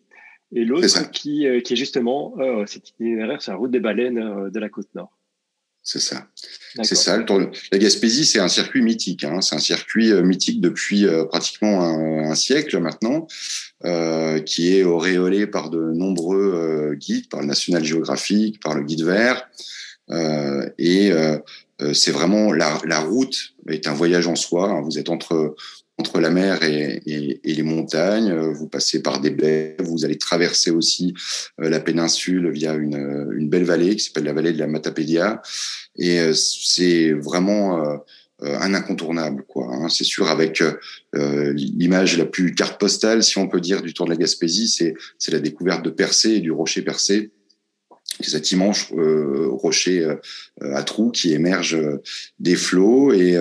et 0.52 0.64
l'autre 0.64 1.10
qui, 1.12 1.46
qui 1.64 1.72
est 1.72 1.76
justement 1.76 2.34
cet 2.66 2.88
itinéraire 2.90 3.40
sur 3.40 3.52
la 3.52 3.58
route 3.58 3.70
des 3.70 3.80
baleines 3.80 4.50
de 4.50 4.58
la 4.58 4.68
côte 4.68 4.88
nord. 4.94 5.19
C'est 5.92 5.98
ça. 5.98 6.28
C'est 6.84 6.94
ça. 6.94 7.18
La 7.72 7.78
Gaspésie, 7.78 8.24
c'est 8.24 8.38
un 8.38 8.46
circuit 8.46 8.80
mythique. 8.80 9.24
Hein. 9.24 9.40
C'est 9.40 9.56
un 9.56 9.60
circuit 9.60 10.12
euh, 10.12 10.22
mythique 10.22 10.60
depuis 10.60 11.04
euh, 11.04 11.24
pratiquement 11.24 11.82
un, 11.82 12.32
siècle 12.36 12.78
maintenant, 12.78 13.26
euh, 13.84 14.38
qui 14.38 14.76
est 14.76 14.84
auréolé 14.84 15.48
par 15.48 15.68
de 15.68 15.80
nombreux 15.80 16.54
euh, 16.54 16.94
guides, 16.94 17.28
par 17.28 17.40
le 17.40 17.46
National 17.46 17.84
Geographic, 17.84 18.62
par 18.62 18.76
le 18.76 18.84
Guide 18.84 19.02
Vert. 19.02 19.48
Et 20.78 21.10
c'est 21.92 22.12
vraiment 22.12 22.52
la, 22.52 22.80
la, 22.84 23.00
route 23.00 23.54
est 23.68 23.88
un 23.88 23.92
voyage 23.92 24.28
en 24.28 24.36
soi. 24.36 24.68
Hein. 24.68 24.82
Vous 24.82 24.96
êtes 24.96 25.08
entre 25.08 25.56
entre 26.00 26.20
la 26.20 26.30
mer 26.30 26.62
et, 26.62 27.00
les 27.44 27.62
montagnes. 27.62 28.32
Vous 28.32 28.66
passez 28.66 29.02
par 29.02 29.20
des 29.20 29.30
baies. 29.30 29.76
Vous 29.78 30.04
allez 30.04 30.18
traverser 30.18 30.70
aussi 30.70 31.14
la 31.58 31.78
péninsule 31.78 32.50
via 32.50 32.74
une, 32.74 33.28
une 33.36 33.48
belle 33.48 33.64
vallée 33.64 33.94
qui 33.94 34.04
s'appelle 34.04 34.24
la 34.24 34.32
vallée 34.32 34.52
de 34.52 34.58
la 34.58 34.66
Matapédia. 34.66 35.42
Et 35.96 36.18
euh, 36.18 36.32
c'est 36.34 37.12
vraiment 37.12 37.84
euh, 37.84 37.96
euh, 38.42 38.58
un 38.58 38.74
incontournable, 38.74 39.44
quoi. 39.46 39.68
Hein. 39.70 39.88
C'est 39.88 40.04
sûr, 40.04 40.28
avec 40.28 40.62
l'image 41.12 42.16
la 42.16 42.26
plus 42.26 42.54
carte 42.54 42.80
postale, 42.80 43.22
si 43.22 43.38
on 43.38 43.48
peut 43.48 43.60
dire, 43.60 43.82
du 43.82 43.92
Tour 43.92 44.06
de 44.06 44.10
la 44.10 44.16
Gaspésie, 44.16 44.68
c'est 44.68 45.32
la 45.32 45.40
découverte 45.40 45.84
de 45.84 45.90
Percé 45.90 46.30
et 46.30 46.40
du 46.40 46.50
rocher 46.50 46.82
Percé. 46.82 47.30
Cet 48.28 48.52
immense 48.52 48.86
rocher 48.90 50.06
à 50.60 50.82
trous 50.82 51.10
qui 51.10 51.32
émerge 51.32 51.78
des 52.38 52.56
flots 52.56 53.12
et 53.12 53.38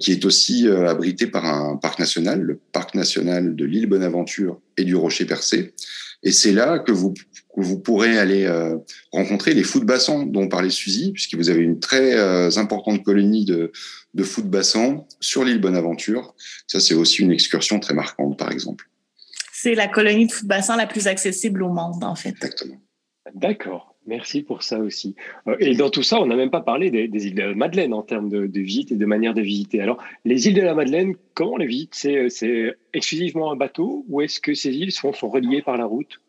qui 0.00 0.12
est 0.12 0.24
aussi 0.24 0.68
abrité 0.68 1.26
par 1.26 1.44
un 1.44 1.76
parc 1.76 1.98
national, 1.98 2.40
le 2.40 2.58
parc 2.72 2.94
national 2.94 3.54
de 3.54 3.64
l'île 3.64 3.86
Bonaventure 3.86 4.60
et 4.76 4.84
du 4.84 4.96
Rocher 4.96 5.24
Percé. 5.24 5.74
Et 6.22 6.32
c'est 6.32 6.52
là 6.52 6.78
que 6.78 6.92
vous 6.92 7.14
vous 7.56 7.78
pourrez 7.78 8.18
aller 8.18 8.44
euh, 8.44 8.76
rencontrer 9.12 9.54
les 9.54 9.62
fous 9.62 9.80
de 9.80 9.84
bassin 9.84 10.26
dont 10.26 10.48
parlait 10.48 10.70
Suzy, 10.70 11.12
puisque 11.12 11.34
vous 11.34 11.48
avez 11.48 11.62
une 11.62 11.80
très 11.80 12.14
euh, 12.14 12.50
importante 12.56 13.02
colonie 13.02 13.44
de, 13.44 13.72
de 14.14 14.22
fous 14.22 14.42
de 14.42 14.48
bassin 14.48 15.04
sur 15.20 15.44
l'île 15.44 15.60
Bonaventure. 15.60 16.34
Ça, 16.66 16.80
c'est 16.80 16.94
aussi 16.94 17.22
une 17.22 17.32
excursion 17.32 17.80
très 17.80 17.94
marquante, 17.94 18.38
par 18.38 18.52
exemple. 18.52 18.90
C'est 19.52 19.74
la 19.74 19.88
colonie 19.88 20.26
de 20.26 20.32
fous 20.32 20.44
de 20.44 20.48
bassin 20.48 20.76
la 20.76 20.86
plus 20.86 21.06
accessible 21.06 21.62
au 21.62 21.70
monde, 21.70 22.04
en 22.04 22.14
fait. 22.14 22.30
Exactement. 22.30 22.76
D'accord. 23.34 23.94
Merci 24.06 24.42
pour 24.42 24.62
ça 24.62 24.78
aussi. 24.78 25.16
Euh, 25.48 25.56
et 25.58 25.74
dans 25.74 25.90
tout 25.90 26.02
ça, 26.04 26.20
on 26.20 26.26
n'a 26.26 26.36
même 26.36 26.50
pas 26.50 26.60
parlé 26.60 26.90
des, 26.90 27.26
îles 27.26 27.34
de 27.34 27.42
la 27.42 27.54
Madeleine 27.54 27.92
en 27.92 28.02
termes 28.02 28.28
de, 28.28 28.60
visite 28.60 28.92
et 28.92 28.96
de 28.96 29.06
manière 29.06 29.34
de 29.34 29.42
visiter. 29.42 29.80
Alors, 29.80 29.98
les 30.24 30.46
îles 30.46 30.54
de 30.54 30.62
la 30.62 30.74
Madeleine, 30.74 31.14
comment 31.34 31.56
les 31.56 31.66
visite? 31.66 31.94
C'est 31.94 32.76
exclusivement 32.92 33.50
un 33.50 33.56
bateau 33.56 34.04
ou 34.08 34.20
est-ce 34.20 34.40
que 34.40 34.54
ces 34.54 34.74
îles 34.76 34.92
sont 34.92 35.10
reliées 35.10 35.62
par 35.62 35.76
la 35.76 35.86
route? 35.86 36.20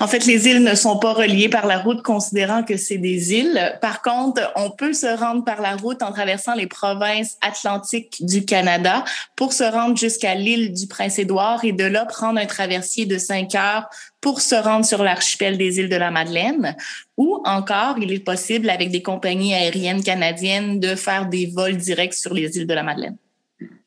En 0.00 0.06
fait, 0.06 0.26
les 0.26 0.48
îles 0.48 0.62
ne 0.62 0.74
sont 0.74 0.98
pas 0.98 1.12
reliées 1.12 1.48
par 1.48 1.66
la 1.66 1.78
route, 1.78 2.02
considérant 2.02 2.62
que 2.62 2.76
c'est 2.76 2.98
des 2.98 3.34
îles. 3.34 3.78
Par 3.80 4.02
contre, 4.02 4.52
on 4.56 4.70
peut 4.70 4.92
se 4.92 5.06
rendre 5.06 5.44
par 5.44 5.60
la 5.60 5.76
route 5.76 6.02
en 6.02 6.12
traversant 6.12 6.54
les 6.54 6.66
provinces 6.66 7.36
atlantiques 7.40 8.24
du 8.24 8.44
Canada 8.44 9.04
pour 9.36 9.52
se 9.52 9.64
rendre 9.64 9.96
jusqu'à 9.96 10.34
l'île 10.34 10.72
du 10.72 10.86
Prince-Édouard 10.86 11.64
et 11.64 11.72
de 11.72 11.84
là 11.84 12.06
prendre 12.06 12.38
un 12.38 12.46
traversier 12.46 13.06
de 13.06 13.18
cinq 13.18 13.54
heures 13.54 13.88
pour 14.20 14.40
se 14.40 14.54
rendre 14.54 14.84
sur 14.84 15.02
l'archipel 15.02 15.58
des 15.58 15.78
îles 15.78 15.88
de 15.88 15.96
la 15.96 16.10
Madeleine. 16.10 16.76
Ou 17.16 17.42
encore, 17.44 17.96
il 17.98 18.12
est 18.12 18.24
possible 18.24 18.70
avec 18.70 18.90
des 18.90 19.02
compagnies 19.02 19.54
aériennes 19.54 20.02
canadiennes 20.02 20.80
de 20.80 20.94
faire 20.94 21.26
des 21.26 21.46
vols 21.46 21.76
directs 21.76 22.14
sur 22.14 22.34
les 22.34 22.56
îles 22.56 22.66
de 22.66 22.74
la 22.74 22.82
Madeleine. 22.82 23.16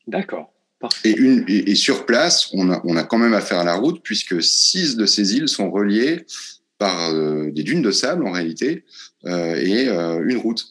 D'accord. 0.06 0.51
Et, 1.04 1.10
une, 1.10 1.44
et, 1.48 1.74
sur 1.74 2.06
place, 2.06 2.50
on 2.52 2.70
a, 2.70 2.80
on 2.84 2.96
a 2.96 3.04
quand 3.04 3.18
même 3.18 3.34
affaire 3.34 3.60
à 3.60 3.64
la 3.64 3.74
route 3.74 4.02
puisque 4.02 4.42
six 4.42 4.96
de 4.96 5.06
ces 5.06 5.36
îles 5.36 5.48
sont 5.48 5.70
reliées 5.70 6.26
par 6.78 7.10
euh, 7.10 7.50
des 7.50 7.62
dunes 7.62 7.82
de 7.82 7.92
sable 7.92 8.26
en 8.26 8.32
réalité 8.32 8.84
euh, 9.24 9.54
et 9.54 9.88
euh, 9.88 10.24
une 10.26 10.38
route, 10.38 10.64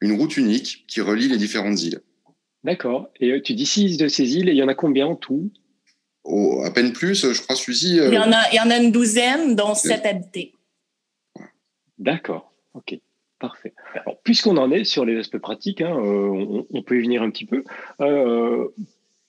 une 0.00 0.12
route 0.12 0.36
unique 0.36 0.84
qui 0.88 1.00
relie 1.00 1.28
les 1.28 1.36
différentes 1.36 1.82
îles. 1.82 2.00
D'accord. 2.64 3.10
Et 3.20 3.40
tu 3.42 3.54
dis 3.54 3.66
six 3.66 3.96
de 3.96 4.08
ces 4.08 4.36
îles 4.36 4.48
et 4.48 4.52
il 4.52 4.58
y 4.58 4.62
en 4.62 4.68
a 4.68 4.74
combien 4.74 5.06
en 5.06 5.16
tout? 5.16 5.50
Oh, 6.24 6.62
À 6.64 6.70
peine 6.70 6.92
plus, 6.92 7.30
je 7.32 7.40
crois, 7.42 7.56
Suzy. 7.56 7.96
il, 7.96 8.14
y 8.14 8.18
en 8.18 8.32
a, 8.32 8.50
il 8.52 8.56
y 8.56 8.60
en 8.60 8.70
a 8.70 8.76
une 8.76 8.92
douzaine, 8.92 9.56
dont 9.56 9.74
sept 9.74 10.04
habités. 10.04 10.54
D'accord. 11.98 12.52
OK. 12.74 12.98
Parfait. 13.38 13.72
puisqu'on 14.22 14.58
en 14.58 14.70
est 14.70 14.84
sur 14.84 15.06
les 15.06 15.18
aspects 15.18 15.38
pratiques, 15.38 15.80
hein, 15.80 15.94
on, 15.94 16.66
on, 16.70 16.82
peut 16.82 16.98
y 16.98 17.02
venir 17.02 17.22
un 17.22 17.30
petit 17.30 17.46
peu 17.46 17.64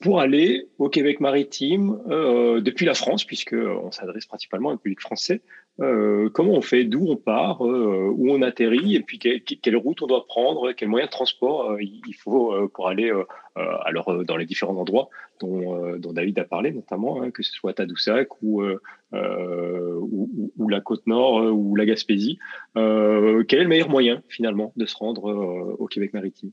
pour 0.01 0.19
aller 0.19 0.67
au 0.79 0.89
Québec 0.89 1.19
maritime 1.19 2.01
euh, 2.09 2.59
depuis 2.59 2.85
la 2.85 2.95
France, 2.95 3.23
puisque 3.23 3.53
on 3.53 3.91
s'adresse 3.91 4.25
principalement 4.25 4.71
à 4.71 4.73
un 4.73 4.77
public 4.77 4.99
français. 4.99 5.41
Euh, 5.79 6.29
comment 6.29 6.53
on 6.53 6.61
fait, 6.61 6.83
d'où 6.83 7.05
on 7.07 7.15
part, 7.15 7.65
euh, 7.65 8.11
où 8.13 8.29
on 8.29 8.41
atterrit, 8.41 8.95
et 8.95 8.99
puis 8.99 9.17
quelle 9.19 9.77
route 9.77 10.01
on 10.01 10.07
doit 10.07 10.25
prendre, 10.27 10.73
quel 10.73 10.89
moyen 10.89 11.05
de 11.05 11.11
transport 11.11 11.71
euh, 11.71 11.81
il 11.81 12.13
faut 12.13 12.53
euh, 12.53 12.67
pour 12.67 12.87
aller 12.87 13.11
alors 13.55 14.23
dans 14.23 14.37
les 14.37 14.45
différents 14.45 14.77
endroits 14.77 15.09
dont, 15.41 15.97
dont 15.97 16.13
David 16.13 16.39
a 16.39 16.45
parlé, 16.45 16.71
notamment 16.71 17.21
hein, 17.21 17.31
que 17.31 17.43
ce 17.43 17.51
soit 17.51 17.73
Tadoussac 17.73 18.29
ou, 18.41 18.63
ou, 18.63 20.51
ou, 20.57 20.69
la 20.69 20.79
Côte 20.79 21.05
Nord 21.05 21.53
ou 21.53 21.75
la 21.75 21.85
Gaspésie. 21.85 22.39
quel 22.75 22.83
est 22.83 23.63
le 23.63 23.67
meilleur 23.67 23.89
moyen 23.89 24.23
finalement 24.29 24.71
de 24.77 24.85
se 24.85 24.95
rendre 24.95 25.75
au 25.77 25.87
Québec 25.87 26.13
maritime? 26.13 26.51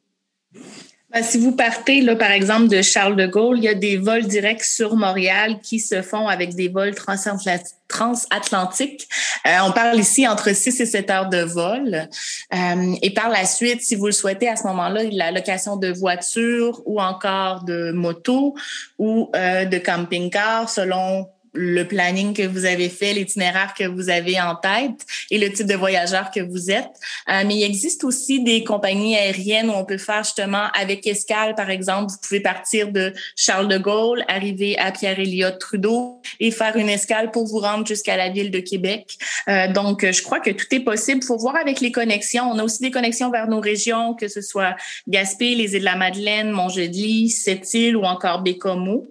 Ben, 1.11 1.23
si 1.23 1.39
vous 1.39 1.53
partez, 1.53 2.03
là, 2.03 2.17
par 2.17 2.31
exemple, 2.31 2.69
de 2.69 2.83
Charles 2.83 3.17
de 3.17 3.27
Gaulle, 3.27 3.57
il 3.59 3.65
y 3.65 3.69
a 3.69 3.75
des 3.75 3.97
vols 3.97 4.27
directs 4.27 4.65
sur 4.65 4.95
Montréal 4.95 5.59
qui 5.63 5.81
se 5.81 6.03
font 6.03 6.29
avec 6.29 6.55
des 6.55 6.69
vols 6.69 6.95
transatlantiques. 6.95 9.09
Euh, 9.47 9.57
on 9.67 9.73
parle 9.73 9.99
ici 9.99 10.29
entre 10.29 10.55
6 10.55 10.81
et 10.81 10.87
7 10.87 11.11
heures 11.11 11.31
de 11.31 11.39
vol. 11.39 12.11
Euh, 12.55 12.95
et 13.01 13.15
par 13.15 13.31
la 13.31 13.47
suite, 13.47 13.81
si 13.81 13.97
vous 13.97 14.05
le 14.05 14.13
souhaitez, 14.13 14.49
à 14.49 14.57
ce 14.57 14.67
moment-là, 14.67 15.05
la 15.11 15.31
location 15.31 15.77
de 15.77 15.91
voitures 15.91 16.83
ou 16.85 17.01
encore 17.01 17.65
de 17.65 17.91
motos 17.93 18.55
ou 18.99 19.31
euh, 19.35 19.65
de 19.65 19.79
camping-car 19.79 20.69
selon 20.69 21.27
le 21.59 21.85
planning 21.85 22.35
que 22.35 22.47
vous 22.47 22.65
avez 22.65 22.89
fait, 22.89 23.13
l'itinéraire 23.13 23.75
que 23.77 23.85
vous 23.85 24.09
avez 24.09 24.41
en 24.41 24.55
tête 24.55 25.05
et 25.31 25.39
le 25.39 25.53
type 25.53 25.67
de 25.67 25.75
voyageur 25.75 26.31
que 26.31 26.41
vous 26.41 26.71
êtes. 26.71 26.91
Euh, 27.29 27.43
mais 27.47 27.57
il 27.57 27.65
existe 27.65 28.05
aussi 28.05 28.43
des 28.43 28.63
compagnies 28.63 29.17
aériennes 29.17 29.69
où 29.69 29.73
on 29.73 29.85
peut 29.85 29.99
faire 29.99 30.23
justement 30.23 30.69
avec 30.79 31.07
escale, 31.07 31.55
par 31.55 31.71
exemple, 31.71 32.13
vous 32.13 32.19
pouvez 32.27 32.41
partir 32.41 32.93
de 32.93 33.13
Charles 33.37 33.69
de 33.69 33.79
Gaulle, 33.79 34.25
arriver 34.29 34.79
à 34.79 34.93
Pierre-Éliott 34.93 35.59
Trudeau 35.59 36.21
et 36.39 36.51
faire 36.51 36.77
une 36.77 36.89
escale 36.89 37.31
pour 37.33 37.47
vous 37.47 37.59
rendre 37.59 37.87
jusqu'à 37.87 38.17
la 38.17 38.29
ville 38.29 38.51
de 38.51 38.61
Québec. 38.61 39.19
Euh, 39.49 39.73
donc, 39.73 40.05
je 40.05 40.23
crois 40.23 40.41
que 40.41 40.51
tout 40.51 40.67
est 40.71 40.81
possible. 40.81 41.23
Faut 41.25 41.39
voir 41.39 41.57
avec 41.57 41.81
les 41.81 41.93
connexions. 41.93 42.45
On 42.45 42.59
a 42.59 42.63
aussi 42.63 42.81
des 42.81 42.91
connexions 42.91 43.31
vers 43.31 43.49
nos 43.49 43.61
régions, 43.61 44.15
que 44.15 44.29
ce 44.29 44.41
soit 44.41 44.77
Gaspé, 45.09 45.55
les 45.55 45.75
îles 45.75 45.81
de 45.81 45.85
la 45.85 45.97
Madeleine, 45.97 46.51
Montjely, 46.51 47.31
Sept-Îles 47.31 47.97
ou 47.97 48.05
encore 48.05 48.43
Bécomo, 48.43 49.11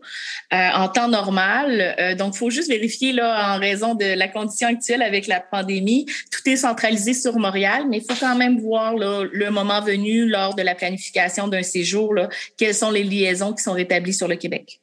euh, 0.54 0.70
en 0.76 0.88
temps 0.88 1.08
normal. 1.08 1.95
Euh, 2.00 2.16
donc, 2.16 2.37
faut 2.38 2.50
juste 2.50 2.70
vérifier 2.70 3.12
là, 3.12 3.56
en 3.56 3.60
raison 3.60 3.96
de 3.96 4.18
la 4.18 4.28
condition 4.28 4.68
actuelle 4.68 5.02
avec 5.02 5.28
la 5.28 5.40
pandémie. 5.40 6.06
Tout 6.32 6.50
est 6.50 6.56
centralisé 6.56 7.14
sur 7.14 7.38
Montréal, 7.38 7.86
mais 7.90 7.98
il 7.98 8.04
faut 8.04 8.20
quand 8.20 8.38
même 8.38 8.60
voir 8.60 8.96
le 8.96 9.50
moment 9.50 9.82
venu 9.82 10.28
lors 10.28 10.56
de 10.56 10.62
la 10.62 10.76
planification 10.76 11.48
d'un 11.48 11.64
séjour, 11.64 12.14
quelles 12.58 12.74
sont 12.74 12.92
les 12.92 13.04
liaisons 13.04 13.54
qui 13.54 13.64
sont 13.64 13.74
rétablies 13.74 14.14
sur 14.14 14.28
le 14.28 14.36
Québec. 14.36 14.82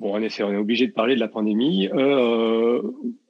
Bon, 0.00 0.14
en 0.14 0.22
effet, 0.22 0.42
on 0.42 0.52
est 0.52 0.56
obligé 0.56 0.86
de 0.86 0.92
parler 0.92 1.14
de 1.14 1.20
la 1.20 1.28
pandémie. 1.28 1.88
Euh, 1.92 2.80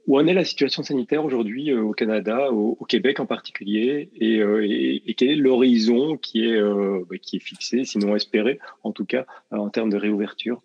où 0.07 0.19
en 0.19 0.27
est 0.27 0.35
la 0.35 0.45
situation 0.45 0.83
sanitaire 0.83 1.25
aujourd'hui 1.25 1.71
euh, 1.71 1.83
au 1.83 1.93
Canada, 1.93 2.51
au, 2.53 2.85
Québec 2.85 3.21
en 3.21 3.27
particulier, 3.27 4.09
et, 4.17 4.39
euh, 4.39 4.65
et, 4.65 5.03
et 5.07 5.15
quel 5.15 5.31
est 5.31 5.37
l'horizon 5.37 6.17
qui 6.17 6.45
est 6.45 6.61
bah, 6.61 7.19
qui 7.21 7.37
est 7.37 7.41
fixé, 7.41 7.85
sinon 7.85 8.17
espéré, 8.17 8.59
en 8.83 8.93
tout 8.93 9.05
cas 9.05 9.27
en 9.51 9.69
termes 9.69 9.91
de 9.91 9.97
réouverture? 9.97 10.63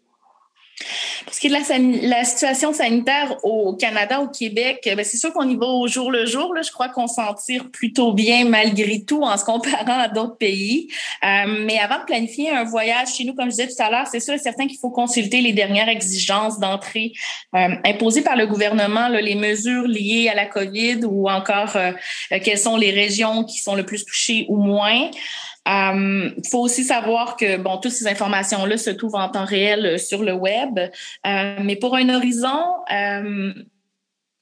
Pour 1.25 1.33
ce 1.33 1.39
qui 1.39 1.47
est 1.47 1.49
de 1.49 2.09
la, 2.09 2.25
situation 2.25 2.73
sanitaire 2.73 3.37
au 3.43 3.75
Canada, 3.75 4.19
au 4.19 4.27
Québec, 4.27 4.81
ben 4.95 5.05
c'est 5.05 5.17
sûr 5.17 5.31
qu'on 5.31 5.47
y 5.47 5.55
va 5.55 5.67
au 5.67 5.87
jour 5.87 6.11
le 6.11 6.25
jour. 6.25 6.53
Là. 6.53 6.61
Je 6.61 6.71
crois 6.71 6.89
qu'on 6.89 7.07
s'en 7.07 7.33
tire 7.33 7.69
plutôt 7.71 8.13
bien 8.13 8.45
malgré 8.45 9.03
tout 9.03 9.23
en 9.23 9.37
se 9.37 9.45
comparant 9.45 9.99
à 9.99 10.07
d'autres 10.09 10.37
pays. 10.37 10.89
Euh, 11.23 11.63
mais 11.65 11.79
avant 11.79 11.99
de 11.99 12.05
planifier 12.05 12.49
un 12.49 12.63
voyage 12.63 13.15
chez 13.15 13.23
nous, 13.23 13.33
comme 13.33 13.45
je 13.45 13.55
disais 13.55 13.67
tout 13.67 13.81
à 13.81 13.89
l'heure, 13.89 14.07
c'est 14.07 14.19
sûr 14.19 14.33
et 14.33 14.37
certain 14.37 14.67
qu'il 14.67 14.77
faut 14.77 14.91
consulter 14.91 15.41
les 15.41 15.53
dernières 15.53 15.87
exigences 15.87 16.59
d'entrée 16.59 17.13
euh, 17.55 17.69
imposées 17.85 18.21
par 18.21 18.35
le 18.35 18.45
gouvernement, 18.45 19.07
les 19.07 19.35
mesures 19.35 19.87
liées 19.87 20.29
à 20.29 20.35
la 20.35 20.45
COVID 20.45 21.05
ou 21.05 21.29
encore 21.29 21.75
euh, 21.77 21.93
quelles 22.43 22.59
sont 22.59 22.75
les 22.75 22.91
régions 22.91 23.45
qui 23.45 23.59
sont 23.59 23.75
le 23.75 23.85
plus 23.85 24.03
touchées 24.03 24.45
ou 24.49 24.57
moins. 24.57 25.09
Il 25.67 25.71
euh, 25.71 26.29
faut 26.49 26.59
aussi 26.59 26.83
savoir 26.83 27.37
que 27.37 27.57
bon, 27.57 27.77
toutes 27.77 27.91
ces 27.91 28.07
informations-là 28.07 28.77
se 28.77 28.91
trouvent 28.91 29.15
en 29.15 29.29
temps 29.29 29.45
réel 29.45 29.85
euh, 29.85 29.97
sur 29.97 30.21
le 30.21 30.33
web, 30.33 30.77
euh, 30.79 31.55
mais 31.63 31.75
pour 31.75 31.95
un 31.95 32.09
horizon, 32.09 32.61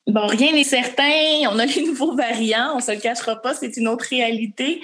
Bon, 0.06 0.28
rien 0.28 0.52
n'est 0.52 0.66
certain. 0.66 1.48
On 1.50 1.58
a 1.60 1.66
les 1.78 1.82
nouveaux 1.82 2.14
variants. 2.14 2.76
On 2.76 2.82
se 2.82 2.92
le 2.92 3.00
cachera 3.00 3.42
pas. 3.42 3.54
C'est 3.54 3.78
une 3.78 3.88
autre 3.88 4.06
réalité. 4.10 4.82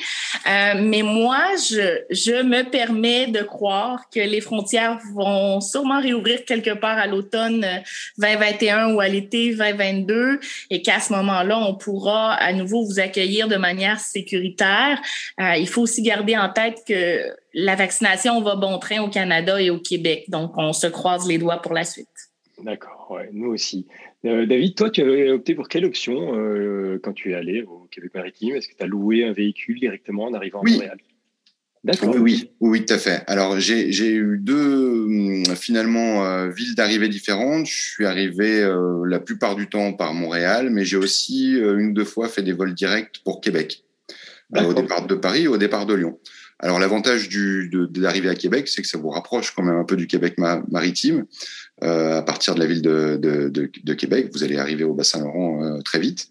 Euh, 0.48 0.76
mais 0.82 1.02
moi, 1.02 1.44
je, 1.58 2.04
je 2.10 2.42
me 2.42 2.64
permets 2.70 3.28
de 3.28 3.42
croire 3.42 4.10
que 4.10 4.22
les 4.22 4.40
frontières 4.40 4.98
vont 5.14 5.60
sûrement 5.60 6.00
réouvrir 6.00 6.46
quelque 6.46 6.74
part 6.74 6.98
à 6.98 7.06
l'automne 7.06 7.66
2021 8.18 8.94
ou 8.94 9.02
à 9.02 9.10
l'été 9.10 9.54
2022 9.54 10.40
et 10.70 10.82
qu'à 10.82 11.02
ce 11.02 11.12
moment-là, 11.12 11.60
on 11.60 11.76
pourra 11.76 12.36
à 12.36 12.54
nouveau 12.54 12.86
vous 12.86 13.02
accueillir 13.02 13.50
de 13.50 13.58
manière 13.58 14.00
sécuritaire. 14.00 15.02
Euh, 15.42 15.58
il 15.58 15.68
faut 15.68 15.82
aussi 15.82 16.02
garder 16.02 16.38
en 16.38 16.48
tête 16.48 16.84
que 16.88 17.36
la 17.54 17.76
vaccination 17.76 18.42
va 18.42 18.56
bon 18.56 18.80
train 18.80 19.02
au 19.02 19.10
Canada 19.10 19.60
et 19.60 19.70
au 19.70 19.80
Québec. 19.80 20.26
Donc, 20.30 20.54
on 20.56 20.72
se 20.72 20.88
croise 20.88 21.28
les 21.28 21.38
doigts 21.38 21.62
pour 21.62 21.74
la 21.74 21.84
suite. 21.84 22.08
D'accord, 22.64 23.08
ouais, 23.10 23.30
nous 23.34 23.52
aussi. 23.52 23.86
Euh, 24.26 24.46
David, 24.46 24.76
toi, 24.76 24.90
tu 24.90 25.02
avais 25.02 25.32
opté 25.32 25.56
pour 25.56 25.70
quelle 25.70 25.86
option 25.86 26.38
euh, 26.38 27.00
quand 27.02 27.14
tu 27.14 27.32
es 27.32 27.36
allé 27.36 27.64
au 27.64 27.88
Québec 27.90 28.12
maritime? 28.14 28.56
Est-ce 28.56 28.68
que 28.68 28.76
tu 28.76 28.84
as 28.84 28.88
loué 28.88 29.24
un 29.24 29.32
véhicule 29.32 29.80
directement 29.80 30.26
en 30.26 30.34
arrivant 30.34 30.62
oui. 30.64 30.72
à 30.72 30.76
Montréal? 30.76 30.98
D'accord. 31.86 32.10
Oui, 32.10 32.20
oui, 32.20 32.50
oui, 32.60 32.86
tout 32.86 32.94
à 32.94 32.98
fait. 32.98 33.24
Alors, 33.28 33.58
j'ai 33.58 34.12
eu 34.12 34.38
deux, 34.38 35.06
hum, 35.06 35.56
finalement, 35.56 36.26
euh, 36.26 36.50
villes 36.50 36.76
d'arrivée 36.76 37.08
différentes. 37.08 37.68
Je 37.68 37.92
suis 37.92 38.06
arrivé 38.06 38.62
euh, 38.62 39.06
la 39.06 39.22
plupart 39.22 39.56
du 39.56 39.70
temps 39.70 39.94
par 39.94 40.14
Montréal, 40.14 40.70
mais 40.72 40.84
j'ai 40.84 40.98
aussi 40.98 41.54
une 41.54 41.92
ou 41.92 41.94
deux 41.94 42.04
fois 42.04 42.28
fait 42.28 42.44
des 42.44 42.52
vols 42.52 42.74
directs 42.74 43.22
pour 43.24 43.40
Québec, 43.40 43.86
au 44.54 44.74
départ 44.74 45.08
de 45.08 45.16
Paris 45.16 45.44
et 45.44 45.48
au 45.48 45.58
départ 45.58 45.86
de 45.86 45.94
Lyon. 45.94 46.20
Alors 46.62 46.78
l'avantage 46.78 47.30
de, 47.30 47.86
de 47.86 48.02
l'arrivée 48.02 48.30
à 48.30 48.36
Québec, 48.36 48.68
c'est 48.68 48.82
que 48.82 48.88
ça 48.88 48.98
vous 48.98 49.10
rapproche 49.10 49.52
quand 49.56 49.64
même 49.64 49.78
un 49.78 49.86
peu 49.86 49.96
du 49.96 50.08
Québec 50.08 50.36
maritime. 50.38 51.26
Euh, 51.84 52.18
à 52.18 52.22
partir 52.22 52.54
de 52.56 52.60
la 52.60 52.66
ville 52.66 52.82
de, 52.82 53.18
de, 53.18 53.50
de, 53.50 53.94
Québec, 53.94 54.30
vous 54.34 54.44
allez 54.44 54.58
arriver 54.58 54.84
au 54.84 54.94
bassin 54.94 55.22
Laurent 55.22 55.64
euh, 55.64 55.82
très 55.82 56.00
vite. 56.00 56.28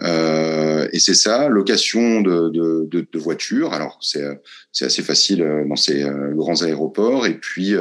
et 0.00 0.98
c'est 0.98 1.14
ça, 1.14 1.50
location 1.50 2.22
de, 2.22 2.48
de, 2.48 2.86
de, 2.90 3.06
de 3.12 3.18
voitures. 3.18 3.74
Alors 3.74 3.98
c'est 4.00 4.24
assez 4.80 5.02
facile 5.02 5.46
dans 5.68 5.76
ces 5.76 6.06
grands 6.32 6.62
aéroports. 6.62 7.26
Et 7.26 7.34
puis 7.34 7.74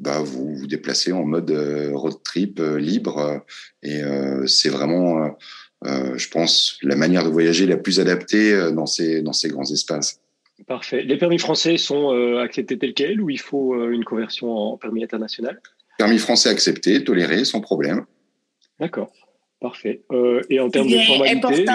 bah, 0.00 0.18
vous 0.18 0.56
vous 0.56 0.66
déplacez 0.66 1.12
en 1.12 1.24
mode 1.24 1.52
road 1.92 2.16
trip 2.24 2.60
libre. 2.76 3.44
et 3.84 4.02
c'est 4.46 4.70
vraiment, 4.70 5.36
je 5.84 6.28
pense, 6.28 6.78
la 6.82 6.96
manière 6.96 7.22
de 7.22 7.30
voyager 7.30 7.66
la 7.66 7.76
plus 7.76 8.00
adaptée 8.00 8.72
dans 8.72 8.86
ces 8.86 9.22
dans 9.22 9.32
ces 9.32 9.48
grands 9.48 9.70
espaces. 9.70 10.18
Parfait. 10.66 11.02
Les 11.02 11.18
permis 11.18 11.38
français 11.38 11.76
sont 11.76 12.14
euh, 12.14 12.40
acceptés 12.40 12.78
tels 12.78 12.94
quels 12.94 13.20
ou 13.20 13.28
il 13.28 13.40
faut 13.40 13.74
euh, 13.74 13.90
une 13.90 14.04
conversion 14.04 14.50
en 14.50 14.76
permis 14.76 15.02
international? 15.02 15.60
Permis 15.98 16.18
français 16.18 16.48
accepté, 16.48 17.02
toléré, 17.02 17.44
sans 17.44 17.60
problème. 17.60 18.04
D'accord. 18.78 19.12
Parfait. 19.60 20.02
Euh, 20.12 20.40
et 20.50 20.60
en 20.60 20.70
termes 20.70 20.88
de 20.88 20.98
formalité 20.98 21.66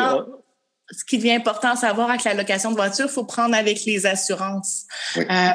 ce 0.92 1.06
qui 1.06 1.20
devient 1.20 1.34
important 1.34 1.74
à 1.74 1.76
savoir 1.76 2.10
avec 2.10 2.24
la 2.24 2.34
location 2.34 2.72
de 2.72 2.76
voiture, 2.76 3.06
il 3.08 3.12
faut 3.12 3.24
prendre 3.24 3.54
avec 3.54 3.86
les 3.86 4.08
assurances 4.08 4.88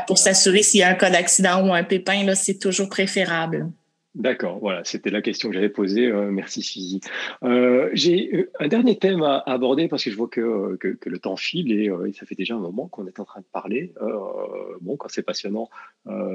pour 0.07 0.17
s'assurer 0.17 0.63
s'il 0.63 0.79
y 0.79 0.85
a 0.85 0.91
un 0.91 0.95
cas 0.95 1.11
d'accident 1.11 1.67
ou 1.67 1.75
un 1.75 1.83
pépin. 1.83 2.23
Là, 2.23 2.37
c'est 2.37 2.61
toujours 2.61 2.89
préférable. 2.89 3.69
D'accord, 4.15 4.61
voilà, 4.61 4.85
c'était 4.85 5.11
la 5.11 5.23
question 5.23 5.49
que 5.49 5.57
j'avais 5.57 5.69
posée. 5.69 6.07
Euh, 6.07 6.31
merci 6.31 6.63
Suzy. 6.63 7.01
Euh, 7.43 7.91
j'ai 7.95 8.33
euh, 8.33 8.51
un 8.61 8.69
dernier 8.69 8.97
thème 8.97 9.25
à, 9.25 9.43
aborder 9.45 9.89
parce 9.89 10.05
que 10.05 10.11
je 10.11 10.17
vois 10.17 10.29
que, 10.29 10.77
que, 10.77 10.89
que 10.89 11.11
le 11.11 11.19
temps 11.19 11.35
file 11.35 11.73
et, 11.73 11.87
et, 11.87 12.13
ça 12.13 12.25
fait 12.25 12.37
déjà 12.37 12.55
un 12.55 12.61
moment 12.61 12.87
qu'on 12.87 13.09
est 13.09 13.19
en 13.19 13.25
train 13.25 13.41
de 13.41 13.47
parler. 13.53 13.93
bon, 14.81 14.97
quand 14.97 15.09
c'est 15.09 15.25
passionnant, 15.25 15.69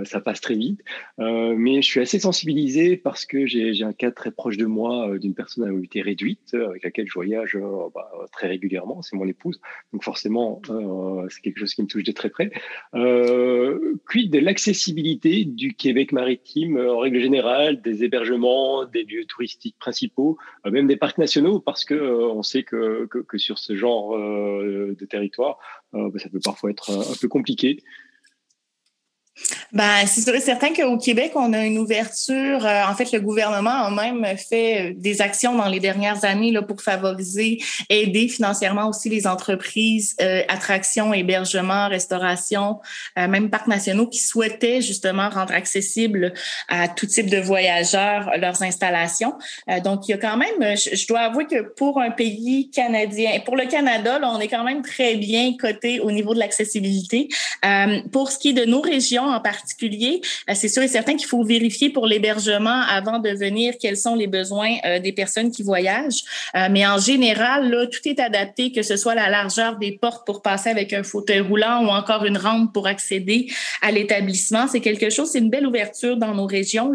ça 0.03 0.19
passe 0.19 0.41
très 0.41 0.55
vite. 0.55 0.81
mais 1.17 1.81
je 1.81 1.87
suis 1.87 2.01
assez 2.01 2.19
sensibilisé 2.19 2.97
parce 2.97 3.25
que 3.25 3.45
j'ai 3.45 3.83
un 3.83 3.93
cas 3.93 4.11
très 4.11 4.31
proche 4.31 4.57
de 4.57 4.65
moi 4.65 5.17
d'une 5.17 5.33
personne 5.33 5.63
à 5.63 5.67
mobilité 5.67 6.01
réduite 6.01 6.53
avec 6.53 6.83
laquelle 6.83 7.07
je 7.07 7.13
voyage 7.13 7.57
bah, 7.95 8.11
très 8.33 8.47
régulièrement. 8.47 9.01
C'est 9.01 9.15
mon 9.15 9.27
épouse, 9.27 9.61
donc 9.93 10.03
forcément, 10.03 10.61
c'est 11.29 11.41
quelque 11.41 11.59
chose 11.59 11.73
qui 11.73 11.81
me 11.81 11.87
touche 11.87 12.03
de 12.03 12.11
très 12.11 12.29
près. 12.29 12.51
quid 12.91 14.31
de 14.31 14.39
l'accessibilité 14.39 15.45
du 15.45 15.75
Québec 15.75 16.11
maritime 16.11 16.77
en 16.77 16.97
règle 16.97 17.19
générale 17.19 17.68
des 17.77 18.03
hébergements, 18.03 18.85
des 18.85 19.03
lieux 19.03 19.25
touristiques 19.25 19.77
principaux, 19.79 20.37
euh, 20.65 20.71
même 20.71 20.87
des 20.87 20.97
parcs 20.97 21.17
nationaux, 21.17 21.59
parce 21.59 21.85
que 21.85 21.93
euh, 21.93 22.41
sait 22.41 22.63
que, 22.63 23.05
que, 23.07 23.37
sur 23.37 23.59
ce 23.59 23.75
genre 23.75 24.15
euh, 24.15 24.95
de 24.97 25.05
territoire, 25.05 25.59
bah, 25.93 26.17
ça 26.17 26.29
peut 26.29 26.39
parfois 26.43 26.71
être 26.71 26.91
un 26.91 27.15
peu 27.19 27.27
compliqué. 27.27 27.83
Ben, 29.71 30.05
c'est 30.07 30.21
sûr 30.21 30.33
et 30.33 30.39
certain 30.39 30.73
qu'au 30.73 30.97
Québec, 30.97 31.33
on 31.35 31.53
a 31.53 31.63
une 31.63 31.77
ouverture. 31.77 32.65
Euh, 32.65 32.83
en 32.85 32.95
fait, 32.95 33.11
le 33.11 33.19
gouvernement 33.19 33.69
a 33.69 33.91
même 33.91 34.25
fait 34.35 34.89
euh, 34.89 34.93
des 34.95 35.21
actions 35.21 35.55
dans 35.55 35.67
les 35.67 35.79
dernières 35.79 36.25
années 36.25 36.51
là, 36.51 36.63
pour 36.63 36.81
favoriser, 36.81 37.59
aider 37.89 38.27
financièrement 38.27 38.89
aussi 38.89 39.09
les 39.09 39.27
entreprises, 39.27 40.15
euh, 40.21 40.41
attractions, 40.47 41.13
hébergements, 41.13 41.87
restauration, 41.87 42.79
même 43.15 43.49
parcs 43.49 43.67
nationaux 43.67 44.07
qui 44.07 44.19
souhaitaient 44.19 44.81
justement 44.81 45.29
rendre 45.29 45.53
accessible 45.53 46.33
à 46.67 46.87
tout 46.87 47.05
type 47.05 47.29
de 47.29 47.37
voyageurs 47.37 48.31
leurs 48.37 48.61
installations. 48.63 49.33
donc, 49.83 50.07
il 50.07 50.11
y 50.11 50.13
a 50.13 50.17
quand 50.17 50.37
même, 50.37 50.75
je, 50.75 51.07
dois 51.07 51.21
avouer 51.21 51.45
que 51.45 51.61
pour 51.73 51.99
un 51.99 52.11
pays 52.11 52.69
canadien, 52.71 53.39
pour 53.45 53.55
le 53.55 53.65
Canada, 53.65 54.19
on 54.23 54.39
est 54.39 54.47
quand 54.47 54.63
même 54.63 54.81
très 54.81 55.15
bien 55.15 55.53
coté 55.57 55.99
au 55.99 56.11
niveau 56.11 56.33
de 56.33 56.39
l'accessibilité. 56.39 57.29
pour 58.11 58.31
ce 58.31 58.37
qui 58.37 58.49
est 58.49 58.53
de 58.53 58.65
nos 58.65 58.81
régions, 58.81 59.28
en 59.29 59.39
particulier, 59.39 60.21
euh, 60.49 60.53
c'est 60.55 60.67
sûr 60.67 60.83
et 60.83 60.87
certain 60.87 61.15
qu'il 61.15 61.27
faut 61.27 61.43
vérifier 61.43 61.89
pour 61.89 62.07
l'hébergement 62.07 62.81
avant 62.89 63.19
de 63.19 63.29
venir 63.29 63.75
quels 63.79 63.97
sont 63.97 64.15
les 64.15 64.27
besoins 64.27 64.75
euh, 64.85 64.99
des 64.99 65.11
personnes 65.11 65.51
qui 65.51 65.63
voyagent. 65.63 66.23
Euh, 66.55 66.67
mais 66.71 66.85
en 66.85 66.97
général, 66.97 67.89
tout 67.91 68.07
est 68.07 68.19
adapté, 68.19 68.71
que 68.71 68.83
ce 68.83 68.97
soit 68.97 69.15
la 69.15 69.29
largeur 69.29 69.77
des 69.77 69.93
portes 69.93 70.25
pour 70.25 70.41
passer 70.41 70.69
avec 70.69 70.93
un 70.93 71.03
fauteuil 71.03 71.39
roulant 71.39 71.85
ou 71.85 71.89
encore 71.89 72.25
une 72.25 72.37
rampe 72.37 72.73
pour 72.73 72.87
accéder 72.87 73.47
à 73.81 73.91
l'établissement. 73.91 74.67
C'est 74.67 74.81
quelque 74.81 75.09
chose, 75.09 75.31
c'est 75.31 75.39
une 75.39 75.49
belle 75.49 75.67
ouverture 75.67 76.17
dans 76.17 76.33
nos 76.33 76.45
régions. 76.45 76.93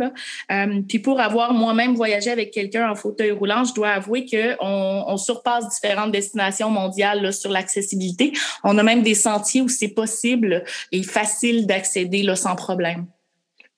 Puis 0.89 0.99
pour 0.99 1.21
avoir 1.21 1.53
moi-même 1.53 1.95
voyagé 1.95 2.31
avec 2.31 2.51
quelqu'un 2.51 2.91
en 2.91 2.95
fauteuil 2.95 3.31
roulant, 3.31 3.65
je 3.65 3.75
dois 3.75 3.91
avouer 3.91 4.27
qu'on 4.27 5.05
on 5.07 5.17
surpasse 5.17 5.69
différentes 5.69 6.13
destinations 6.13 6.71
mondiales 6.71 7.33
sur 7.33 7.51
l'accessibilité. 7.51 8.33
On 8.63 8.77
a 8.79 8.83
même 8.83 9.03
des 9.03 9.15
sentiers 9.15 9.61
où 9.61 9.69
c'est 9.69 9.89
possible 9.89 10.65
et 10.93 11.03
facile 11.03 11.67
d'accéder 11.67 12.23
sans 12.35 12.57
problème. 12.57 13.07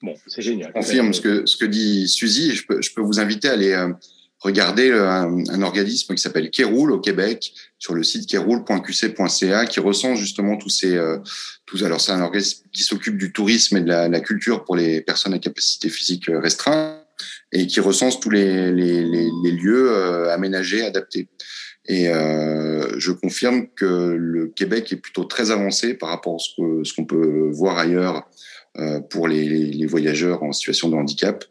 Bon, 0.03 0.14
c'est 0.26 0.42
génial. 0.42 0.68
Je 0.68 0.80
confirme 0.80 1.12
ce 1.12 1.20
que, 1.20 1.47
ce 1.47 1.57
que 1.57 1.64
dit 1.64 2.09
Suzy. 2.09 2.55
Je 2.55 2.66
peux, 2.66 2.82
je 2.82 2.92
peux 2.92 3.01
vous 3.01 3.18
inviter 3.18 3.49
à 3.49 3.53
aller 3.53 3.72
euh, 3.72 3.92
regarder 4.40 4.90
euh, 4.90 5.09
un, 5.09 5.62
organisme 5.62 6.14
qui 6.14 6.20
s'appelle 6.20 6.51
Keroul 6.51 6.92
au 6.92 7.01
Québec 7.01 7.53
sur 7.78 7.94
le 7.94 8.03
site 8.03 8.28
keroul.qc.ca 8.28 9.66
qui 9.66 9.80
recense 9.80 10.18
justement 10.18 10.59
tous 10.59 10.68
ces 10.68 10.94
euh, 10.94 11.18
tous 11.64 11.82
alors 11.82 12.01
c'est 12.01 12.12
un 12.12 12.20
organisme 12.20 12.66
qui 12.72 12.82
s'occupe 12.82 13.16
du 13.16 13.32
tourisme 13.32 13.78
et 13.78 13.80
de 13.80 13.88
la, 13.88 14.20
culture 14.20 14.64
pour 14.64 14.76
les 14.76 15.01
personnes 15.01 15.32
à 15.32 15.38
capacité 15.38 15.88
physique 15.88 16.26
restreinte 16.28 17.03
et 17.53 17.66
qui 17.66 17.80
recense 17.80 18.20
tous 18.20 18.30
les, 18.30 18.70
les, 18.72 19.03
les, 19.05 19.51
lieux 19.53 20.28
aménagés 20.30 20.84
adaptés 20.84 21.28
et 21.89 22.09
euh, 22.09 22.99
je 22.99 23.12
confirme 23.12 23.66
que 23.74 24.16
le 24.18 24.49
Québec 24.49 24.93
est 24.93 24.97
plutôt 24.97 25.24
très 25.24 25.51
avancé 25.51 25.95
par 25.95 26.09
rapport 26.09 26.37
à 26.37 26.39
ce 26.39 26.95
qu'on 26.95 27.05
peut 27.05 27.49
voir 27.53 27.78
ailleurs 27.78 28.28
euh, 28.78 29.01
pour 29.01 29.28
les, 29.28 29.49
les, 29.49 29.87
voyageurs 29.87 30.43
en 30.43 30.53
situation 30.53 30.89
de 30.89 30.97
handicap. 30.97 31.45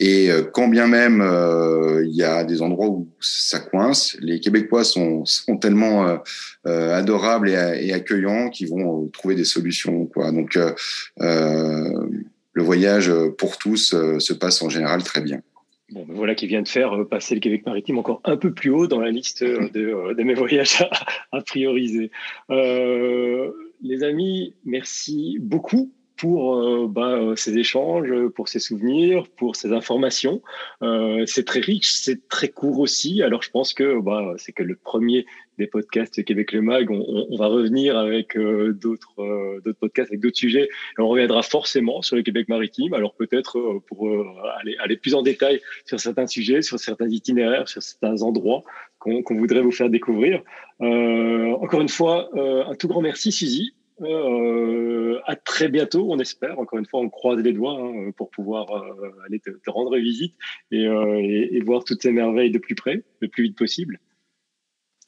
Et 0.00 0.30
euh, 0.30 0.42
quand 0.42 0.68
bien 0.68 0.86
même 0.86 1.20
euh, 1.20 2.04
il 2.04 2.14
y 2.14 2.22
a 2.22 2.44
des 2.44 2.62
endroits 2.62 2.88
où 2.88 3.08
ça 3.20 3.58
coince, 3.58 4.16
les 4.20 4.38
Québécois 4.38 4.84
sont, 4.84 5.24
sont 5.24 5.56
tellement 5.56 6.20
euh, 6.66 6.94
adorables 6.94 7.48
et, 7.48 7.86
et 7.86 7.92
accueillants 7.92 8.48
qu'ils 8.50 8.68
vont 8.70 9.08
trouver 9.08 9.34
des 9.34 9.44
solutions. 9.44 10.06
Quoi. 10.06 10.30
Donc 10.30 10.56
le 11.18 12.62
voyage 12.62 13.12
pour 13.38 13.58
tous 13.58 13.94
se 14.18 14.32
passe 14.32 14.62
en 14.62 14.68
général 14.68 15.02
très 15.02 15.20
bien. 15.20 15.40
Ben 15.90 16.04
voilà 16.06 16.34
qui 16.34 16.46
vient 16.46 16.60
de 16.60 16.68
faire 16.68 16.92
euh, 16.92 17.08
passer 17.08 17.34
le 17.34 17.40
Québec 17.40 17.64
maritime 17.64 17.98
encore 17.98 18.20
un 18.24 18.36
peu 18.36 18.52
plus 18.52 18.70
haut 18.70 18.86
dans 18.86 19.00
la 19.00 19.10
liste 19.10 19.42
euh, 19.42 19.70
de, 19.70 19.86
euh, 19.86 20.14
de 20.14 20.22
mes 20.22 20.34
voyages 20.34 20.84
à, 21.32 21.40
prioriser. 21.40 22.10
Les 22.50 24.02
amis, 24.02 24.54
merci 24.64 25.38
beaucoup 25.40 25.92
pour 26.18 26.88
bah, 26.88 27.32
ces 27.36 27.56
échanges, 27.58 28.12
pour 28.34 28.48
ces 28.48 28.58
souvenirs, 28.58 29.24
pour 29.36 29.56
ces 29.56 29.72
informations. 29.72 30.42
Euh, 30.82 31.24
c'est 31.26 31.44
très 31.44 31.60
riche, 31.60 31.92
c'est 31.92 32.28
très 32.28 32.48
court 32.48 32.80
aussi. 32.80 33.22
Alors 33.22 33.42
je 33.42 33.50
pense 33.50 33.72
que 33.72 34.00
bah, 34.00 34.34
c'est 34.36 34.52
que 34.52 34.62
le 34.62 34.76
premier 34.76 35.26
des 35.58 35.66
podcasts 35.66 36.24
Québec 36.24 36.52
le 36.52 36.62
Mag. 36.62 36.90
On, 36.90 37.26
on, 37.28 37.36
va 37.36 37.48
revenir 37.48 37.98
avec 37.98 38.36
euh, 38.36 38.72
d'autres 38.72 39.20
euh, 39.20 39.60
podcasts 39.78 40.10
avec 40.10 40.20
d'autres 40.20 40.36
sujets 40.36 40.68
et 40.98 41.00
on 41.00 41.08
reviendra 41.08 41.42
forcément 41.42 42.00
sur 42.00 42.16
le 42.16 42.22
Québec 42.22 42.48
maritime. 42.48 42.94
Alors 42.94 43.14
peut-être 43.14 43.58
euh, 43.58 43.82
pour 43.86 44.08
aller, 44.58 44.76
aller 44.78 44.96
plus 44.96 45.14
en 45.14 45.22
détail 45.22 45.60
sur 45.84 46.00
certains 46.00 46.26
sujets, 46.26 46.62
sur 46.62 46.78
certains 46.78 47.08
itinéraires, 47.08 47.68
sur 47.68 47.82
certains 47.82 48.22
endroits 48.22 48.62
qu'on 48.98 49.22
voudrait 49.30 49.62
vous 49.62 49.70
faire 49.70 49.90
découvrir. 49.90 50.42
encore 50.80 51.80
une 51.80 51.88
fois, 51.88 52.28
un 52.34 52.74
tout 52.74 52.88
grand 52.88 53.00
merci 53.00 53.30
Suzy. 53.30 53.74
À 54.00 55.36
très 55.36 55.68
bientôt, 55.68 56.06
on 56.10 56.18
espère. 56.18 56.58
Encore 56.58 56.78
une 56.78 56.86
fois, 56.86 57.00
on 57.00 57.08
croise 57.08 57.40
les 57.40 57.52
doigts 57.52 57.78
hein, 57.80 58.10
pour 58.16 58.30
pouvoir 58.30 58.66
aller 59.26 59.40
te, 59.40 59.50
rendre 59.70 59.96
visite 59.96 60.34
et, 60.70 60.84
et, 60.84 61.56
et 61.56 61.60
voir 61.60 61.84
toutes 61.84 62.02
ces 62.02 62.12
merveilles 62.12 62.50
de 62.50 62.58
plus 62.58 62.74
près, 62.74 63.02
le 63.20 63.28
plus 63.28 63.44
vite 63.44 63.58
possible. 63.58 63.98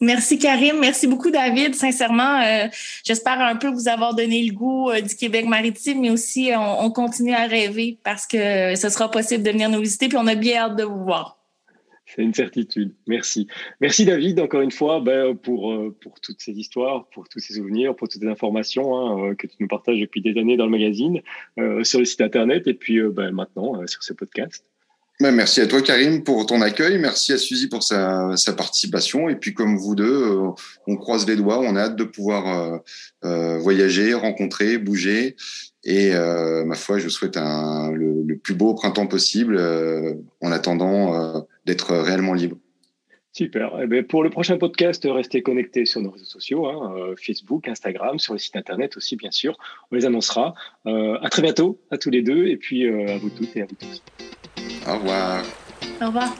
Merci 0.03 0.39
Karim, 0.39 0.79
merci 0.81 1.07
beaucoup 1.07 1.31
David. 1.31 1.75
Sincèrement, 1.75 2.41
euh, 2.41 2.69
j'espère 3.05 3.39
un 3.41 3.57
peu 3.57 3.69
vous 3.69 3.87
avoir 3.87 4.15
donné 4.15 4.43
le 4.43 4.55
goût 4.55 4.89
euh, 4.89 5.03
du 5.03 5.15
Québec 5.15 5.45
maritime, 5.47 6.01
mais 6.01 6.09
aussi 6.09 6.53
on, 6.57 6.85
on, 6.87 6.91
continue 6.91 7.35
à 7.35 7.47
rêver 7.47 7.99
parce 8.03 8.27
que 8.27 8.75
ce 8.77 8.89
sera 8.89 9.11
possible 9.11 9.43
de 9.43 9.51
venir 9.51 9.69
nous 9.69 9.81
visiter, 9.81 10.09
puis 10.09 10.17
on 10.17 10.27
a 10.27 10.35
bien 10.35 10.63
hâte 10.63 10.77
de 10.77 10.85
vous 10.85 11.05
voir. 11.05 11.40
C'est 12.15 12.23
une 12.23 12.35
certitude. 12.35 12.93
Merci. 13.07 13.47
Merci 13.81 14.05
David, 14.05 14.41
encore 14.41 14.63
une 14.63 14.71
fois, 14.71 15.01
ben, 15.01 15.37
pour, 15.37 15.73
euh, 15.73 15.97
pour 16.01 16.21
toutes 16.21 16.41
ces 16.41 16.53
histoires, 16.53 17.07
pour 17.15 17.29
tous 17.29 17.39
ces 17.39 17.55
souvenirs, 17.55 17.95
pour 17.95 18.09
toutes 18.09 18.23
ces 18.23 18.29
informations 18.29 18.97
hein, 18.97 19.35
que 19.35 19.47
tu 19.47 19.57
nous 19.61 19.69
partages 19.69 20.01
depuis 20.01 20.21
des 20.21 20.39
années 20.41 20.57
dans 20.57 20.65
le 20.65 20.73
magazine, 20.73 21.21
euh, 21.59 21.85
sur 21.85 22.01
le 22.01 22.05
site 22.05 22.21
internet 22.21 22.67
et 22.67 22.75
puis 22.75 23.01
ben, 23.01 23.31
maintenant 23.31 23.87
sur 23.87 24.03
ce 24.03 24.13
podcast. 24.13 24.65
Ben, 25.21 25.33
merci 25.33 25.61
à 25.61 25.67
toi, 25.67 25.83
Karim, 25.83 26.25
pour 26.25 26.47
ton 26.47 26.63
accueil. 26.63 26.99
Merci 26.99 27.35
à 27.35 27.37
Suzy 27.37 27.69
pour 27.69 27.83
sa, 27.83 28.35
sa 28.39 28.55
participation. 28.55 29.29
Et 29.29 29.37
puis, 29.37 29.53
comme 29.53 29.77
vous 29.77 29.95
deux, 29.95 30.07
euh, 30.07 30.49
on 30.87 30.97
croise 30.97 31.27
les 31.27 31.37
doigts. 31.37 31.61
On 31.61 31.77
a 31.77 31.81
hâte 31.81 31.97
de 31.97 32.05
pouvoir 32.05 32.49
euh, 32.49 32.79
euh 33.27 33.59
voyager, 33.59 34.15
rencontrer, 34.15 34.79
bouger. 34.79 35.37
Et 35.85 36.15
euh, 36.15 36.65
ma 36.65 36.75
foi, 36.75 36.99
je 36.99 37.05
vous 37.05 37.11
souhaite 37.11 37.37
le, 37.37 38.35
plus 38.37 38.55
beau 38.55 38.73
printemps 38.73 39.07
possible 39.07 39.57
euh, 39.59 40.15
en 40.41 40.53
attendant 40.53 41.47
d'être 41.71 41.95
réellement 41.97 42.35
libre. 42.35 42.57
Super. 43.33 43.79
Eh 43.81 43.87
bien, 43.87 44.03
pour 44.03 44.25
le 44.25 44.31
prochain 44.31 44.59
podcast, 44.59 45.07
restez 45.09 45.41
connectés 45.43 45.87
sur 45.87 46.01
nos 46.01 46.11
réseaux 46.11 46.25
sociaux, 46.25 46.67
hein, 46.67 47.15
Facebook, 47.17 47.69
Instagram, 47.69 48.19
sur 48.19 48.33
le 48.33 48.41
site 48.41 48.57
internet 48.57 48.97
aussi, 48.97 49.15
bien 49.15 49.31
sûr. 49.31 49.57
On 49.91 49.97
les 49.97 50.05
annoncera. 50.05 50.55
à 50.85 51.29
très 51.31 51.43
bientôt 51.43 51.81
à 51.91 51.99
tous 51.99 52.11
les 52.11 52.23
deux 52.23 52.47
et 52.49 52.57
puis 52.57 52.89
à 52.89 53.19
vous 53.19 53.31
toutes 53.31 53.57
et 53.57 53.63
à 53.63 53.67
vous 53.67 53.77
tous. 53.77 54.03
Au 54.89 54.95
revoir. 54.95 55.45
Au 56.03 56.07
revoir. 56.07 56.35